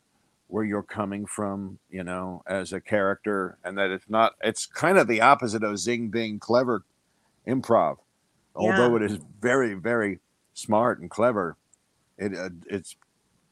where 0.48 0.64
you're 0.64 0.82
coming 0.82 1.26
from, 1.26 1.78
you 1.90 2.04
know, 2.04 2.42
as 2.46 2.72
a 2.72 2.80
character, 2.80 3.58
and 3.64 3.78
that 3.78 3.90
it's 3.90 4.08
not. 4.08 4.34
It's 4.42 4.66
kind 4.66 4.98
of 4.98 5.08
the 5.08 5.20
opposite 5.20 5.64
of 5.64 5.78
zing 5.78 6.10
bing 6.10 6.38
clever 6.40 6.84
improv, 7.46 7.98
although 8.54 8.96
it 8.96 9.02
is 9.02 9.18
very 9.40 9.74
very 9.74 10.20
smart 10.54 11.00
and 11.00 11.10
clever. 11.10 11.56
It 12.18 12.34
uh, 12.36 12.50
it's 12.68 12.96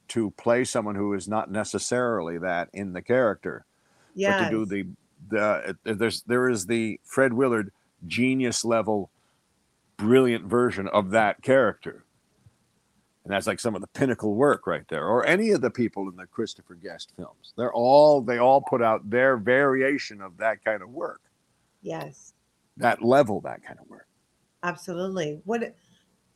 to 0.09 0.31
play 0.33 0.65
someone 0.65 0.97
who 0.97 1.15
is 1.15 1.29
not 1.29 1.51
necessarily 1.51 2.39
that 2.39 2.69
in 2.73 2.93
the 2.93 3.03
character 3.03 3.67
Yes. 4.15 4.37
but 4.39 4.45
to 4.45 4.51
do 4.51 4.67
the 4.67 4.87
the 5.29 5.41
uh, 5.41 5.73
there's 5.85 6.23
there 6.25 6.49
is 6.49 6.67
the 6.67 7.01
Fred 7.05 7.33
Willard 7.35 7.73
genius 8.07 8.65
level 8.65 9.11
brilliant 10.01 10.47
version 10.47 10.89
of 10.89 11.11
that 11.11 11.43
character. 11.43 12.05
And 13.25 13.33
that's 13.33 13.47
like 13.47 13.61
some 13.61 13.75
of 13.75 13.83
the 13.83 13.87
pinnacle 13.89 14.35
work 14.35 14.67
right 14.67 14.85
there 14.89 15.07
or 15.07 15.27
any 15.27 15.51
of 15.51 15.61
the 15.61 15.71
people 15.71 16.09
in 16.09 16.17
the 16.17 16.27
Christopher 16.27 16.75
Guest 16.75 17.13
films. 17.17 17.53
They're 17.57 17.73
all 17.73 18.23
they 18.23 18.39
all 18.39 18.63
put 18.63 18.83
out 18.83 19.09
their 19.09 19.37
variation 19.37 20.23
of 20.23 20.39
that 20.39 20.65
kind 20.65 20.83
of 20.83 20.89
work. 20.89 21.21
Yes. 21.83 22.33
That 22.79 23.03
level 23.03 23.41
that 23.43 23.63
kind 23.63 23.79
of 23.79 23.89
work. 23.89 24.07
Absolutely. 24.63 25.41
What 25.45 25.75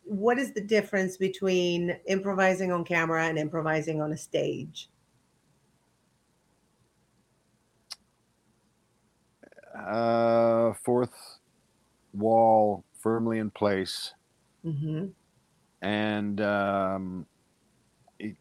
What 0.04 0.38
is 0.38 0.52
the 0.52 0.60
difference 0.60 1.16
between 1.16 1.96
improvising 2.06 2.70
on 2.70 2.84
camera 2.84 3.24
and 3.24 3.38
improvising 3.38 4.02
on 4.02 4.12
a 4.12 4.16
stage? 4.16 4.90
Uh 9.74 10.74
fourth 10.84 11.38
wall 12.14 12.84
firmly 13.02 13.38
in 13.38 13.50
place 13.50 14.14
hmm 14.64 15.06
and 15.82 16.40
um, 16.40 17.26
it, 18.18 18.36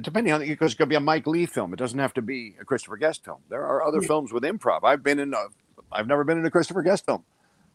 depending 0.00 0.32
on 0.32 0.40
because 0.40 0.72
it 0.72 0.76
could 0.76 0.88
be 0.88 0.94
a 0.96 1.00
Mike 1.00 1.26
Leigh 1.26 1.46
film. 1.46 1.72
It 1.72 1.78
doesn't 1.78 1.98
have 1.98 2.14
to 2.14 2.22
be 2.22 2.56
a 2.60 2.64
Christopher 2.64 2.96
Guest 2.96 3.24
film. 3.24 3.40
There 3.48 3.64
are 3.64 3.84
other 3.84 4.00
Yeah. 4.00 4.08
films 4.08 4.32
with 4.32 4.42
improv. 4.44 4.80
I've 4.84 5.02
been 5.02 5.18
in. 5.18 5.34
A, 5.34 5.46
I've 5.92 6.06
never 6.08 6.24
been 6.24 6.38
in 6.38 6.46
a 6.46 6.50
Christopher 6.50 6.82
Guest 6.82 7.06
film, 7.06 7.24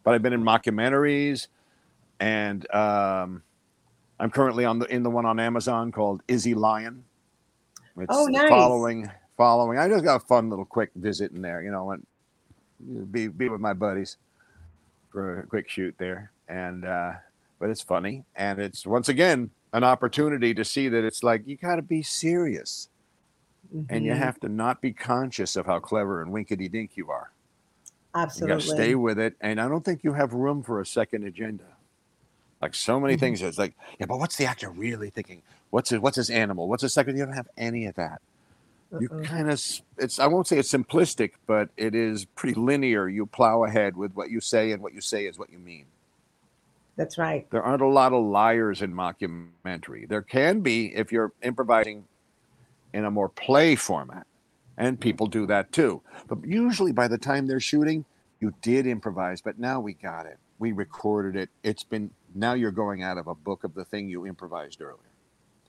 but 0.04 0.14
I've 0.14 0.22
been 0.24 0.34
in 0.34 0.44
mockumentaries, 0.44 1.48
and 2.20 2.70
um, 2.74 3.44
I'm 4.20 4.32
currently 4.32 4.66
on 4.66 4.80
the 4.80 4.86
in 4.88 5.04
the 5.04 5.12
one 5.12 5.26
on 5.26 5.40
Amazon 5.40 5.92
called 5.92 6.22
Izzy 6.28 6.56
Lion. 6.56 7.06
It's 7.98 8.18
Oh, 8.18 8.28
nice. 8.30 8.90
Following, 8.90 9.10
following. 9.38 9.80
I 9.80 9.90
just 9.90 10.04
got 10.06 10.18
a 10.18 10.26
fun 10.26 10.50
little 10.50 10.66
quick 10.66 10.92
visit 10.96 11.32
in 11.32 11.42
there. 11.42 11.62
You 11.64 11.72
know, 11.72 11.92
and 11.92 13.12
be 13.12 13.28
be 13.30 13.50
with 13.50 13.62
my 13.62 13.74
buddies 13.74 14.18
for 15.12 15.40
a 15.42 15.48
quick 15.48 15.70
shoot 15.70 15.96
there, 15.98 16.32
and. 16.48 16.86
uh 16.86 17.14
but 17.62 17.70
it's 17.70 17.82
funny 17.82 18.24
and 18.38 18.58
it's 18.58 18.88
once 18.88 19.10
again 19.10 19.50
an 19.74 19.84
opportunity 19.84 20.54
to 20.54 20.64
see 20.64 20.88
that 20.88 21.04
it's 21.04 21.24
like 21.24 21.46
you 21.46 21.58
got 21.58 21.76
to 21.76 21.82
be 21.82 22.02
serious 22.02 22.88
and 23.90 24.06
you 24.06 24.14
Mhm. 24.14 24.18
have 24.18 24.40
to 24.40 24.48
not 24.48 24.82
be 24.82 24.94
conscious 24.94 25.58
of 25.58 25.66
how 25.66 25.78
clever 25.78 26.22
and 26.22 26.32
winkety 26.32 26.70
dink 26.70 26.96
you 26.96 27.12
are. 27.12 27.32
You 28.16 28.22
absolutely 28.22 28.56
to 28.56 28.62
stay 28.62 28.96
with 28.96 29.20
it, 29.20 29.36
and 29.42 29.60
I 29.60 29.68
don't 29.68 29.84
think 29.84 30.06
you 30.06 30.14
have 30.14 30.32
room 30.32 30.64
for 30.64 30.80
a 30.80 30.86
second 30.86 31.26
agenda. 31.26 31.66
Like 32.62 32.74
so 32.76 32.98
many 32.98 33.18
Mhm. 33.18 33.20
things, 33.20 33.42
it's 33.42 33.58
like, 33.58 33.76
yeah, 34.00 34.06
but 34.06 34.20
what's 34.20 34.38
the 34.38 34.46
actor 34.46 34.70
really 34.70 35.10
thinking? 35.10 35.42
What's 35.70 35.90
his, 35.90 36.00
what's 36.00 36.16
his 36.16 36.30
animal? 36.30 36.70
What's 36.70 36.84
his 36.84 36.94
second? 36.94 37.18
You 37.18 37.26
don't 37.26 37.36
have 37.36 37.50
any 37.58 37.88
of 37.88 37.96
that. 37.96 38.22
You 38.98 39.08
Uh-uh. 39.12 39.24
kind 39.24 39.52
of, 39.52 39.62
it's 39.98 40.20
I 40.20 40.26
won't 40.28 40.48
say 40.48 40.58
it's 40.58 40.72
simplistic, 40.72 41.34
but 41.46 41.70
it 41.78 41.94
is 41.94 42.26
pretty 42.26 42.60
linear. 42.60 43.08
You 43.08 43.26
plow 43.26 43.64
ahead 43.64 43.96
with 43.96 44.14
what 44.14 44.32
you 44.32 44.40
say, 44.40 44.72
and 44.72 44.82
what 44.82 44.94
you 44.94 45.02
say 45.02 45.26
is 45.28 45.38
what 45.38 45.52
you 45.52 45.60
mean. 45.60 45.86
That's 46.96 47.18
right. 47.18 47.50
There 47.52 47.64
aren't 47.64 47.82
a 47.84 47.88
lot 47.88 48.14
of 48.14 48.24
liars 48.26 48.82
in 48.82 48.94
mockumentary. 48.94 50.08
There 50.08 50.22
can 50.22 50.62
be 50.62 50.88
if 50.96 51.12
you're 51.12 51.32
improvising 51.44 52.06
in 52.94 53.06
a 53.06 53.12
more 53.12 53.30
play 53.30 53.76
format, 53.76 54.26
and 54.78 55.00
people 55.00 55.28
do 55.28 55.46
that 55.46 55.72
too. 55.72 56.02
But 56.28 56.40
usually 56.44 56.92
by 56.92 57.08
the 57.08 57.18
time 57.18 57.48
they're 57.48 57.60
shooting, 57.60 58.06
you 58.42 58.54
did 58.62 58.88
improvise, 58.88 59.40
but 59.40 59.60
now 59.60 59.80
we 59.80 59.94
got 59.94 60.26
it. 60.26 60.40
We 60.58 60.72
recorded 60.72 61.36
it. 61.40 61.50
It's 61.64 61.84
been 61.84 62.10
now 62.34 62.54
you're 62.54 62.72
going 62.72 63.04
out 63.04 63.18
of 63.18 63.28
a 63.28 63.36
book 63.36 63.64
of 63.64 63.76
the 63.76 63.86
thing 63.86 64.10
you 64.10 64.26
improvised 64.26 64.82
earlier. 64.82 64.98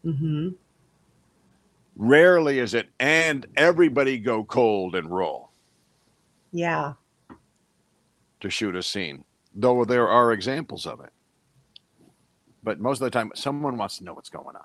Mm-hmm. 0.05 0.49
Rarely 2.03 2.61
is 2.61 2.73
it, 2.73 2.89
and 2.99 3.47
everybody 3.59 4.17
go 4.17 4.43
cold 4.43 4.95
and 4.95 5.11
roll 5.11 5.51
Yeah. 6.51 6.95
to 8.41 8.49
shoot 8.49 8.75
a 8.75 8.83
scene, 8.83 9.23
though 9.55 9.85
there 9.85 10.09
are 10.09 10.33
examples 10.33 10.87
of 10.87 11.01
it. 11.01 11.11
But 12.63 12.81
most 12.81 13.03
of 13.03 13.05
the 13.05 13.11
time, 13.11 13.31
someone 13.35 13.77
wants 13.77 13.99
to 13.99 14.05
know 14.05 14.15
what's 14.15 14.31
going 14.31 14.57
on. 14.57 14.65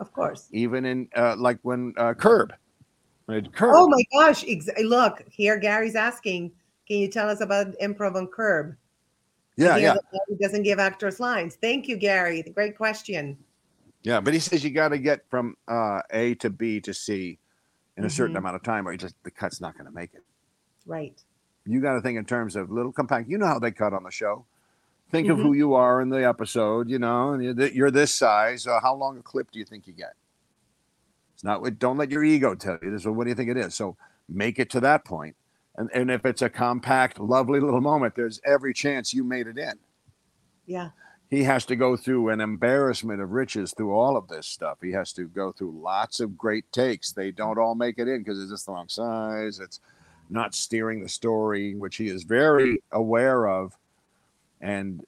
Of 0.00 0.14
course. 0.14 0.48
Even 0.50 0.86
in 0.86 1.08
uh, 1.14 1.36
like 1.36 1.58
when 1.60 1.92
uh, 1.98 2.14
Curb, 2.14 2.54
Curb, 3.28 3.74
Oh 3.74 3.88
my 3.90 4.02
gosh. 4.14 4.42
Look, 4.82 5.24
here 5.30 5.58
Gary's 5.58 5.94
asking, 5.94 6.52
can 6.88 6.96
you 6.96 7.08
tell 7.08 7.28
us 7.28 7.42
about 7.42 7.78
improv 7.82 8.14
on 8.14 8.28
curb? 8.28 8.74
yeah, 9.58 9.76
He 9.76 9.82
yeah, 9.82 9.96
He 10.28 10.36
doesn't 10.36 10.62
give 10.62 10.78
actors 10.78 11.20
lines. 11.20 11.56
Thank 11.60 11.86
you, 11.86 11.98
Gary. 11.98 12.42
Great 12.54 12.78
question. 12.78 13.36
Yeah. 14.06 14.20
But 14.20 14.32
he 14.34 14.40
says 14.40 14.62
you 14.64 14.70
got 14.70 14.88
to 14.90 14.98
get 14.98 15.28
from 15.28 15.56
uh, 15.68 16.00
A 16.10 16.34
to 16.36 16.48
B 16.50 16.80
to 16.80 16.94
C 16.94 17.38
in 17.96 18.04
a 18.04 18.10
certain 18.10 18.34
Mhm. 18.36 18.38
amount 18.38 18.56
of 18.56 18.62
time, 18.62 18.86
or 18.86 18.92
you 18.92 18.98
just 18.98 19.16
the 19.24 19.30
cut's 19.30 19.60
not 19.60 19.74
going 19.74 19.86
to 19.86 19.92
make 19.92 20.14
it. 20.14 20.22
Right. 20.86 21.20
You 21.64 21.80
got 21.80 21.94
to 21.94 22.00
think 22.00 22.16
in 22.18 22.24
terms 22.24 22.54
of 22.56 22.70
little 22.70 22.92
compact. 22.92 23.28
You 23.28 23.38
know 23.38 23.46
how 23.46 23.58
they 23.58 23.72
cut 23.72 23.92
on 23.92 24.04
the 24.04 24.10
show. 24.10 24.46
Think 25.10 25.28
of 25.28 25.38
Mhm. 25.38 25.42
who 25.42 25.52
you 25.54 25.74
are 25.74 26.00
in 26.00 26.08
the 26.10 26.24
episode. 26.26 26.88
You 26.88 26.98
know, 26.98 27.32
and 27.32 27.42
you're, 27.42 27.54
th- 27.54 27.72
you're 27.74 27.90
this 27.90 28.14
size. 28.14 28.66
Uh, 28.66 28.80
how 28.80 28.94
long 28.94 29.18
a 29.18 29.22
clip 29.22 29.50
do 29.50 29.58
you 29.58 29.64
think 29.64 29.86
you 29.86 29.92
get? 29.92 30.14
It's 31.34 31.42
not. 31.44 31.60
what- 31.60 31.78
Don't 31.78 31.96
let 31.98 32.10
your 32.10 32.22
ego 32.24 32.54
tell 32.54 32.78
you 32.82 32.90
this. 32.90 33.04
Well, 33.04 33.14
what 33.14 33.24
do 33.24 33.30
you 33.30 33.34
think 33.36 33.50
it 33.50 33.56
is? 33.56 33.74
So 33.74 33.96
make 34.28 34.58
it 34.58 34.70
to 34.70 34.80
that 34.80 35.04
point. 35.04 35.36
And, 35.76 35.90
and 35.92 36.10
if 36.10 36.24
it's 36.24 36.40
a 36.42 36.48
compact, 36.48 37.18
lovely 37.20 37.60
little 37.60 37.82
moment, 37.82 38.14
there's 38.14 38.40
every 38.44 38.72
chance 38.72 39.12
you 39.12 39.22
made 39.24 39.46
it 39.46 39.58
in. 39.58 39.74
Yeah. 40.64 40.90
He 41.28 41.42
has 41.42 41.64
to 41.66 41.76
go 41.76 41.96
through 41.96 42.28
an 42.28 42.40
embarrassment 42.40 43.20
of 43.20 43.32
riches 43.32 43.74
through 43.76 43.92
all 43.92 44.16
of 44.16 44.28
this 44.28 44.46
stuff. 44.46 44.78
He 44.80 44.92
has 44.92 45.12
to 45.14 45.26
go 45.26 45.50
through 45.50 45.80
lots 45.82 46.20
of 46.20 46.38
great 46.38 46.70
takes. 46.70 47.12
They 47.12 47.32
don't 47.32 47.58
all 47.58 47.74
make 47.74 47.98
it 47.98 48.06
in 48.06 48.18
because 48.18 48.40
it's 48.40 48.50
just 48.50 48.66
the 48.66 48.72
wrong 48.72 48.88
size. 48.88 49.58
It's 49.58 49.80
not 50.30 50.54
steering 50.54 51.02
the 51.02 51.08
story, 51.08 51.74
which 51.74 51.96
he 51.96 52.08
is 52.08 52.22
very 52.22 52.82
aware 52.92 53.46
of. 53.48 53.76
And 54.60 55.04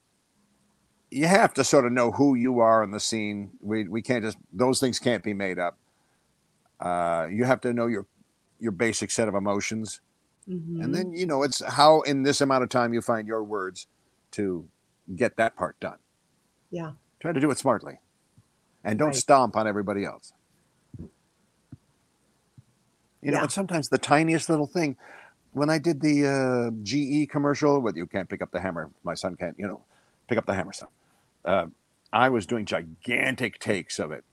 you 1.11 1.27
have 1.27 1.55
to 1.55 1.65
sort 1.65 1.87
of 1.87 1.93
know 1.93 2.11
who 2.11 2.35
you 2.35 2.59
are 2.59 2.83
in 2.83 2.91
the 2.91 3.01
scene. 3.01 3.51
We, 3.61 3.87
we 3.87 4.03
can't 4.03 4.25
just, 4.25 4.39
those 4.53 4.81
things 4.81 4.99
can't 4.99 5.23
be 5.23 5.35
made 5.35 5.59
up. 5.59 5.79
Uh, 6.81 7.29
you 7.31 7.45
have 7.45 7.61
to 7.63 7.73
know 7.73 7.87
your, 7.87 8.07
your 8.59 8.73
basic 8.73 9.11
set 9.11 9.29
of 9.29 9.35
emotions. 9.35 10.01
Mhm. 10.49 10.83
And 10.83 10.95
then, 10.95 11.13
you 11.13 11.27
know, 11.27 11.45
it's 11.45 11.63
how 11.65 12.01
in 12.03 12.25
this 12.25 12.41
amount 12.41 12.65
of 12.65 12.71
time 12.71 12.93
you 12.93 13.01
find 13.01 13.29
your 13.29 13.45
words 13.45 13.87
to 14.33 14.67
get 15.15 15.37
that 15.37 15.57
part 15.57 15.79
done. 15.81 15.99
Yeah. 16.71 16.93
Try 17.21 17.33
to 17.33 17.41
do 17.41 17.51
it 17.51 17.59
smartly. 17.59 17.99
And 18.85 18.99
don't 18.99 19.09
Right. 19.09 19.17
stomp 19.17 19.57
on 19.57 19.67
everybody 19.67 20.05
else. 20.05 20.33
You 23.23 23.33
know, 23.33 23.39
Yeah. 23.39 23.43
and 23.45 23.53
sometimes 23.53 23.89
the 23.89 23.99
tiniest 23.99 24.49
little 24.49 24.67
thing. 24.67 24.97
When 25.53 25.71
I 25.71 25.79
did 25.79 26.01
the 26.01 26.27
uh, 26.27 26.71
GE 26.83 27.29
commercial 27.31 27.81
with 27.81 27.97
you 27.97 28.07
can't 28.07 28.29
pick 28.29 28.43
up 28.43 28.51
the 28.53 28.61
hammer, 28.61 28.91
my 29.03 29.15
son 29.15 29.35
can't, 29.37 29.59
you 29.59 29.67
know, 29.67 29.85
pick 30.29 30.39
up 30.39 30.47
the 30.47 30.55
hammer 30.55 30.73
stuff. 30.73 30.91
Uh, 31.45 31.67
I 32.13 32.29
was 32.29 32.47
doing 32.47 32.65
gigantic 32.67 33.59
takes 33.59 33.99
of 33.99 34.13
it. 34.13 34.25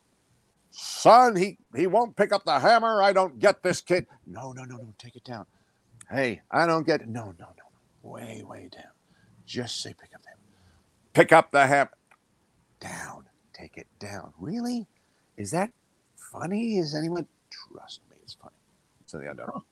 Son, 0.71 1.35
he 1.37 1.57
he 1.75 1.87
won't 1.87 2.15
pick 2.17 2.33
up 2.33 2.43
the 2.43 2.59
hammer. 2.59 3.01
I 3.01 3.13
don't 3.13 3.39
get 3.39 3.63
this 3.63 3.81
kid. 3.81 4.07
No, 4.27 4.51
no, 4.51 4.63
no, 4.65 4.75
no. 4.77 4.93
Take 4.97 5.15
it 5.15 5.23
down. 5.23 5.45
Hey, 6.11 6.41
I 6.51 6.67
don't 6.67 6.85
get. 6.85 7.07
No, 7.07 7.33
no, 7.39 7.47
no. 7.57 7.63
Way, 8.09 8.43
way 8.45 8.69
down. 8.71 8.91
Just 9.45 9.81
say 9.81 9.93
pick 9.93 10.13
up 10.13 10.21
the 10.21 10.29
hammer. 10.29 10.41
Pick 11.13 11.31
up 11.31 11.51
the 11.51 11.65
hammer. 11.65 11.91
Down. 12.79 13.25
Take 13.53 13.77
it 13.77 13.87
down. 13.99 14.33
Really? 14.39 14.87
Is 15.37 15.51
that 15.51 15.71
funny? 16.31 16.77
Is 16.77 16.95
anyone? 16.95 17.27
Trust 17.49 18.01
me, 18.09 18.17
it's 18.23 18.33
funny. 18.35 18.55
So 19.05 19.21
yeah, 19.21 19.33
no. 19.33 19.63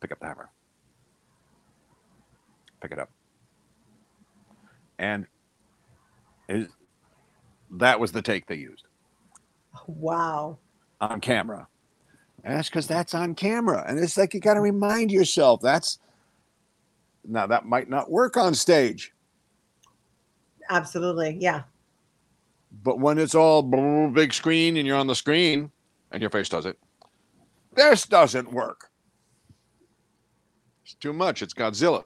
Pick 0.00 0.12
up 0.12 0.20
the 0.20 0.26
hammer. 0.26 0.50
Pick 2.80 2.92
it 2.92 2.98
up. 2.98 3.10
And 4.98 5.26
is, 6.48 6.68
that 7.70 7.98
was 7.98 8.12
the 8.12 8.22
take 8.22 8.46
they 8.46 8.56
used 8.56 8.84
Wow. 9.86 10.58
on 11.00 11.20
camera. 11.20 11.66
And 12.44 12.54
that's 12.54 12.68
because 12.68 12.86
that's 12.86 13.14
on 13.14 13.34
camera. 13.34 13.84
And 13.88 13.98
it's 13.98 14.16
like 14.16 14.34
you 14.34 14.40
got 14.40 14.54
to 14.54 14.60
remind 14.60 15.10
yourself 15.10 15.60
that's 15.62 15.98
now 17.24 17.46
that 17.46 17.66
might 17.66 17.88
not 17.88 18.10
work 18.10 18.36
on 18.36 18.54
stage, 18.54 19.12
Absolutely. 20.68 21.36
Yeah. 21.40 21.62
But 22.82 22.98
when 22.98 23.18
it's 23.18 23.34
all 23.34 23.62
big 23.62 24.32
screen 24.32 24.76
and 24.76 24.86
you're 24.86 24.96
on 24.96 25.06
the 25.06 25.14
screen 25.14 25.70
and 26.12 26.20
your 26.20 26.30
face 26.30 26.48
does 26.48 26.66
it, 26.66 26.78
this 27.74 28.06
doesn't 28.06 28.52
work. 28.52 28.90
It's 30.84 30.94
too 30.94 31.12
much. 31.12 31.42
It's 31.42 31.54
Godzilla. 31.54 32.04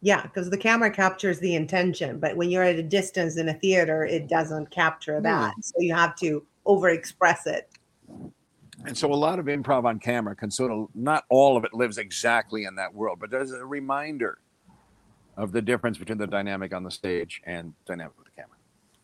Yeah. 0.00 0.22
Because 0.22 0.50
the 0.50 0.58
camera 0.58 0.90
captures 0.90 1.38
the 1.38 1.54
intention, 1.54 2.18
but 2.18 2.36
when 2.36 2.50
you're 2.50 2.64
at 2.64 2.76
a 2.76 2.82
distance 2.82 3.36
in 3.36 3.48
a 3.48 3.54
theater, 3.54 4.04
it 4.04 4.28
doesn't 4.28 4.70
capture 4.70 5.18
hmm. 5.18 5.24
that. 5.24 5.54
So 5.60 5.74
you 5.78 5.94
have 5.94 6.16
to 6.16 6.44
overexpress 6.66 7.46
it. 7.46 7.70
And 8.84 8.98
so 8.98 9.12
a 9.12 9.14
lot 9.14 9.38
of 9.38 9.46
improv 9.46 9.84
on 9.84 10.00
camera 10.00 10.34
can 10.34 10.50
sort 10.50 10.72
of 10.72 10.88
not 10.94 11.24
all 11.28 11.56
of 11.56 11.64
it 11.64 11.72
lives 11.72 11.98
exactly 11.98 12.64
in 12.64 12.74
that 12.76 12.92
world, 12.92 13.18
but 13.20 13.30
there's 13.30 13.52
a 13.52 13.64
reminder 13.64 14.38
of 15.36 15.52
the 15.52 15.62
difference 15.62 15.98
between 15.98 16.18
the 16.18 16.26
dynamic 16.26 16.74
on 16.74 16.82
the 16.82 16.90
stage 16.90 17.40
and 17.44 17.72
dynamic 17.86 18.16
with 18.18 18.21
the 18.21 18.21
camera. 18.21 18.21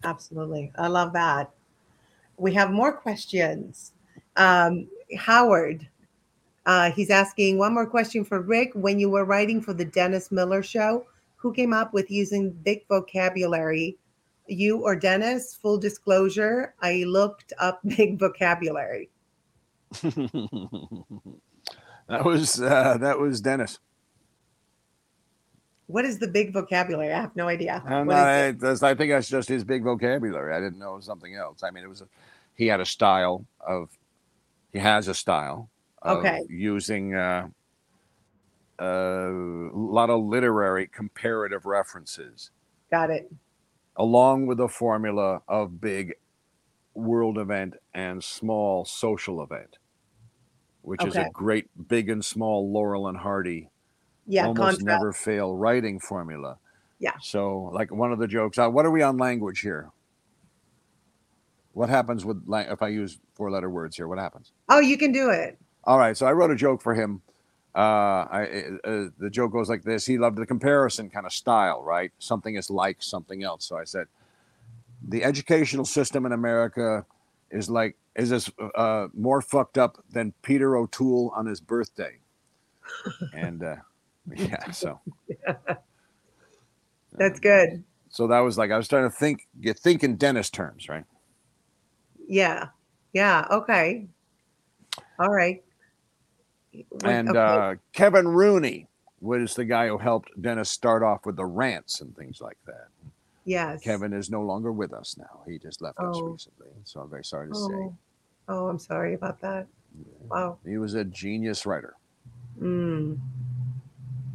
Absolutely. 0.05 0.73
I 0.77 0.87
love 0.89 1.13
that. 1.13 1.51
We 2.37 2.55
have 2.55 2.71
more 2.71 2.93
questions. 2.93 3.93
Um, 4.37 4.89
Howard, 5.17 5.89
uh, 6.67 6.91
he's 6.93 7.11
asking 7.11 7.59
one 7.59 7.75
more 7.75 7.87
question 7.87 8.25
for 8.25 8.41
Rick. 8.41 8.73
When 8.75 8.99
you 8.99 9.11
were 9.11 9.25
writing 9.25 9.61
for 9.61 9.73
the 9.73 9.85
Dennis 9.85 10.31
Miller 10.31 10.63
show, 10.63 11.07
who 11.37 11.53
came 11.53 11.73
up 11.73 11.93
with 11.93 12.11
using 12.11 12.51
big 12.51 12.87
vocabulary? 12.89 13.97
You 14.47 14.79
or 14.79 14.95
Dennis? 14.95 15.55
Full 15.61 15.79
disclosure, 15.79 16.75
I 16.81 17.05
looked 17.07 17.53
up 17.59 17.81
big 17.97 18.19
vocabulary. 18.19 19.11
that 19.93 20.13
was 22.09 22.61
uh, 22.61 22.99
that 23.01 23.19
was 23.19 23.41
Dennis. 23.41 23.79
What 25.89 26.05
is 26.05 26.19
the 26.19 26.29
big 26.29 26.53
vocabulary? 26.53 27.13
I 27.13 27.21
have 27.21 27.35
no 27.35 27.49
idea. 27.49 27.83
And 27.87 28.13
I, 28.13 28.49
it? 28.49 28.63
I 28.63 28.95
think 28.95 29.11
that's 29.11 29.29
just 29.29 29.49
his 29.49 29.65
big 29.65 29.83
vocabulary. 29.83 30.55
I 30.55 30.61
didn't 30.61 30.79
know 30.79 31.01
something 31.01 31.35
else. 31.35 31.63
I 31.63 31.71
mean, 31.71 31.83
it 31.83 31.89
was 31.89 32.03
a, 32.03 32.09
he 32.55 32.67
had 32.67 32.81
a 32.81 32.87
style 32.87 33.47
of 33.67 33.89
he 34.73 34.79
has 34.79 35.09
a 35.09 35.15
style 35.15 35.71
of 36.03 36.19
Okay. 36.19 36.43
using 36.49 37.15
uh, 37.15 37.49
a 38.79 39.31
lot 39.73 40.11
of 40.11 40.23
literary 40.25 40.87
comparative 40.87 41.65
references 41.65 42.51
Got 42.91 43.11
it. 43.11 43.33
along 43.97 44.47
with 44.47 44.61
a 44.61 44.69
formula 44.69 45.41
of 45.49 45.81
big 45.81 46.15
world 46.95 47.39
event 47.39 47.75
and 47.95 48.23
small 48.23 48.85
social 48.85 49.43
event, 49.43 49.79
which 50.83 51.05
is 51.05 51.17
a 51.17 51.31
great 51.33 51.67
big 51.89 52.11
and 52.11 52.25
small 52.25 52.71
Laurel 52.71 53.09
and 53.09 53.17
Hardy 53.19 53.71
Yeah, 54.29 54.47
almost 54.47 54.79
contrast. 54.79 54.85
never 54.85 55.13
fail 55.13 55.57
writing 55.57 55.99
formula. 55.99 56.59
Yeah. 57.01 57.15
So, 57.21 57.71
like 57.73 57.91
one 57.91 58.13
of 58.13 58.19
the 58.19 58.27
jokes, 58.29 58.59
uh, 58.59 58.69
what 58.69 58.85
are 58.85 58.91
we 58.91 59.03
on 59.03 59.17
language 59.17 59.61
here? 59.61 59.91
What 61.73 61.89
happens 61.89 62.25
with 62.25 62.43
lang- 62.47 62.71
if 62.71 62.83
I 62.83 62.89
use 62.89 63.19
four 63.35 63.51
letter 63.51 63.71
words 63.71 63.97
here? 63.97 64.07
What 64.07 64.19
happens? 64.19 64.53
Oh, 64.69 64.81
you 64.81 64.99
can 64.99 65.13
do 65.13 65.31
it. 65.31 65.59
All 65.85 65.99
right. 65.99 66.17
So 66.17 66.27
I 66.27 66.33
wrote 66.33 66.51
a 66.51 66.57
joke 66.57 66.83
for 66.83 66.95
him. 66.95 67.23
Uh, 67.75 68.27
I, 68.31 68.65
uh, 68.85 69.05
the 69.19 69.31
joke 69.31 69.53
goes 69.53 69.69
like 69.69 69.85
this. 69.85 70.05
He 70.05 70.19
loved 70.19 70.37
the 70.37 70.47
comparison 70.47 71.09
kind 71.09 71.25
of 71.25 71.33
style, 71.33 71.83
right? 71.83 72.11
Something 72.19 72.57
is 72.57 72.71
like 72.71 73.03
something 73.03 73.45
else. 73.45 73.65
So 73.65 73.79
I 73.79 73.85
said, 73.85 74.07
the 75.07 75.23
educational 75.23 75.85
system 75.85 76.27
in 76.27 76.33
America 76.33 77.07
is 77.51 77.71
like 77.71 77.97
is 78.17 78.31
this 78.31 78.51
uh, 78.75 79.07
more 79.15 79.41
fucked 79.41 79.79
up 79.79 80.03
than 80.11 80.35
Peter 80.43 80.77
O'Toole 80.77 81.33
on 81.37 81.47
his 81.47 81.61
birthday, 81.61 82.19
and 83.33 83.63
uh, 83.63 83.77
yeah, 84.37 84.71
so 84.71 85.01
That's 87.13 87.41
good. 87.41 87.83
so 88.11 88.27
that 88.29 88.41
was 88.41 88.59
like 88.59 88.71
I 88.71 88.77
was 88.77 88.89
trying 88.89 89.05
to 89.05 89.11
think, 89.15 89.47
You 89.61 89.73
think 89.75 90.05
in 90.05 90.17
Dennis 90.17 90.51
terms, 90.51 90.89
right? 90.89 91.05
Yeah. 92.29 92.69
Yeah. 93.13 93.47
Okay. 93.51 94.07
All 95.19 95.31
right. 95.31 95.63
And 97.05 97.31
Okay. 97.31 97.39
uh, 97.39 97.75
Kevin 97.93 98.29
Rooney 98.29 98.87
was 99.21 99.55
the 99.55 99.65
guy 99.65 99.89
who 99.89 99.99
helped 99.99 100.31
Dennis 100.41 100.71
start 100.71 101.03
off 101.03 101.27
with 101.27 101.37
the 101.37 101.47
rants 101.47 102.01
and 102.01 102.15
things 102.17 102.41
like 102.41 102.59
that. 102.67 102.89
Yes. 103.45 103.81
Kevin 103.81 104.13
is 104.13 104.31
no 104.31 104.43
longer 104.43 104.71
with 104.71 104.93
us 104.93 105.17
now. 105.19 105.41
He 105.49 105.59
just 105.59 105.81
left 105.81 105.99
us 105.99 106.15
Oh. 106.19 106.29
recently. 106.29 106.69
So 106.85 107.01
I'm 107.01 107.09
very 107.11 107.25
sorry 107.25 107.49
to 107.49 107.55
say. 107.55 107.63
Oh. 107.75 107.95
oh, 108.49 108.69
I'm 108.69 108.79
sorry 108.79 109.15
about 109.15 109.41
that. 109.41 109.67
Wow. 110.29 110.59
He 110.67 110.77
was 110.77 110.95
a 110.95 111.05
genius 111.05 111.65
writer. 111.67 111.95
Mm. 112.61 113.19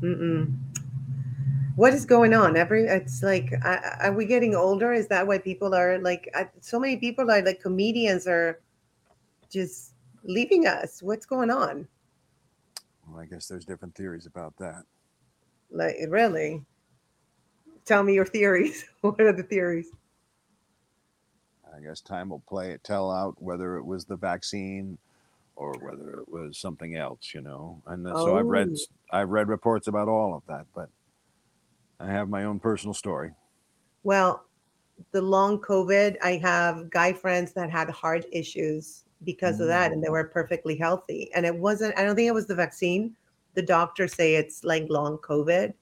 Mm-mm. 0.02 0.54
What 1.76 1.94
is 1.94 2.06
going 2.06 2.34
on? 2.34 2.56
Every 2.56 2.86
it's 2.86 3.24
like, 3.24 3.52
I- 3.64 3.98
are 4.02 4.14
we 4.14 4.26
getting 4.26 4.56
older? 4.56 4.94
Is 4.94 5.08
that 5.08 5.26
why 5.26 5.40
people 5.40 5.74
are 5.74 5.98
like? 6.00 6.30
I, 6.36 6.50
so 6.62 6.80
many 6.80 6.98
people 6.98 7.30
are 7.32 7.42
like 7.42 7.62
comedians 7.62 8.28
are 8.28 8.62
just 9.50 9.94
leaving 10.24 10.68
us. 10.68 11.02
What's 11.02 11.26
going 11.26 11.50
on? 11.50 11.88
Well, 13.08 13.20
I 13.20 13.26
guess 13.26 13.48
there's 13.48 13.66
different 13.66 13.96
theories 13.96 14.26
about 14.26 14.56
that. 14.58 14.84
Like, 15.72 15.96
really? 16.08 16.64
Tell 17.86 18.04
me 18.04 18.14
your 18.14 18.26
theories. 18.26 18.86
what 19.02 19.20
are 19.20 19.34
the 19.34 19.44
theories? 19.44 19.90
I 21.76 21.82
guess 21.82 22.02
time 22.02 22.30
will 22.30 22.44
play 22.48 22.72
it 22.72 22.84
tell 22.84 23.12
out 23.12 23.42
whether 23.42 23.78
it 23.78 23.86
was 23.86 24.06
the 24.06 24.16
vaccine 24.16 25.00
or 25.64 25.74
whether 25.80 26.20
it 26.20 26.30
was 26.30 26.58
something 26.58 26.98
else, 26.98 27.34
you 27.34 27.42
know. 27.42 27.82
And 27.88 28.06
then- 28.06 28.16
so 28.16 28.38
I've 28.38 28.46
read 28.46 28.70
Oh. 28.70 29.18
I've 29.18 29.30
read 29.30 29.48
reports 29.48 29.88
about 29.88 30.10
all 30.10 30.36
of 30.36 30.46
that, 30.48 30.66
but 30.76 30.90
I 32.00 32.08
have 32.08 32.28
my 32.30 32.44
own 32.44 32.60
personal 32.60 32.94
story. 32.94 33.32
Well, 34.04 34.46
the 35.12 35.22
long 35.22 35.60
COVID, 35.60 36.18
I 36.22 36.36
have 36.38 36.90
guy 36.90 37.14
friends 37.14 37.54
that 37.54 37.70
had 37.70 37.90
heart 37.90 38.26
issues 38.32 39.06
because 39.24 39.62
of 39.62 39.68
that, 39.68 39.94
and 39.94 40.04
they 40.04 40.10
mm. 40.10 40.12
were 40.12 40.26
perfectly 40.26 40.76
healthy. 40.76 41.32
And 41.34 41.46
it 41.46 41.56
wasn't, 41.56 41.98
I 41.98 42.04
don't 42.04 42.16
think 42.16 42.28
it 42.28 42.34
was 42.34 42.48
the 42.48 42.56
vaccine. 42.56 43.16
The 43.54 43.62
doctors 43.62 44.14
say 44.14 44.36
it's 44.36 44.66
like 44.66 44.86
long 44.90 45.18
COVID 45.20 45.74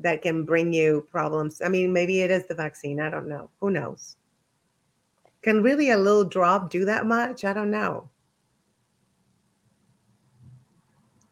that 0.00 0.22
can 0.22 0.44
bring 0.44 0.72
you 0.72 1.06
problems. 1.10 1.62
I 1.62 1.68
mean, 1.68 1.92
maybe 1.92 2.22
it 2.22 2.30
is 2.30 2.46
the 2.46 2.54
vaccine. 2.54 3.00
I 3.00 3.10
don't 3.10 3.28
know. 3.28 3.48
Who 3.60 3.70
knows? 3.70 4.16
Can 5.42 5.62
really 5.62 5.90
a 5.90 5.96
little 5.96 6.24
drop 6.24 6.70
do 6.70 6.84
that 6.84 7.06
much? 7.06 7.44
I 7.44 7.52
don't 7.52 7.70
know. 7.70 8.10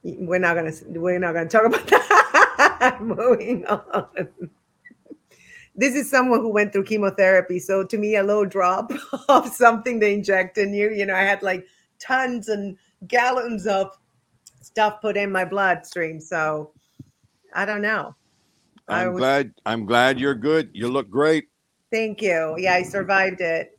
We're 0.05 0.39
not 0.39 0.55
gonna 0.55 0.73
we're 0.87 1.19
not 1.19 1.33
gonna 1.33 1.49
talk 1.49 1.65
about 1.65 1.87
that. 1.89 2.99
Moving 3.01 3.67
on 3.67 4.29
this 5.77 5.95
is 5.95 6.09
someone 6.09 6.41
who 6.41 6.51
went 6.51 6.73
through 6.73 6.85
chemotherapy. 6.85 7.59
So 7.59 7.85
to 7.85 7.99
me, 7.99 8.17
a 8.17 8.23
little 8.23 8.45
drop 8.45 8.93
of 9.29 9.49
something 9.49 9.99
they 9.99 10.15
inject 10.15 10.59
in 10.59 10.73
you, 10.73 10.91
you 10.91 11.07
know, 11.07 11.15
I 11.15 11.23
had 11.23 11.43
like 11.43 11.67
tons 11.99 12.49
and 12.49 12.77
gallons 13.09 13.67
of 13.67 13.91
stuff 14.61 15.01
put 15.01 15.17
in 15.17 15.33
my 15.33 15.45
bloodstream. 15.45 16.21
So 16.21 16.73
I 17.55 17.65
don't 17.65 17.83
know. 17.83 18.15
I'm 18.89 19.15
was- 19.15 19.21
glad 19.21 19.53
I'm 19.67 19.87
glad 19.87 20.21
you're 20.21 20.35
good. 20.35 20.71
You 20.73 20.89
look 20.89 21.11
great. 21.11 21.49
Thank 21.91 22.23
you. 22.23 22.57
Yeah, 22.59 22.75
I 22.75 22.83
survived 22.83 23.41
it. 23.41 23.79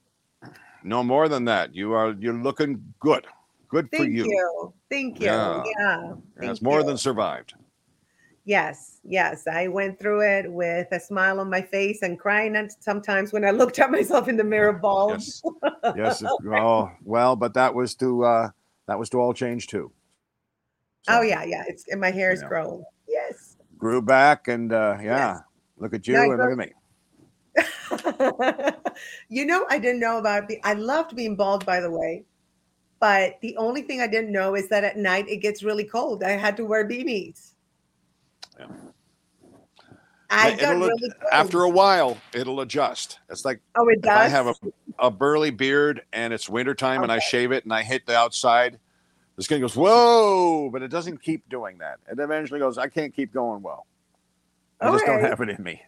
No 0.83 1.03
more 1.03 1.27
than 1.27 1.45
that. 1.45 1.73
You 1.73 1.93
are 1.93 2.15
you're 2.19 2.33
looking 2.33 2.81
good. 2.99 3.25
Good 3.69 3.89
for 3.89 3.97
Thank 3.97 4.13
you. 4.13 4.25
you. 4.25 4.73
Thank 4.89 5.19
you. 5.19 5.27
Yeah. 5.27 5.63
Yeah. 5.79 6.13
That's 6.37 6.59
thank 6.59 6.61
more 6.61 6.79
you. 6.79 6.85
than 6.85 6.97
survived. 6.97 7.53
Yes, 8.47 8.99
yes. 9.03 9.47
I 9.47 9.67
went 9.67 9.99
through 9.99 10.21
it 10.21 10.51
with 10.51 10.87
a 10.91 10.99
smile 10.99 11.39
on 11.39 11.49
my 11.49 11.61
face 11.63 12.03
and 12.03 12.19
crying 12.19 12.55
and 12.57 12.71
sometimes 12.79 13.33
when 13.33 13.43
I 13.43 13.49
looked 13.49 13.79
at 13.79 13.89
myself 13.89 14.27
in 14.27 14.37
the 14.37 14.43
mirror 14.43 14.73
bald. 14.81 15.13
Yes. 15.13 15.41
Yes. 15.95 16.23
oh, 16.23 16.91
well, 17.03 17.35
but 17.35 17.55
that 17.55 17.73
was 17.73 17.95
to 17.95 18.23
uh 18.23 18.49
that 18.87 18.99
was 18.99 19.09
to 19.09 19.19
all 19.19 19.33
change 19.33 19.65
too. 19.65 19.91
Oh 21.07 21.23
yeah, 21.23 21.43
yeah. 21.43 21.63
It's 21.67 21.85
and 21.87 21.99
my 21.99 22.11
hair 22.11 22.31
is 22.31 22.41
Yeah. 22.41 22.47
grown. 22.47 22.83
Yes. 23.07 23.57
Grew 23.79 24.01
back 24.01 24.47
and 24.47 24.71
uh 24.71 24.97
yeah. 25.01 25.33
Yes. 25.33 25.41
Look 25.77 25.93
at 25.95 26.07
you 26.07 26.13
Yeah, 26.13 26.23
and 26.25 26.37
look 26.37 26.51
at 26.51 26.57
me. 26.57 26.71
you 29.29 29.45
know, 29.45 29.65
I 29.69 29.79
didn't 29.79 29.99
know 29.99 30.19
about 30.19 30.47
the 30.47 30.59
I 30.63 30.73
loved 30.73 31.15
being 31.15 31.35
bald, 31.35 31.65
by 31.65 31.79
the 31.79 31.89
way. 31.89 32.25
But 33.05 33.39
the 33.41 33.55
only 33.57 33.83
thing 33.83 34.01
I 34.01 34.07
didn't 34.07 34.31
know 34.31 34.55
is 34.55 34.67
that 34.69 34.83
at 34.83 34.97
night 34.97 35.29
it 35.29 35.37
gets 35.37 35.61
really 35.61 35.83
cold. 35.83 36.23
I 36.23 36.31
had 36.31 36.57
to 36.57 36.65
wear 36.65 36.89
beanies. 36.89 37.51
Yeah. 38.59 38.65
I 40.31 40.55
got 40.55 40.75
really 40.77 40.89
cold. 40.89 41.13
After 41.31 41.61
a 41.61 41.69
while, 41.69 42.17
it'll 42.33 42.61
adjust. 42.61 43.19
It's 43.29 43.45
like 43.45 43.61
oh, 43.75 43.87
it 43.89 44.01
does. 44.01 44.17
I 44.17 44.27
have 44.27 44.47
a, 44.47 44.55
a 44.97 45.11
burly 45.11 45.51
beard 45.51 46.01
and 46.13 46.33
it's 46.33 46.49
wintertime 46.49 47.03
and 47.03 47.11
I 47.11 47.19
shave 47.19 47.51
it 47.51 47.63
and 47.63 47.71
I 47.71 47.83
hit 47.83 48.07
the 48.07 48.17
outside, 48.17 48.79
the 49.35 49.43
skin 49.43 49.61
goes, 49.61 49.75
whoa, 49.75 50.71
but 50.71 50.81
it 50.81 50.87
doesn't 50.87 51.21
keep 51.21 51.47
doing 51.47 51.77
that. 51.77 51.99
It 52.11 52.17
eventually 52.17 52.59
goes, 52.59 52.79
I 52.79 52.87
can't 52.87 53.15
keep 53.15 53.31
going 53.31 53.61
well. 53.61 53.85
I 54.81 54.89
just 54.91 55.05
don't 55.05 55.21
have 55.21 55.41
it 55.41 55.49
in 55.49 55.61
me. 55.61 55.79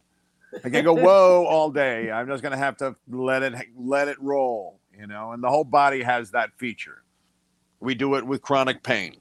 I 0.64 0.70
can't 0.70 0.86
go 0.86 0.94
whoa 0.94 1.48
all 1.48 1.72
day. 1.72 2.12
I'm 2.12 2.28
just 2.28 2.44
gonna 2.44 2.58
have 2.58 2.78
to 2.78 2.96
let 3.10 3.42
it 3.42 3.56
let 3.76 4.08
it 4.08 4.22
roll, 4.22 4.80
you 4.96 5.08
know. 5.08 5.32
And 5.32 5.42
the 5.42 5.50
whole 5.50 5.64
body 5.64 6.04
has 6.04 6.30
that 6.30 6.52
feature. 6.58 7.02
We 7.80 7.96
do 7.96 8.16
it 8.16 8.26
with 8.26 8.42
chronic 8.42 8.84
pain. 8.84 9.16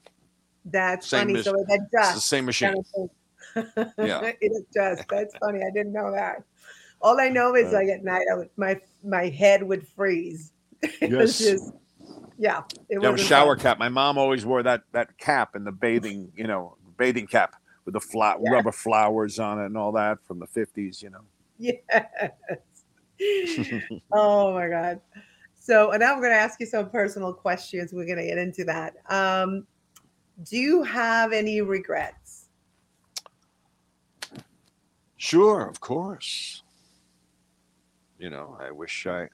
That's 0.65 1.07
same 1.07 1.21
funny. 1.21 1.33
mis- 1.33 1.45
so 1.45 1.53
it 1.55 1.65
It's 1.69 2.13
the 2.15 2.19
same 2.19 2.45
machine. 2.45 2.75
Yeah. 3.97 4.31
it 4.41 4.51
adjusts. 4.69 5.05
That's 5.09 5.35
funny. 5.37 5.61
I 5.63 5.71
didn't 5.73 5.93
know 5.93 6.11
that. 6.11 6.43
All 7.01 7.19
I 7.19 7.29
know 7.29 7.55
is 7.55 7.71
Uh, 7.73 7.77
like 7.77 7.87
at 7.89 8.03
night, 8.03 8.25
I 8.31 8.35
would, 8.35 8.49
my 8.57 8.79
my 9.03 9.29
head 9.29 9.63
would 9.63 9.87
freeze. 9.87 10.51
it 10.81 11.09
Yes. 11.11 11.37
just, 11.39 11.71
yeah. 12.37 12.61
It 12.89 13.01
Yeah, 13.01 13.09
was 13.09 13.21
a 13.21 13.23
shower 13.25 13.55
cap. 13.55 13.79
My 13.79 13.89
mom 13.89 14.17
always 14.17 14.45
wore 14.45 14.61
that 14.63 14.83
that 14.91 15.17
cap 15.17 15.55
in 15.55 15.63
the 15.63 15.71
bathing, 15.71 16.31
you 16.35 16.45
know, 16.45 16.75
bathing 16.97 17.25
cap 17.27 17.55
with 17.85 17.93
the 17.93 18.01
flat 18.01 18.37
Yeah. 18.43 18.51
rubber 18.51 18.71
flowers 18.71 19.39
on 19.39 19.59
it 19.61 19.65
and 19.67 19.77
all 19.77 19.91
that 19.93 20.17
from 20.27 20.39
the 20.39 20.47
fifties, 20.47 21.01
you 21.01 21.09
know. 21.09 21.21
Yes. 23.19 23.81
oh 24.11 24.53
my 24.53 24.69
God. 24.69 25.01
So, 25.67 25.91
and 25.91 25.99
now 25.99 26.13
I'm 26.13 26.21
going 26.21 26.31
to 26.31 26.37
ask 26.37 26.61
you 26.61 26.65
some 26.65 26.89
personal 26.89 27.33
questions. 27.33 27.91
We're 27.91 28.05
going 28.05 28.19
to 28.19 28.25
get 28.25 28.37
into 28.37 28.63
that. 28.63 28.93
Um, 29.09 29.67
do 30.49 30.55
you 30.55 30.81
have 30.83 31.33
any 31.33 31.59
regrets? 31.59 32.45
Sure, 35.17 35.67
of 35.67 35.81
course. 35.81 36.63
You 38.17 38.29
know, 38.29 38.57
I 38.61 38.71
wish 38.71 39.07
I 39.07 39.27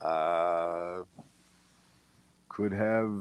uh, 0.00 1.02
could 2.48 2.70
have 2.70 3.18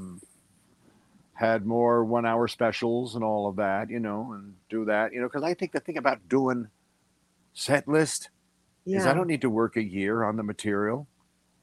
had 1.33 1.65
more 1.65 2.05
one 2.05 2.27
hour 2.27 2.47
specials 2.47 3.15
and 3.15 3.23
all 3.23 3.47
of 3.47 3.55
that, 3.55 3.89
you 3.89 3.99
know, 3.99 4.33
and 4.33 4.53
do 4.69 4.85
that, 4.85 5.11
you 5.11 5.21
know, 5.21 5.27
because 5.27 5.41
I 5.41 5.55
think 5.55 5.71
the 5.71 5.79
thing 5.79 5.97
about 5.97 6.29
doing 6.29 6.67
set 7.55 7.87
list 7.87 8.29
is 8.85 9.07
I 9.07 9.15
don't 9.15 9.25
need 9.25 9.41
to 9.41 9.49
work 9.49 9.75
a 9.75 9.83
year 9.83 10.23
on 10.23 10.35
the 10.35 10.43
material. 10.43 11.07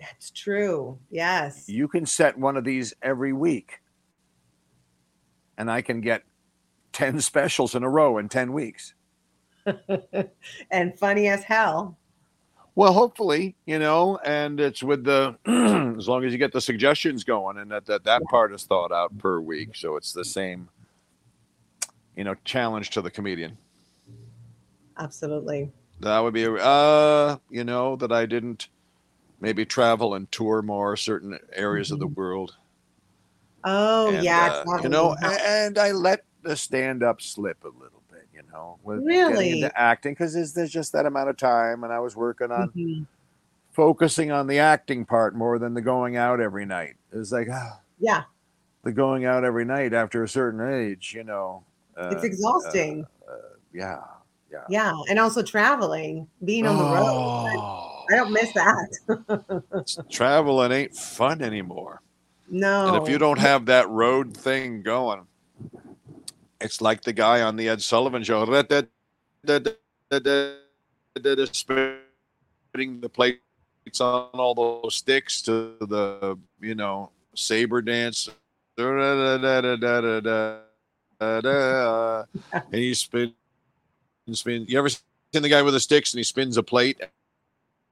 That's 0.03 0.31
true. 0.31 0.99
Yes. 1.11 1.69
You 1.69 1.87
can 1.87 2.07
set 2.07 2.37
one 2.37 2.57
of 2.57 2.65
these 2.65 2.93
every 3.03 3.33
week, 3.33 3.81
and 5.57 5.71
I 5.71 5.81
can 5.81 6.01
get 6.01 6.25
10 6.93 7.21
specials 7.21 7.75
in 7.75 7.85
a 7.85 7.89
row 7.89 8.19
in 8.19 8.29
10 8.29 8.53
weeks. 8.53 8.95
and 10.71 10.99
funny 10.99 11.29
as 11.29 11.45
hell. 11.45 11.97
Well, 12.75 12.93
hopefully, 12.93 13.55
you 13.65 13.79
know, 13.79 14.19
and 14.25 14.59
it's 14.59 14.83
with 14.83 15.05
the 15.05 15.37
as 15.99 16.09
long 16.09 16.25
as 16.25 16.33
you 16.33 16.39
get 16.39 16.53
the 16.53 16.61
suggestions 16.61 17.23
going 17.23 17.59
and 17.59 17.71
that 17.71 17.85
that, 17.87 18.05
that 18.05 18.23
part 18.25 18.53
is 18.53 18.65
thought 18.65 18.91
out 18.91 19.17
per 19.19 19.41
week. 19.41 19.77
So 19.77 19.97
it's 19.97 20.13
the 20.13 20.25
same, 20.25 20.69
you 22.17 22.25
know, 22.25 22.35
challenge 22.45 22.91
to 22.91 23.03
the 23.03 23.11
comedian. 23.11 23.59
Absolutely. 24.99 25.71
That 26.01 26.19
would 26.21 26.35
be, 26.35 26.47
uh, 26.47 27.37
you 27.51 27.63
know, 27.63 27.95
that 27.97 28.11
I 28.11 28.27
didn't 28.27 28.69
maybe 29.43 29.67
travel 29.67 30.15
and 30.15 30.31
tour 30.31 30.63
more 30.63 30.97
certain 30.97 31.37
areas 31.53 31.91
of 31.91 31.99
the 31.99 32.07
world. 32.07 32.57
Oh, 33.65 34.09
And, 34.15 34.23
yeah. 34.25 34.63
uh, 34.67 34.79
you 34.83 34.89
know, 34.89 35.17
and 35.21 35.79
I 35.79 35.91
let 35.91 36.25
the 36.43 36.57
stand 36.57 37.03
up 37.03 37.21
slip 37.21 37.63
a 37.65 37.69
little 37.69 38.03
bit, 38.11 38.29
you 38.33 38.43
know, 38.53 38.79
with 38.85 38.99
getting 39.07 39.09
Really? 39.35 39.51
into 39.63 39.79
acting 39.79 40.13
because 40.15 40.33
there's, 40.35 40.53
there's 40.53 40.71
just 40.71 40.93
that 40.93 41.07
amount 41.07 41.29
of 41.29 41.37
time, 41.37 41.83
and 41.83 41.93
I 41.93 41.99
was 41.99 42.15
working 42.17 42.53
on 42.53 42.71
Mhm. 42.71 43.07
focusing 43.73 44.31
on 44.31 44.47
the 44.47 44.61
acting 44.61 45.05
part 45.05 45.35
more 45.35 45.59
than 45.59 45.75
the 45.75 45.81
going 45.83 46.17
out 46.17 46.41
every 46.41 46.65
night. 46.65 46.95
It's 47.13 47.33
like 47.33 47.49
ah, 47.51 47.81
Yeah. 47.99 48.23
the 48.85 48.93
going 48.93 49.25
out 49.25 49.45
every 49.45 49.65
night 49.65 49.93
after 49.93 50.23
a 50.23 50.29
certain 50.29 50.61
age, 50.61 51.13
you 51.15 51.25
know. 51.25 51.65
Uh, 51.97 52.11
It's 52.13 52.25
exhausting. 52.25 53.07
yeah. 53.73 53.99
yeah. 54.69 54.93
And 55.09 55.19
also 55.19 55.43
traveling, 55.43 56.29
being 56.45 56.67
on 56.67 56.77
the 56.79 56.85
road. 56.85 57.89
Oh, 58.13 58.15
I 58.15 58.19
don't 58.19 58.33
miss 58.33 58.53
that. 58.53 60.05
traveling 60.11 60.73
ain't 60.73 60.95
fun 60.95 61.41
anymore. 61.43 62.03
no. 62.51 62.95
And 62.95 63.03
if 63.03 63.09
you 63.09 63.19
don't 63.19 63.39
have 63.39 63.67
that 63.67 63.89
road 63.89 64.37
thing 64.37 64.83
going, 64.83 65.27
it's 66.61 66.81
like 66.81 67.03
the 67.03 67.13
guy 67.13 67.43
on 67.43 67.57
the 67.57 67.69
Ed 67.69 67.83
Sullivan 67.83 68.23
show. 68.23 68.45
Spitting 71.53 73.01
the 73.01 73.09
plates 73.09 74.01
on 74.01 74.31
all 74.35 74.55
those 74.55 74.95
sticks 74.97 75.43
to 75.43 75.77
the, 75.81 76.39
you 76.61 76.75
know, 76.75 77.11
saber 77.35 77.83
dance. 77.83 78.29
And 78.79 78.95
he's 82.73 82.99
spin, 83.01 83.35
spin. 84.33 84.67
You 84.69 84.79
ever 84.79 84.89
seen 84.89 85.01
the 85.33 85.49
guy 85.49 85.63
with 85.63 85.75
the 85.75 85.81
sticks 85.81 86.13
and 86.13 86.19
he 86.19 86.25
spins 86.25 86.57
a 86.57 86.63
plate, 86.63 87.01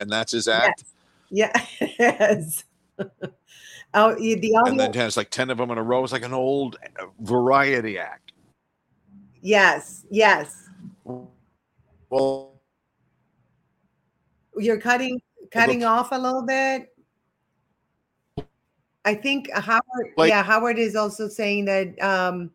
and 0.01 0.11
that's 0.11 0.32
his 0.32 0.48
act. 0.48 0.84
Yeah. 1.30 1.53
Yes. 1.98 2.64
oh, 2.98 4.14
the 4.14 4.55
audio. 4.57 4.64
And 4.64 4.80
then 4.80 4.92
has 4.94 5.16
like 5.16 5.30
ten 5.30 5.51
of 5.51 5.59
them 5.59 5.70
in 5.70 5.78
a 5.78 5.82
row. 5.82 6.03
It's 6.03 6.12
like 6.12 6.24
an 6.24 6.34
old 6.34 6.76
uh, 7.01 7.07
variety 7.20 7.98
act. 7.98 8.32
yes. 9.42 10.05
Yes. 10.11 10.68
Well, 12.09 12.55
You're 14.57 14.80
cutting 14.80 15.20
cutting 15.53 15.84
off 15.84 16.09
a 16.12 16.18
little 16.18 16.42
bit. 16.42 16.88
I 19.05 19.14
think 19.14 19.51
Howard. 19.53 19.82
Like- 20.16 20.30
yeah, 20.30 20.42
Howard 20.42 20.78
is 20.78 20.96
also 20.96 21.28
saying 21.28 21.66
that 21.66 22.03
um 22.03 22.51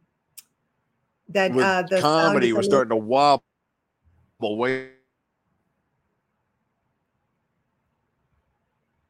that 1.30 1.52
uh 1.52 1.84
the 1.90 2.02
comedy 2.02 2.52
was 2.54 2.66
little- 2.66 2.70
starting 2.70 2.90
to 2.90 2.96
wobble 2.98 3.44
way. 4.42 4.90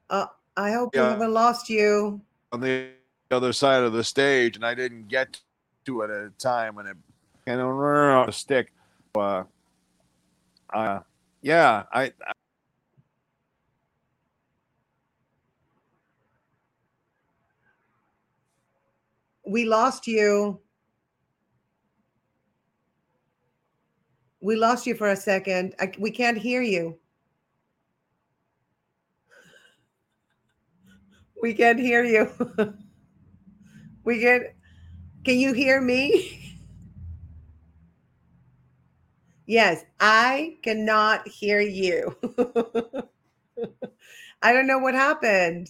Uh, 0.10 0.28
I 0.56 0.72
hope 0.72 0.94
we 0.94 1.00
Yeah. 1.00 1.10
haven't 1.10 1.34
lost 1.34 1.70
you. 1.70 2.22
on 2.52 2.62
the 2.62 2.92
other 3.32 3.52
side 3.52 3.84
of 3.84 3.92
the 3.92 4.04
stage, 4.04 4.56
and 4.56 4.66
I 4.66 4.74
didn't 4.74 5.08
get 5.10 5.42
to 5.86 6.02
it 6.02 6.10
at 6.10 6.28
a 6.28 6.30
time 6.38 6.76
when 6.76 6.88
it 6.88 6.96
kind 7.46 7.60
of 7.60 7.68
on 7.68 8.30
a 8.30 8.32
stick. 8.32 8.72
Uh, 9.14 9.44
uh, 10.74 11.00
yeah, 11.42 11.84
I, 11.92 12.14
I 12.26 12.32
We 19.46 19.66
lost 19.66 20.08
you. 20.08 20.60
We 24.42 24.56
lost 24.56 24.88
you 24.88 24.96
for 24.96 25.10
a 25.10 25.16
second. 25.16 25.76
I, 25.80 25.92
we 26.00 26.10
can't 26.12 26.38
hear 26.38 26.62
you. 26.62 26.98
We 31.46 31.54
can't 31.54 31.80
hear 31.80 32.04
you. 32.04 32.28
we 34.04 34.20
can. 34.20 34.48
Can 35.24 35.38
you 35.38 35.54
hear 35.54 35.80
me? 35.80 36.58
yes, 39.46 39.86
I 40.00 40.58
cannot 40.64 41.28
hear 41.28 41.60
you. 41.60 42.18
I 44.42 44.54
don't 44.54 44.66
know 44.66 44.80
what 44.80 44.96
happened. 44.96 45.70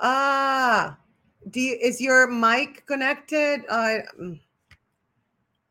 Ah, 0.00 0.96
do 1.50 1.60
you, 1.60 1.76
is 1.82 2.00
your 2.00 2.30
mic 2.30 2.86
connected? 2.86 3.62
Uh, 3.68 3.98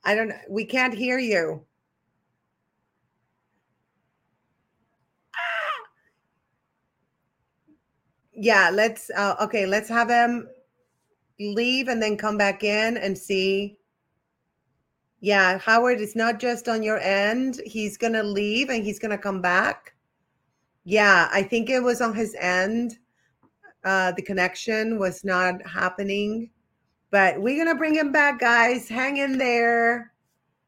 I 0.03 0.15
don't 0.15 0.27
know. 0.27 0.39
We 0.49 0.65
can't 0.65 0.93
hear 0.93 1.17
you. 1.17 1.65
Yeah, 8.35 8.69
let's 8.71 9.09
uh, 9.15 9.35
okay, 9.41 9.65
let's 9.65 9.89
have 9.89 10.09
him 10.09 10.47
leave 11.39 11.87
and 11.87 12.01
then 12.01 12.17
come 12.17 12.37
back 12.37 12.63
in 12.63 12.97
and 12.97 13.17
see. 13.17 13.77
Yeah, 15.21 15.57
Howard, 15.57 16.01
it's 16.01 16.15
not 16.15 16.39
just 16.39 16.67
on 16.67 16.83
your 16.83 16.99
end. 16.99 17.61
He's 17.65 17.97
to 18.13 18.23
leave 18.23 18.69
and 18.69 18.83
he's 18.83 18.99
to 19.11 19.17
come 19.17 19.41
back. 19.41 19.95
Yeah, 20.83 21.29
I 21.31 21.41
think 21.41 21.69
it 21.69 21.81
was 21.81 22.01
on 22.01 22.13
his 22.13 22.35
end. 22.39 22.97
Uh, 23.83 24.11
the 24.11 24.21
connection 24.21 24.99
was 24.99 25.23
not 25.23 25.65
happening, 25.67 26.51
but 27.11 27.41
we're 27.41 27.55
to 27.73 27.75
bring 27.75 27.95
him 27.95 28.11
back, 28.11 28.39
guys. 28.39 28.87
Hang 28.87 29.17
in 29.17 29.37
there. 29.37 30.11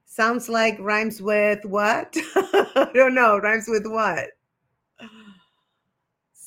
Sounds 0.05 0.49
like 0.49 0.79
rhymes 0.79 1.21
with 1.21 1.65
what? 1.65 2.15
I 2.35 2.89
don't 2.93 3.13
know. 3.13 3.37
Rhymes 3.37 3.67
with 3.67 3.85
what? 3.85 4.29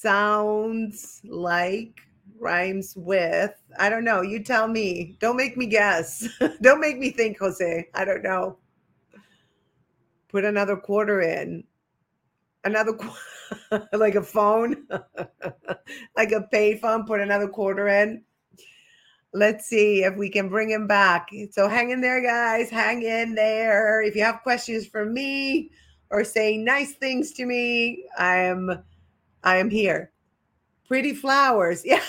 Sounds 0.01 1.21
like 1.25 2.01
rhymes 2.39 2.95
with. 2.97 3.53
I 3.79 3.91
don't 3.91 4.03
know. 4.03 4.23
You 4.23 4.43
tell 4.43 4.67
me. 4.67 5.15
Don't 5.21 5.37
make 5.37 5.59
me 5.59 5.67
guess. 5.67 6.27
don't 6.63 6.81
make 6.81 6.99
me 6.99 7.11
think, 7.11 7.39
Jose. 7.39 7.87
I 7.93 8.05
don't 8.07 8.23
know. 8.23 8.57
Put 10.31 10.47
another 10.47 10.77
quarter 10.77 11.21
in. 11.21 11.65
Another 12.65 12.95
qu- 12.95 13.79
like 13.93 14.15
a 14.15 14.23
phone, 14.23 14.87
like 16.17 16.33
a 16.33 16.49
pay 16.51 16.79
phone. 16.79 17.05
Put 17.05 17.21
another 17.21 17.49
quarter 17.49 17.87
in. 17.89 18.23
Let's 19.35 19.67
see 19.67 20.03
if 20.03 20.17
we 20.17 20.31
can 20.31 20.49
bring 20.49 20.71
him 20.71 20.87
back. 20.87 21.29
So 21.51 21.69
hang 21.69 21.91
in 21.91 22.01
there, 22.01 22.23
guys. 22.23 22.71
Hang 22.71 23.03
in 23.03 23.35
there. 23.35 24.01
If 24.01 24.17
you 24.17 24.25
have 24.25 24.43
questions 24.43 24.87
for 24.87 25.05
me 25.05 25.73
or 26.09 26.25
say 26.25 26.57
nice 26.57 26.95
things 26.95 27.33
to 27.33 27.45
me, 27.45 28.07
I 28.19 28.37
am 28.37 28.83
I 29.43 29.57
am 29.57 29.71
here. 29.71 30.13
Pretty 30.87 31.15
flowers. 31.15 31.85
Yeah. 31.91 32.03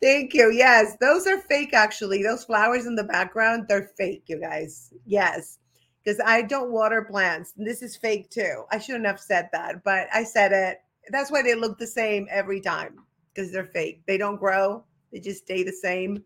Thank 0.00 0.32
you. 0.32 0.50
Yes, 0.52 0.96
those 1.00 1.26
are 1.26 1.40
fake 1.40 1.74
actually. 1.74 2.22
Those 2.22 2.44
flowers 2.44 2.86
in 2.86 2.94
the 2.94 3.02
background, 3.02 3.66
they're 3.68 3.90
fake, 3.96 4.24
you 4.26 4.40
guys. 4.40 4.92
Yes. 5.06 5.58
Because 6.04 6.20
I 6.24 6.42
don't 6.42 6.70
water 6.70 7.02
plants. 7.02 7.52
This 7.56 7.82
is 7.82 7.96
fake 7.96 8.30
too. 8.30 8.64
I 8.70 8.78
shouldn't 8.78 9.06
have 9.06 9.18
said 9.18 9.48
that, 9.52 9.82
but 9.82 10.06
I 10.14 10.22
said 10.22 10.52
it. 10.52 10.78
That's 11.10 11.32
why 11.32 11.42
they 11.42 11.54
look 11.56 11.78
the 11.78 11.86
same 11.86 12.28
every 12.30 12.60
time 12.60 13.00
because 13.34 13.50
they're 13.50 13.64
fake. 13.66 14.02
They 14.06 14.18
don't 14.18 14.36
grow. 14.36 14.84
They 15.12 15.18
just 15.18 15.42
stay 15.42 15.64
the 15.64 15.72
same. 15.72 16.22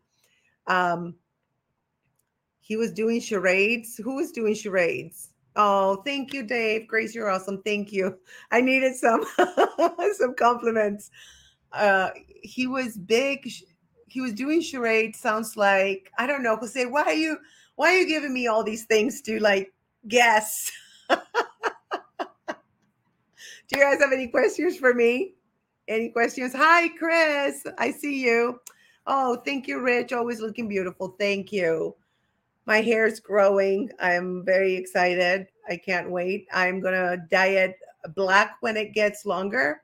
Um 0.67 1.15
he 2.61 2.77
was 2.77 2.93
doing 2.93 3.21
charades. 3.21 3.97
Who 3.97 4.17
was 4.17 4.33
doing 4.33 4.55
charades? 4.55 5.32
Oh, 5.57 5.97
thank 6.05 6.33
you, 6.33 6.43
Dave. 6.45 6.89
Grace, 6.89 7.15
you're 7.15 7.31
awesome. 7.31 7.63
Thank 7.63 7.93
you. 7.93 8.19
I 8.51 8.61
needed 8.61 8.95
some 8.97 9.25
some 10.17 10.35
compliments. 10.35 11.11
Uh, 11.73 12.11
he 12.43 12.67
was 12.67 12.97
big. 12.97 13.49
He 14.09 14.21
was 14.21 14.33
doing 14.33 14.61
charades. 14.63 15.19
Sounds 15.19 15.57
like 15.57 16.11
I 16.19 16.27
don't 16.27 16.43
know. 16.43 16.57
Jose, 16.57 16.87
why 16.87 17.03
are 17.03 17.13
you 17.13 17.39
why 17.77 17.95
are 17.95 17.99
you 17.99 18.09
giving 18.09 18.33
me 18.33 18.47
all 18.47 18.65
these 18.65 18.85
things 18.85 19.21
to 19.23 19.39
like 19.41 19.73
guess? 20.09 20.71
Do 23.69 23.79
you 23.79 23.81
guys 23.81 24.01
have 24.01 24.13
any 24.13 24.29
questions 24.29 24.77
for 24.79 24.95
me? 24.95 25.35
Any 25.89 26.11
questions? 26.11 26.55
Hi, 26.55 26.89
Chris. 26.97 27.65
I 27.79 27.91
see 27.91 28.21
you. 28.23 28.61
Oh, 29.07 29.37
thank 29.45 29.67
you, 29.67 29.81
Rich. 29.81 30.13
Always 30.13 30.41
looking 30.41 30.69
beautiful. 30.69 31.17
Thank 31.19 31.53
you. 31.53 31.95
My 32.67 32.81
hair's 32.81 33.21
growing. 33.21 33.91
I'm 33.99 34.45
very 34.45 34.75
excited. 34.75 35.47
I 35.69 35.77
can't 35.77 36.11
wait. 36.11 36.47
I'm 36.53 36.81
going 36.81 36.95
to 36.95 37.23
dye 37.31 37.47
it 37.47 37.77
black 38.15 38.57
when 38.61 38.77
it 38.77 38.95
gets 38.95 39.27
longer. 39.27 39.83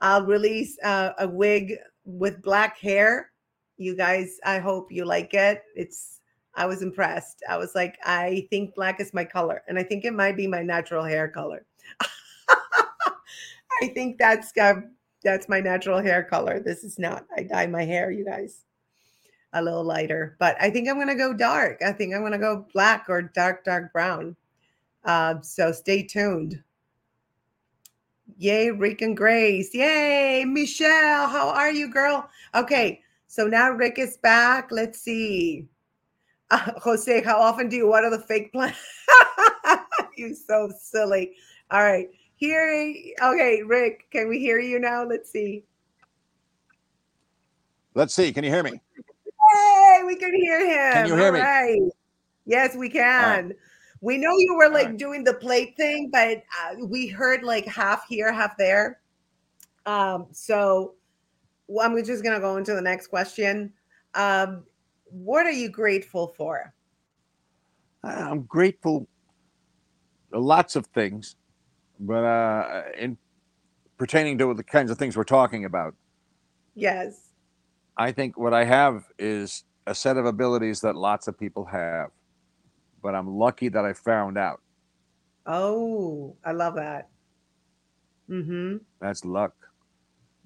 I'll 0.00 0.24
release 0.24 0.76
uh, 0.82 1.12
a 1.18 1.28
wig 1.28 1.74
with 2.04 2.42
black 2.42 2.78
hair. 2.78 3.30
You 3.76 3.96
guys, 3.96 4.38
I 4.44 4.58
hope 4.58 4.92
you 4.92 5.04
like 5.04 5.34
it. 5.34 5.62
It's, 5.74 6.20
I 6.54 6.66
was 6.66 6.82
impressed. 6.82 7.42
I 7.48 7.56
was 7.56 7.74
like, 7.74 7.98
I 8.04 8.46
think 8.50 8.74
black 8.74 9.00
is 9.00 9.12
my 9.12 9.24
color, 9.24 9.62
and 9.66 9.78
I 9.78 9.82
think 9.82 10.04
it 10.04 10.14
might 10.14 10.36
be 10.36 10.46
my 10.46 10.62
natural 10.62 11.04
hair 11.04 11.28
color. 11.28 11.66
I 13.82 13.88
think 13.88 14.18
that's 14.18 14.56
uh, 14.56 14.74
that's 15.24 15.48
my 15.48 15.60
natural 15.60 16.00
hair 16.00 16.22
color. 16.22 16.60
This 16.60 16.84
is 16.84 16.98
not. 16.98 17.26
I 17.36 17.42
dye 17.42 17.66
my 17.66 17.84
hair, 17.84 18.12
you 18.12 18.24
guys, 18.24 18.63
a 19.54 19.62
little 19.62 19.84
lighter. 19.84 20.36
But 20.38 20.56
I 20.60 20.70
think 20.70 20.88
I'm 20.88 20.98
gonna 20.98 21.14
go 21.14 21.32
dark. 21.32 21.80
I 21.82 21.92
think 21.92 22.14
I'm 22.14 22.22
gonna 22.22 22.38
go 22.38 22.66
black 22.72 23.06
or 23.08 23.22
dark, 23.22 23.64
dark 23.64 23.92
brown. 23.92 24.36
Uh, 25.04 25.40
so 25.42 25.72
stay 25.72 26.02
tuned. 26.02 26.62
Yay, 28.36 28.70
Rick 28.70 29.02
and 29.02 29.16
Grace. 29.16 29.74
Yay, 29.74 30.44
Michelle. 30.44 31.28
How 31.28 31.48
are 31.48 31.70
you, 31.70 31.88
girl? 31.88 32.28
Okay, 32.54 33.00
so 33.28 33.46
now 33.46 33.70
Rick 33.70 33.98
is 33.98 34.16
back. 34.16 34.70
Let's 34.70 35.00
see. 35.00 35.68
Uh, 36.50 36.72
Jose, 36.82 37.22
how 37.22 37.38
often 37.38 37.68
do 37.68 37.76
you 37.76 37.88
water 37.88 38.10
the 38.10 38.18
fake 38.18 38.52
plant? 38.52 38.74
you 40.16 40.34
so 40.34 40.70
silly. 40.80 41.32
All 41.70 41.82
right. 41.82 42.08
Here, 42.36 42.94
okay, 43.22 43.62
Rick, 43.62 44.10
can 44.10 44.28
we 44.28 44.38
hear 44.38 44.58
you 44.58 44.78
now? 44.78 45.04
Let's 45.04 45.30
see. 45.30 45.64
let's 47.94 48.12
see. 48.12 48.32
Can 48.32 48.44
you 48.44 48.50
hear 48.50 48.62
me? 48.62 48.80
Hey, 49.54 50.02
we 50.06 50.16
can 50.16 50.34
hear 50.34 50.60
him. 50.60 50.92
Can 50.92 51.06
you 51.06 51.16
hear 51.16 51.26
All 51.26 51.32
me? 51.32 51.40
right. 51.40 51.82
Yes, 52.46 52.76
we 52.76 52.88
can. 52.88 53.52
We 54.00 54.18
know 54.18 54.36
you 54.36 54.56
were 54.56 54.68
like 54.68 54.88
right. 54.88 54.96
doing 54.96 55.24
the 55.24 55.34
plate 55.34 55.76
thing, 55.76 56.10
but 56.12 56.42
uh, 56.62 56.84
we 56.86 57.06
heard 57.06 57.42
like 57.42 57.64
half 57.66 58.06
here, 58.08 58.32
half 58.32 58.56
there. 58.58 59.00
Um, 59.86 60.26
so 60.32 60.94
well, 61.68 61.86
I'm 61.86 62.04
just 62.04 62.22
gonna 62.22 62.40
go 62.40 62.56
into 62.56 62.74
the 62.74 62.82
next 62.82 63.06
question. 63.06 63.72
Um, 64.14 64.64
what 65.04 65.46
are 65.46 65.52
you 65.52 65.70
grateful 65.70 66.34
for? 66.36 66.74
I'm 68.02 68.42
grateful. 68.42 69.06
for 70.30 70.38
Lots 70.38 70.76
of 70.76 70.86
things, 70.86 71.36
but 71.98 72.24
uh, 72.24 72.82
in 72.98 73.16
pertaining 73.96 74.36
to 74.38 74.52
the 74.52 74.64
kinds 74.64 74.90
of 74.90 74.98
things 74.98 75.16
we're 75.16 75.24
talking 75.24 75.64
about, 75.64 75.94
Yes. 76.74 77.23
I 77.96 78.12
think 78.12 78.38
what 78.38 78.52
I 78.52 78.64
have 78.64 79.04
is 79.18 79.64
a 79.86 79.94
set 79.94 80.16
of 80.16 80.26
abilities 80.26 80.80
that 80.80 80.96
lots 80.96 81.28
of 81.28 81.38
people 81.38 81.64
have, 81.66 82.10
but 83.02 83.14
I'm 83.14 83.36
lucky 83.36 83.68
that 83.68 83.84
I 83.84 83.92
found 83.92 84.36
out. 84.38 84.60
Oh, 85.46 86.36
I 86.44 86.52
love 86.52 86.74
that. 86.76 87.08
Mm-hmm. 88.28 88.78
That's 89.00 89.24
luck. 89.24 89.54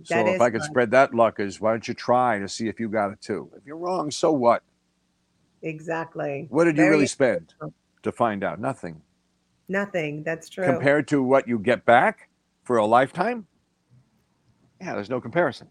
So 0.04 0.26
if 0.26 0.40
I 0.40 0.50
could 0.50 0.60
luck. 0.60 0.70
spread 0.70 0.90
that 0.92 1.14
luck, 1.14 1.40
is 1.40 1.60
why 1.60 1.70
don't 1.72 1.86
you 1.86 1.94
try 1.94 2.38
to 2.38 2.48
see 2.48 2.68
if 2.68 2.78
you 2.78 2.88
got 2.88 3.10
it 3.10 3.20
too? 3.20 3.50
If 3.56 3.64
you're 3.64 3.76
wrong, 3.76 4.10
so 4.10 4.32
what? 4.32 4.62
Exactly. 5.62 6.46
What 6.50 6.64
did 6.64 6.76
you 6.76 6.88
really 6.88 7.06
spend 7.06 7.54
to 8.02 8.12
find 8.12 8.44
out? 8.44 8.60
Nothing. 8.60 9.00
Nothing. 9.68 10.22
That's 10.22 10.48
true. 10.48 10.64
Compared 10.64 11.08
to 11.08 11.22
what 11.22 11.48
you 11.48 11.58
get 11.58 11.84
back 11.84 12.28
for 12.64 12.76
a 12.76 12.86
lifetime? 12.86 13.46
Yeah, 14.80 14.94
there's 14.94 15.10
no 15.10 15.20
comparison. 15.20 15.68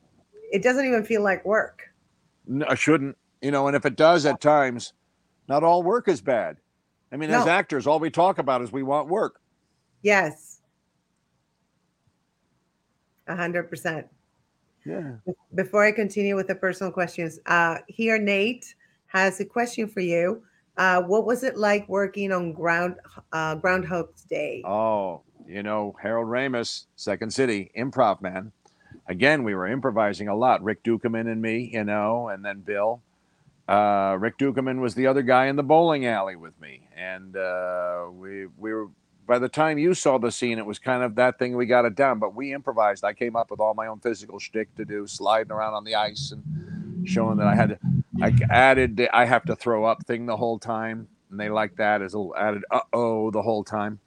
It 0.51 0.63
doesn't 0.63 0.85
even 0.85 1.03
feel 1.03 1.23
like 1.23 1.45
work. 1.45 1.83
No, 2.47 2.65
I 2.69 2.75
shouldn't. 2.75 3.17
You 3.41 3.51
know, 3.51 3.67
and 3.67 3.75
if 3.75 3.85
it 3.85 3.95
does 3.95 4.25
at 4.25 4.41
times, 4.41 4.93
not 5.47 5.63
all 5.63 5.83
work 5.83 6.07
is 6.07 6.21
bad. 6.21 6.57
I 7.11 7.17
mean, 7.17 7.29
as 7.29 7.47
actors, 7.47 7.87
all 7.87 7.99
we 7.99 8.09
talk 8.09 8.37
about 8.37 8.61
is 8.61 8.71
we 8.71 8.83
want 8.83 9.07
work. 9.07 9.39
Yes. 10.01 10.61
A 13.27 13.35
hundred 13.35 13.69
percent. 13.69 14.07
Yeah. 14.85 15.15
Before 15.55 15.83
I 15.83 15.91
continue 15.91 16.35
with 16.35 16.47
the 16.47 16.55
personal 16.55 16.91
questions, 16.91 17.39
uh, 17.45 17.77
here 17.87 18.17
Nate 18.17 18.73
has 19.07 19.39
a 19.39 19.45
question 19.45 19.87
for 19.87 19.99
you. 19.99 20.43
Uh, 20.77 21.01
what 21.01 21.25
was 21.25 21.43
it 21.43 21.57
like 21.57 21.87
working 21.89 22.31
on 22.31 22.53
Ground 22.53 22.95
uh, 23.31 23.55
Groundhog's 23.55 24.23
Day? 24.23 24.63
Oh, 24.65 25.21
you 25.47 25.63
know, 25.63 25.95
Harold 26.01 26.27
Ramis, 26.27 26.85
Second 26.95 27.33
City, 27.33 27.71
improv 27.77 28.21
man. 28.21 28.51
Again, 29.09 29.43
we 29.43 29.55
were 29.55 29.67
improvising 29.67 30.27
a 30.27 30.35
lot. 30.35 30.63
Rick 30.63 30.83
Ducommun 30.83 31.31
and 31.31 31.41
me, 31.41 31.69
you 31.73 31.83
know, 31.83 32.27
and 32.27 32.43
then 32.43 32.59
Bill. 32.59 33.01
Uh, 33.67 34.17
Rick 34.19 34.37
Ducommun 34.37 34.79
was 34.79 34.95
the 34.95 35.07
other 35.07 35.21
guy 35.21 35.47
in 35.47 35.55
the 35.55 35.63
bowling 35.63 36.05
alley 36.05 36.35
with 36.35 36.59
me, 36.59 36.87
and 36.95 37.35
uh, 37.35 38.05
we 38.11 38.47
we 38.57 38.73
were. 38.73 38.89
By 39.25 39.39
the 39.39 39.49
time 39.49 39.77
you 39.77 39.93
saw 39.93 40.17
the 40.17 40.31
scene, 40.31 40.57
it 40.57 40.65
was 40.65 40.79
kind 40.79 41.03
of 41.03 41.15
that 41.15 41.37
thing. 41.37 41.57
We 41.57 41.65
got 41.65 41.83
it 41.83 41.95
down, 41.95 42.17
but 42.17 42.33
we 42.33 42.53
improvised. 42.53 43.03
I 43.03 43.11
came 43.11 43.35
up 43.35 43.51
with 43.51 43.59
all 43.59 43.73
my 43.73 43.87
own 43.87 43.99
physical 43.99 44.39
shtick 44.39 44.73
to 44.75 44.85
do, 44.85 45.05
sliding 45.05 45.51
around 45.51 45.73
on 45.73 45.83
the 45.83 45.95
ice 45.95 46.31
and 46.31 47.05
showing 47.07 47.37
that 47.37 47.47
I 47.47 47.55
had. 47.55 47.69
To, 47.69 47.79
I 48.21 48.33
added 48.49 48.95
the 48.95 49.13
I 49.15 49.25
have 49.25 49.43
to 49.45 49.55
throw 49.55 49.83
up 49.83 50.05
thing 50.05 50.25
the 50.25 50.37
whole 50.37 50.59
time, 50.59 51.09
and 51.29 51.39
they 51.39 51.49
liked 51.49 51.77
that 51.77 52.01
as 52.01 52.13
a 52.13 52.19
little 52.19 52.35
added 52.37 52.63
uh 52.71 52.79
oh 52.93 53.31
the 53.31 53.41
whole 53.41 53.65
time. 53.65 53.99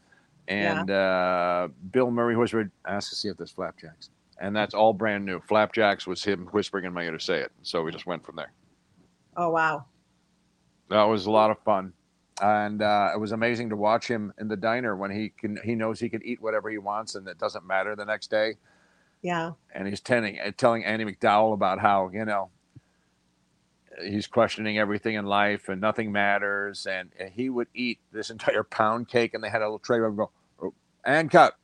And 0.48 0.90
uh, 0.90 1.68
Bill 1.92 2.10
Murray 2.10 2.36
whispered, 2.36 2.70
asked 2.86 3.10
to 3.10 3.16
see 3.16 3.28
if 3.28 3.36
there's 3.36 3.52
flapjacks," 3.52 4.08
and 4.40 4.56
that's 4.56 4.74
all 4.74 4.92
brand 4.92 5.24
new. 5.24 5.40
Flapjacks 5.40 6.06
was 6.06 6.24
him 6.24 6.48
whispering 6.52 6.84
in 6.84 6.92
my 6.92 7.02
ear 7.04 7.12
to 7.12 7.20
say 7.20 7.40
it, 7.40 7.52
so 7.62 7.82
we 7.82 7.92
just 7.92 8.06
went 8.06 8.24
from 8.24 8.36
there. 8.36 8.52
Oh 9.36 9.50
wow. 9.50 9.84
That 10.88 11.04
was 11.04 11.26
a 11.26 11.30
lot 11.30 11.50
of 11.50 11.58
fun, 11.60 11.92
and 12.42 12.82
uh, 12.82 13.10
it 13.14 13.18
was 13.18 13.32
amazing 13.32 13.70
to 13.70 13.76
watch 13.76 14.08
him 14.08 14.32
in 14.38 14.48
the 14.48 14.56
diner 14.56 14.96
when 14.96 15.10
he 15.10 15.28
can 15.28 15.58
he 15.62 15.74
knows 15.74 16.00
he 16.00 16.08
can 16.08 16.24
eat 16.24 16.42
whatever 16.42 16.70
he 16.70 16.78
wants, 16.78 17.14
and 17.14 17.28
it 17.28 17.38
doesn't 17.38 17.64
matter 17.64 17.94
the 17.94 18.04
next 18.04 18.30
day. 18.30 18.54
Yeah. 19.22 19.52
And 19.74 19.86
he's 19.86 20.00
telling 20.00 20.38
telling 20.56 20.84
Andie 20.84 21.04
MacDowell 21.04 21.52
about 21.52 21.78
how 21.78 22.10
you 22.12 22.24
know 22.24 22.50
he's 24.02 24.26
questioning 24.26 24.78
everything 24.78 25.14
in 25.14 25.26
life 25.26 25.68
and 25.68 25.80
nothing 25.80 26.10
matters, 26.10 26.86
and 26.86 27.10
he 27.32 27.50
would 27.50 27.68
eat 27.74 28.00
this 28.12 28.30
entire 28.30 28.64
pound 28.64 29.08
cake, 29.08 29.34
and 29.34 29.44
they 29.44 29.50
had 29.50 29.60
a 29.60 29.66
little 29.66 29.78
tray 29.78 30.00
of 30.00 30.16
go 30.16 30.30
oh, 30.62 30.74
and 31.04 31.30
cut. 31.30 31.56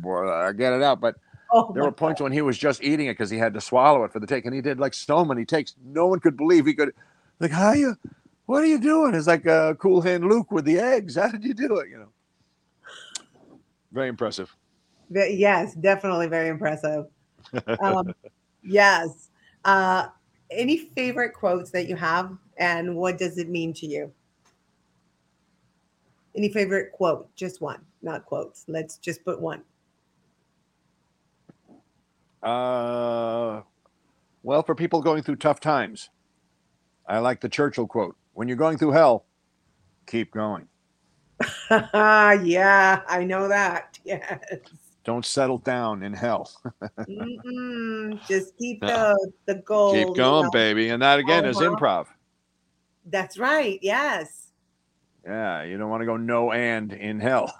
Boy, 0.00 0.30
I 0.30 0.52
get 0.52 0.72
it 0.72 0.82
out, 0.82 1.00
but 1.00 1.16
Oh, 1.54 1.70
there 1.74 1.84
were 1.84 1.92
points 1.92 2.20
when 2.20 2.32
he 2.32 2.40
was 2.40 2.56
just 2.56 2.82
eating 2.82 3.06
it 3.06 3.12
because 3.12 3.28
he 3.28 3.36
had 3.36 3.52
to 3.54 3.60
swallow 3.60 4.04
it 4.04 4.12
for 4.12 4.20
the 4.20 4.26
take, 4.26 4.46
and 4.46 4.54
he 4.54 4.62
did 4.62 4.80
like 4.80 4.94
so 4.94 5.24
many 5.24 5.44
takes. 5.44 5.74
No 5.84 6.06
one 6.06 6.18
could 6.18 6.36
believe 6.36 6.64
he 6.64 6.72
could. 6.72 6.94
Like, 7.40 7.50
how 7.50 7.72
you? 7.72 7.94
What 8.46 8.62
are 8.62 8.66
you 8.66 8.80
doing? 8.80 9.14
It's 9.14 9.26
like 9.26 9.46
uh, 9.46 9.74
Cool 9.74 10.00
Hand 10.00 10.24
Luke 10.24 10.50
with 10.50 10.64
the 10.64 10.78
eggs. 10.78 11.16
How 11.16 11.28
did 11.28 11.44
you 11.44 11.54
do 11.54 11.76
it? 11.76 11.90
You 11.90 11.98
know, 11.98 13.58
very 13.92 14.08
impressive. 14.08 14.54
Ve- 15.10 15.36
Yes, 15.36 15.74
definitely 15.74 16.26
very 16.26 16.48
impressive. 16.48 17.06
Um, 17.82 18.14
yes. 18.62 19.28
Uh, 19.64 20.08
any 20.50 20.78
favorite 20.78 21.34
quotes 21.34 21.70
that 21.70 21.88
you 21.88 21.96
have, 21.96 22.36
and 22.56 22.96
what 22.96 23.18
does 23.18 23.38
it 23.38 23.48
mean 23.48 23.74
to 23.74 23.86
you? 23.86 24.12
Any 26.34 26.48
favorite 26.48 26.92
quote? 26.92 27.34
Just 27.36 27.60
one, 27.60 27.84
not 28.00 28.24
quotes. 28.24 28.64
Let's 28.68 28.96
just 28.96 29.22
put 29.24 29.40
one. 29.40 29.62
Uh, 32.42 33.62
well, 34.42 34.62
for 34.62 34.74
people 34.74 35.00
going 35.00 35.22
through 35.22 35.36
tough 35.36 35.60
times, 35.60 36.10
I 37.06 37.18
like 37.18 37.40
the 37.40 37.48
Churchill 37.48 37.86
quote: 37.86 38.16
"When 38.32 38.48
you're 38.48 38.56
going 38.56 38.78
through 38.78 38.92
hell, 38.92 39.26
keep 40.06 40.32
going. 40.32 40.66
yeah, 41.70 43.02
I 43.08 43.24
know 43.24 43.48
that. 43.48 43.98
Yes. 44.04 44.40
Don't 45.04 45.26
settle 45.26 45.58
down 45.58 46.04
in 46.04 46.12
hell. 46.12 46.48
Just 48.28 48.56
keep 48.56 48.80
the 48.80 49.32
the 49.46 49.56
goal. 49.56 49.92
keep 49.92 50.08
you 50.08 50.14
going, 50.14 50.44
know. 50.44 50.50
baby." 50.50 50.88
And 50.90 51.02
that 51.02 51.18
again 51.18 51.44
is 51.44 51.56
Uh-huh. 51.56 51.74
improv. 51.76 52.06
That's 53.06 53.36
right. 53.38 53.78
Yes. 53.82 54.48
Yeah, 55.24 55.62
you 55.62 55.76
don't 55.78 55.90
want 55.90 56.00
to 56.02 56.06
go 56.06 56.16
no 56.16 56.50
and 56.52 56.92
in 56.92 57.20
hell. 57.20 57.52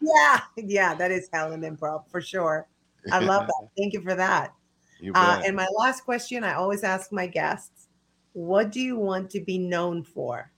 Yeah. 0.00 0.40
Yeah. 0.56 0.94
That 0.94 1.10
is 1.10 1.28
hell 1.32 1.52
and 1.52 1.62
improv 1.62 2.10
for 2.10 2.20
sure. 2.22 2.66
I 3.12 3.18
love 3.20 3.46
that. 3.46 3.68
Thank 3.78 3.92
you 3.94 4.00
for 4.02 4.14
that. 4.14 4.52
You 5.00 5.12
Uh, 5.14 5.42
and 5.44 5.54
my 5.54 5.66
last 5.76 6.04
question 6.04 6.42
I 6.42 6.54
always 6.54 6.82
ask 6.82 7.12
my 7.12 7.26
guests 7.26 7.88
what 8.32 8.70
do 8.70 8.80
you 8.80 8.96
want 8.96 9.30
to 9.30 9.40
be 9.40 9.58
known 9.58 10.02
for? 10.02 10.50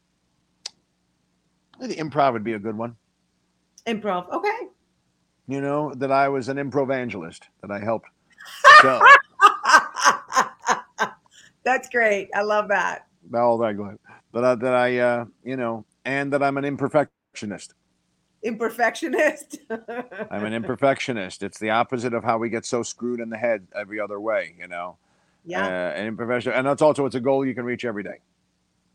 I 1.81 1.87
think 1.87 2.01
improv 2.01 2.33
would 2.33 2.45
be 2.45 2.55
a 2.55 2.59
good 2.59 2.77
one. 2.77 2.97
Improv. 3.87 4.29
Okay. 4.33 4.69
You 5.47 5.61
know 5.61 5.95
that 5.95 6.11
I 6.11 6.29
was 6.29 6.49
an 6.49 6.57
improv 6.57 6.85
evangelist 6.85 7.45
that 7.63 7.71
I 7.71 7.79
helped 7.79 8.09
sell 8.83 9.01
That's 11.65 11.89
great. 11.91 12.31
I 12.35 12.43
love 12.43 12.69
that. 12.69 13.07
all 13.35 13.59
that 13.59 13.77
glad. 13.77 13.99
That 14.33 14.45
I, 14.45 14.55
that 14.55 14.75
I 14.75 14.99
uh, 14.99 15.25
you 15.45 15.57
know, 15.57 15.85
and 16.05 16.33
that 16.33 16.43
I'm 16.43 16.57
an 16.57 16.65
imperfectionist. 16.65 17.75
Imperfectionist. 18.45 19.59
I'm 20.31 20.45
an 20.45 20.63
imperfectionist. 20.63 21.43
It's 21.43 21.59
the 21.59 21.71
opposite 21.71 22.15
of 22.15 22.23
how 22.23 22.39
we 22.39 22.49
get 22.49 22.65
so 22.65 22.83
screwed 22.83 23.21
in 23.21 23.31
the 23.31 23.37
head 23.37 23.67
every 23.75 23.99
other 23.99 24.21
way. 24.21 24.55
You 24.59 24.69
know, 24.69 24.97
yeah. 25.45 25.67
uh, 25.67 25.99
an 25.99 26.07
imperfection, 26.07 26.53
and 26.53 26.67
that's 26.67 26.83
also 26.83 27.05
it's 27.07 27.17
a 27.17 27.21
goal 27.21 27.45
you 27.45 27.55
can 27.55 27.65
reach 27.65 27.85
every 27.85 28.03
day. 28.03 28.21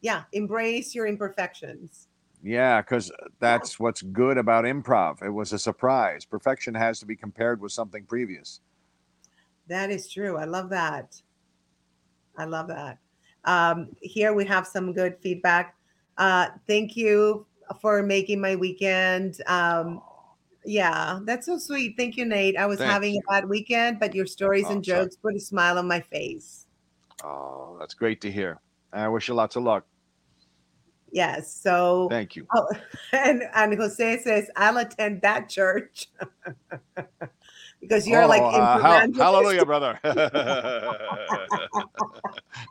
yeah. 0.02 0.24
Embrace 0.32 0.96
your 0.96 1.08
imperfections. 1.08 2.08
Yeah, 2.44 2.82
because 2.82 3.10
that's 3.40 3.80
what's 3.80 4.02
good 4.02 4.38
about 4.38 4.66
improv. 4.66 5.24
It 5.24 5.30
was 5.30 5.54
a 5.54 5.60
surprise. 5.60 6.26
Perfection 6.26 6.74
has 6.76 7.00
to 7.00 7.06
be 7.06 7.16
compared 7.16 7.62
with 7.62 7.72
something 7.72 8.04
previous. 8.04 8.60
That 9.68 9.92
is 9.92 10.12
true. 10.12 10.36
I 10.36 10.44
love 10.44 10.70
that. 10.70 11.22
I 12.38 12.44
love 12.44 12.68
that. 12.68 12.98
Um, 13.46 13.90
here 14.02 14.34
we 14.34 14.46
have 14.46 14.68
some 14.68 14.92
good 14.92 15.18
feedback. 15.22 15.76
Uh, 16.18 16.48
thank 16.68 16.98
you 16.98 17.46
for 17.82 18.04
making 18.04 18.42
my 18.42 18.56
weekend. 18.56 19.42
Um, 19.48 20.02
yeah, 20.66 21.20
that's 21.26 21.46
so 21.46 21.58
sweet. 21.58 21.96
Thank 21.98 22.18
you, 22.18 22.26
Nate. 22.26 22.58
I 22.58 22.66
was 22.66 22.80
Thank 22.80 22.92
having 22.92 23.14
you. 23.16 23.22
a 23.28 23.32
bad 23.32 23.50
weekend, 23.50 24.00
but 24.00 24.16
your 24.16 24.26
stories 24.26 24.66
Oh, 24.68 24.74
and 24.74 24.86
sorry. 24.86 25.04
jokes 25.04 25.16
put 25.18 25.36
a 25.36 25.40
smile 25.40 25.78
on 25.78 25.88
my 25.88 26.00
face. 26.00 26.66
Oh, 27.24 27.78
that's 27.80 27.94
great 27.94 28.22
to 28.22 28.32
hear. 28.32 28.60
I 28.92 29.08
wish 29.08 29.28
you 29.28 29.34
lots 29.34 29.56
of 29.56 29.64
luck. 29.64 29.86
Yes. 31.12 31.54
So, 31.54 32.08
Thank 32.10 32.36
you. 32.36 32.48
oh, 32.56 32.68
and, 33.12 33.44
and 33.54 33.78
Jose 33.78 34.22
says, 34.22 34.50
I'll 34.56 34.78
attend 34.78 35.22
that 35.22 35.48
church 35.48 36.08
because 37.82 38.08
you're 38.08 38.26
like, 38.26 38.42
Oh, 38.42 38.48
uh, 38.48 38.80
hal- 38.80 39.14
hallelujah, 39.14 39.66
brother. 39.66 40.00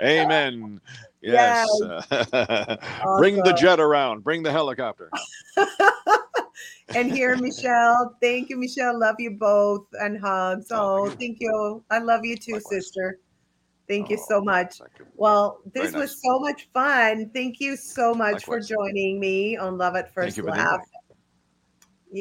Amen. 0.03 0.81
Yes. 1.23 1.69
Bring 3.19 3.37
the 3.43 3.57
jet 3.59 3.79
around. 3.81 4.25
Bring 4.25 4.43
the 4.43 4.51
helicopter. 4.51 5.11
and 6.95 7.11
here, 7.13 7.37
Michelle. 7.37 8.17
Thank 8.21 8.49
you, 8.51 8.57
Michelle. 8.57 8.99
Love 8.99 9.17
you 9.19 9.31
both 9.33 9.87
and 10.01 10.19
hugs. 10.21 10.67
Oh, 10.71 11.05
Oh, 11.05 11.07
thank 11.07 11.19
thank 11.21 11.37
you. 11.41 11.85
I 11.91 11.99
love 11.99 12.25
you 12.25 12.37
too, 12.37 12.55
Likewise. 12.55 12.71
sister. 12.87 13.19
Thank 13.89 14.11
you 14.11 14.17
Oh, 14.21 14.25
so 14.29 14.41
much. 14.41 14.81
you. 14.99 15.07
Well, 15.17 15.61
Very 15.73 15.87
this 15.87 15.95
was 15.95 16.11
nice. 16.11 16.23
so 16.23 16.39
much 16.41 16.69
fun. 16.73 17.31
Thank 17.35 17.61
you 17.61 17.77
so 17.77 18.15
much 18.15 18.45
for 18.45 18.61
joining 18.61 19.21
me 19.21 19.57
on 19.57 19.77
Love 19.79 19.97
at 19.97 20.13
First 20.15 20.37
you 20.37 20.45
Laugh. 20.45 20.81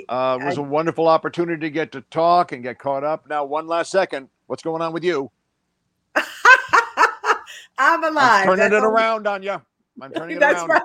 Uh, 0.08 0.38
it 0.41 0.45
was 0.45 0.58
a 0.58 0.62
wonderful 0.62 1.08
opportunity 1.08 1.60
to 1.60 1.70
get 1.70 1.91
to 1.91 2.02
talk 2.12 2.52
and 2.54 2.64
get 2.64 2.80
caught 2.80 3.04
up. 3.04 3.28
Now, 3.28 3.43
one 3.43 3.68
last 3.68 3.91
second. 3.91 4.30
What's 4.47 4.64
going 4.64 4.82
on 4.82 4.93
with 4.93 5.04
you? 5.04 5.30
I'm 7.82 8.04
I'm 8.04 8.12
alive. 8.12 8.44
turning 8.46 8.58
That's 8.70 8.74
it 8.76 8.88
around 8.88 9.28
on 9.28 9.42
you. 9.44 9.60
I'm 10.02 10.12
turning 10.12 10.38
it 10.38 10.40
That's 10.40 10.64
around. 10.64 10.82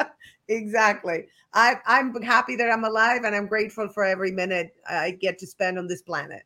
right. 0.00 0.08
exactly. 0.48 1.26
I, 1.54 1.76
I'm 1.86 2.14
happy 2.20 2.56
that 2.56 2.70
I'm 2.70 2.84
alive 2.84 3.22
and 3.24 3.34
I'm 3.34 3.46
grateful 3.46 3.88
for 3.88 4.04
every 4.04 4.30
minute 4.30 4.74
I 4.88 5.12
get 5.12 5.38
to 5.38 5.46
spend 5.46 5.78
on 5.78 5.86
this 5.86 6.02
planet. 6.02 6.42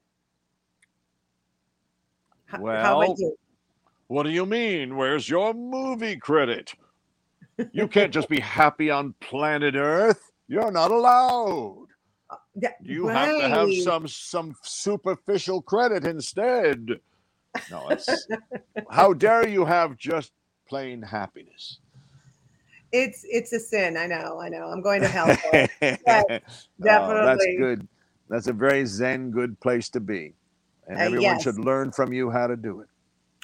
H- 2.49 2.55
how 2.55 2.61
Well, 2.61 3.03
about 3.03 3.19
you? 3.19 3.35
What 4.07 4.23
do 4.25 4.31
you 4.31 4.47
mean? 4.47 4.97
Where's 4.97 5.29
your 5.29 5.55
movie 5.55 6.17
credit? 6.17 6.73
You 7.73 7.89
can't 7.89 8.13
just 8.13 8.29
be 8.29 8.41
happy 8.41 8.91
on 8.91 9.15
planet 9.21 9.75
Earth. 9.75 10.31
You're 10.49 10.73
not 10.73 10.91
allowed. 10.91 11.87
Uh, 12.31 12.37
yeah, 12.55 12.71
You 12.81 13.07
have 13.09 13.37
to 13.39 13.49
have 13.49 13.75
some 13.75 14.09
some 14.09 14.55
superficial 14.63 15.61
credit 15.63 16.05
instead. 16.05 17.01
No, 17.71 17.89
it's 17.89 18.09
how 18.91 19.13
dare 19.13 19.49
you 19.49 19.65
have 19.65 19.97
just 19.97 20.33
plain 20.69 21.03
happiness. 21.03 21.79
It's 22.93 23.25
it's 23.29 23.53
a 23.53 23.61
sin. 23.61 23.97
I 23.97 24.07
know. 24.07 24.41
I 24.41 24.49
know. 24.49 24.67
I'm 24.69 24.83
going 24.83 25.01
to 25.03 25.09
hell. 25.09 25.35
For 25.37 25.69
it. 25.83 26.01
Oh, 26.83 27.25
that's 27.25 27.47
good. 27.59 27.87
That's 28.29 28.47
a 28.47 28.53
very 28.53 28.85
zen 28.87 29.31
good 29.31 29.59
place 29.61 29.89
to 29.91 30.01
be. 30.01 30.35
And 30.89 30.99
Uh, 30.99 31.03
everyone 31.03 31.23
yes. 31.23 31.43
should 31.43 31.59
learn 31.59 31.93
from 31.93 32.13
you 32.13 32.31
how 32.31 32.47
to 32.47 32.57
do 32.57 32.81
it. 32.81 32.89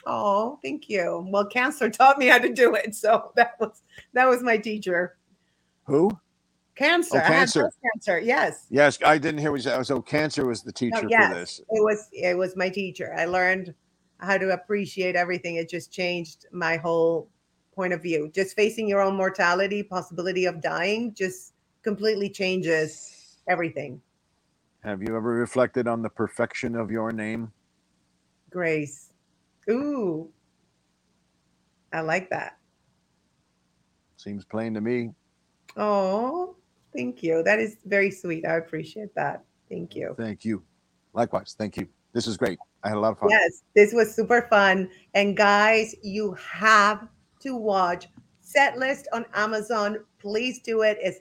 Oh, 0.06 0.58
thank 0.62 0.88
you. 0.88 1.26
Well, 1.28 1.44
cancer 1.46 1.90
taught 1.90 2.18
me 2.18 2.26
how 2.26 2.38
to 2.38 2.52
do 2.52 2.74
it, 2.74 2.94
so 2.94 3.32
that 3.36 3.54
was 3.60 3.82
that 4.14 4.28
was 4.28 4.42
my 4.42 4.56
teacher. 4.56 5.16
Who? 5.84 6.10
Cancer. 6.76 7.16
Oh, 7.16 7.20
I 7.20 7.22
had 7.22 7.32
cancer. 7.32 7.72
cancer. 7.94 8.18
Yes. 8.20 8.66
Yes, 8.68 8.98
I 9.04 9.16
didn't 9.18 9.40
hear 9.40 9.50
what 9.50 9.58
you 9.58 9.62
said. 9.62 9.82
So 9.86 10.02
cancer 10.02 10.46
was 10.46 10.62
the 10.62 10.72
teacher 10.72 11.02
No, 11.02 11.08
yes. 11.08 11.28
for 11.28 11.34
this. 11.34 11.60
It 11.70 11.82
was 11.82 12.08
it 12.12 12.36
was 12.36 12.54
my 12.56 12.68
teacher. 12.68 13.14
I 13.16 13.24
learned 13.24 13.74
how 14.20 14.38
to 14.38 14.50
appreciate 14.52 15.16
everything. 15.16 15.56
It 15.56 15.68
just 15.68 15.90
changed 15.92 16.46
my 16.52 16.76
whole 16.76 17.28
point 17.74 17.92
of 17.92 18.02
view. 18.02 18.30
Just 18.34 18.56
facing 18.56 18.88
your 18.88 19.00
own 19.00 19.16
mortality, 19.16 19.82
possibility 19.82 20.46
of 20.46 20.60
dying, 20.62 21.14
just 21.14 21.52
completely 21.82 22.30
changes 22.30 23.38
everything. 23.48 24.00
Have 24.82 25.02
you 25.02 25.16
ever 25.16 25.30
reflected 25.30 25.88
on 25.88 26.02
the 26.02 26.08
perfection 26.08 26.76
of 26.76 26.90
your 26.90 27.12
name? 27.12 27.52
Grace. 28.50 29.12
Ooh. 29.68 30.30
I 31.92 32.00
like 32.00 32.30
that. 32.30 32.58
Seems 34.16 34.44
plain 34.44 34.74
to 34.74 34.80
me. 34.80 35.10
Oh, 35.76 36.56
thank 36.94 37.22
you. 37.22 37.42
That 37.42 37.58
is 37.58 37.76
very 37.84 38.10
sweet. 38.10 38.46
I 38.46 38.56
appreciate 38.56 39.14
that. 39.14 39.44
Thank 39.68 39.94
you. 39.94 40.14
Thank 40.16 40.44
you. 40.44 40.62
Likewise. 41.12 41.54
Thank 41.58 41.76
you. 41.76 41.88
This 42.12 42.26
is 42.26 42.36
great. 42.36 42.58
I 42.86 42.90
had 42.90 42.98
a 42.98 43.00
lot 43.00 43.12
of 43.12 43.18
fun. 43.18 43.30
Yes, 43.30 43.64
this 43.74 43.92
was 43.92 44.14
super 44.14 44.46
fun. 44.48 44.88
And 45.14 45.36
guys, 45.36 45.96
you 46.04 46.34
have 46.34 47.08
to 47.40 47.56
watch 47.56 48.06
Set 48.42 48.78
List 48.78 49.08
on 49.12 49.26
Amazon. 49.34 50.04
Please 50.20 50.60
do 50.60 50.82
it. 50.82 50.96
It's 51.00 51.18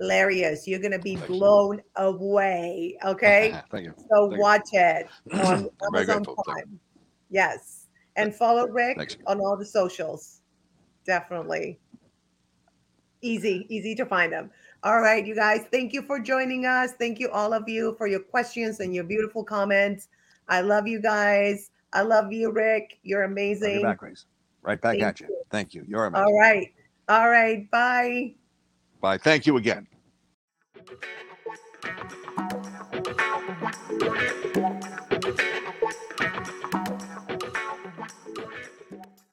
hilarious. 0.00 0.66
You're 0.66 0.80
going 0.80 0.92
to 0.92 0.98
be 0.98 1.14
Thank 1.14 1.30
you. 1.30 1.36
blown 1.36 1.80
away. 1.94 2.98
Okay. 3.04 3.54
Thank 3.70 3.84
you. 3.84 3.94
So 4.10 4.22
Thank 4.22 4.32
you. 4.32 4.38
watch 4.40 4.68
it 4.72 5.08
on 5.32 5.70
Amazon 5.86 6.24
Prime. 6.24 6.80
Yes. 7.30 7.86
And 8.16 8.34
follow 8.34 8.66
Rick 8.66 8.96
Thanks. 8.96 9.16
on 9.28 9.38
all 9.38 9.56
the 9.56 9.64
socials. 9.64 10.40
Definitely. 11.06 11.78
Easy, 13.22 13.64
easy 13.68 13.94
to 13.94 14.04
find 14.04 14.32
them. 14.32 14.50
All 14.82 15.00
right, 15.00 15.24
you 15.24 15.36
guys, 15.36 15.66
thank 15.70 15.92
you 15.92 16.02
for 16.02 16.18
joining 16.18 16.66
us. 16.66 16.92
Thank 16.98 17.20
you, 17.20 17.30
all 17.30 17.52
of 17.52 17.68
you, 17.68 17.94
for 17.96 18.08
your 18.08 18.20
questions 18.20 18.80
and 18.80 18.92
your 18.92 19.04
beautiful 19.04 19.44
comments. 19.44 20.08
I 20.48 20.60
love 20.62 20.86
you 20.86 21.00
guys. 21.00 21.70
I 21.92 22.02
love 22.02 22.32
you, 22.32 22.50
Rick. 22.50 22.98
You're 23.02 23.22
Love 23.22 23.32
amazing. 23.32 23.82
back, 23.82 23.98
Grace. 23.98 24.26
Right 24.62 24.80
back 24.80 24.98
Thank 24.98 25.02
at 25.02 25.20
you. 25.20 25.28
Thank 25.50 25.74
you. 25.74 25.84
You're 25.86 26.06
amazing. 26.06 26.26
All 26.26 26.38
right. 26.38 26.68
All 27.08 27.30
right. 27.30 27.70
Bye. 27.70 28.34
Bye. 29.00 29.18
Thank 29.18 29.46
you 29.46 29.56
again. 29.56 29.86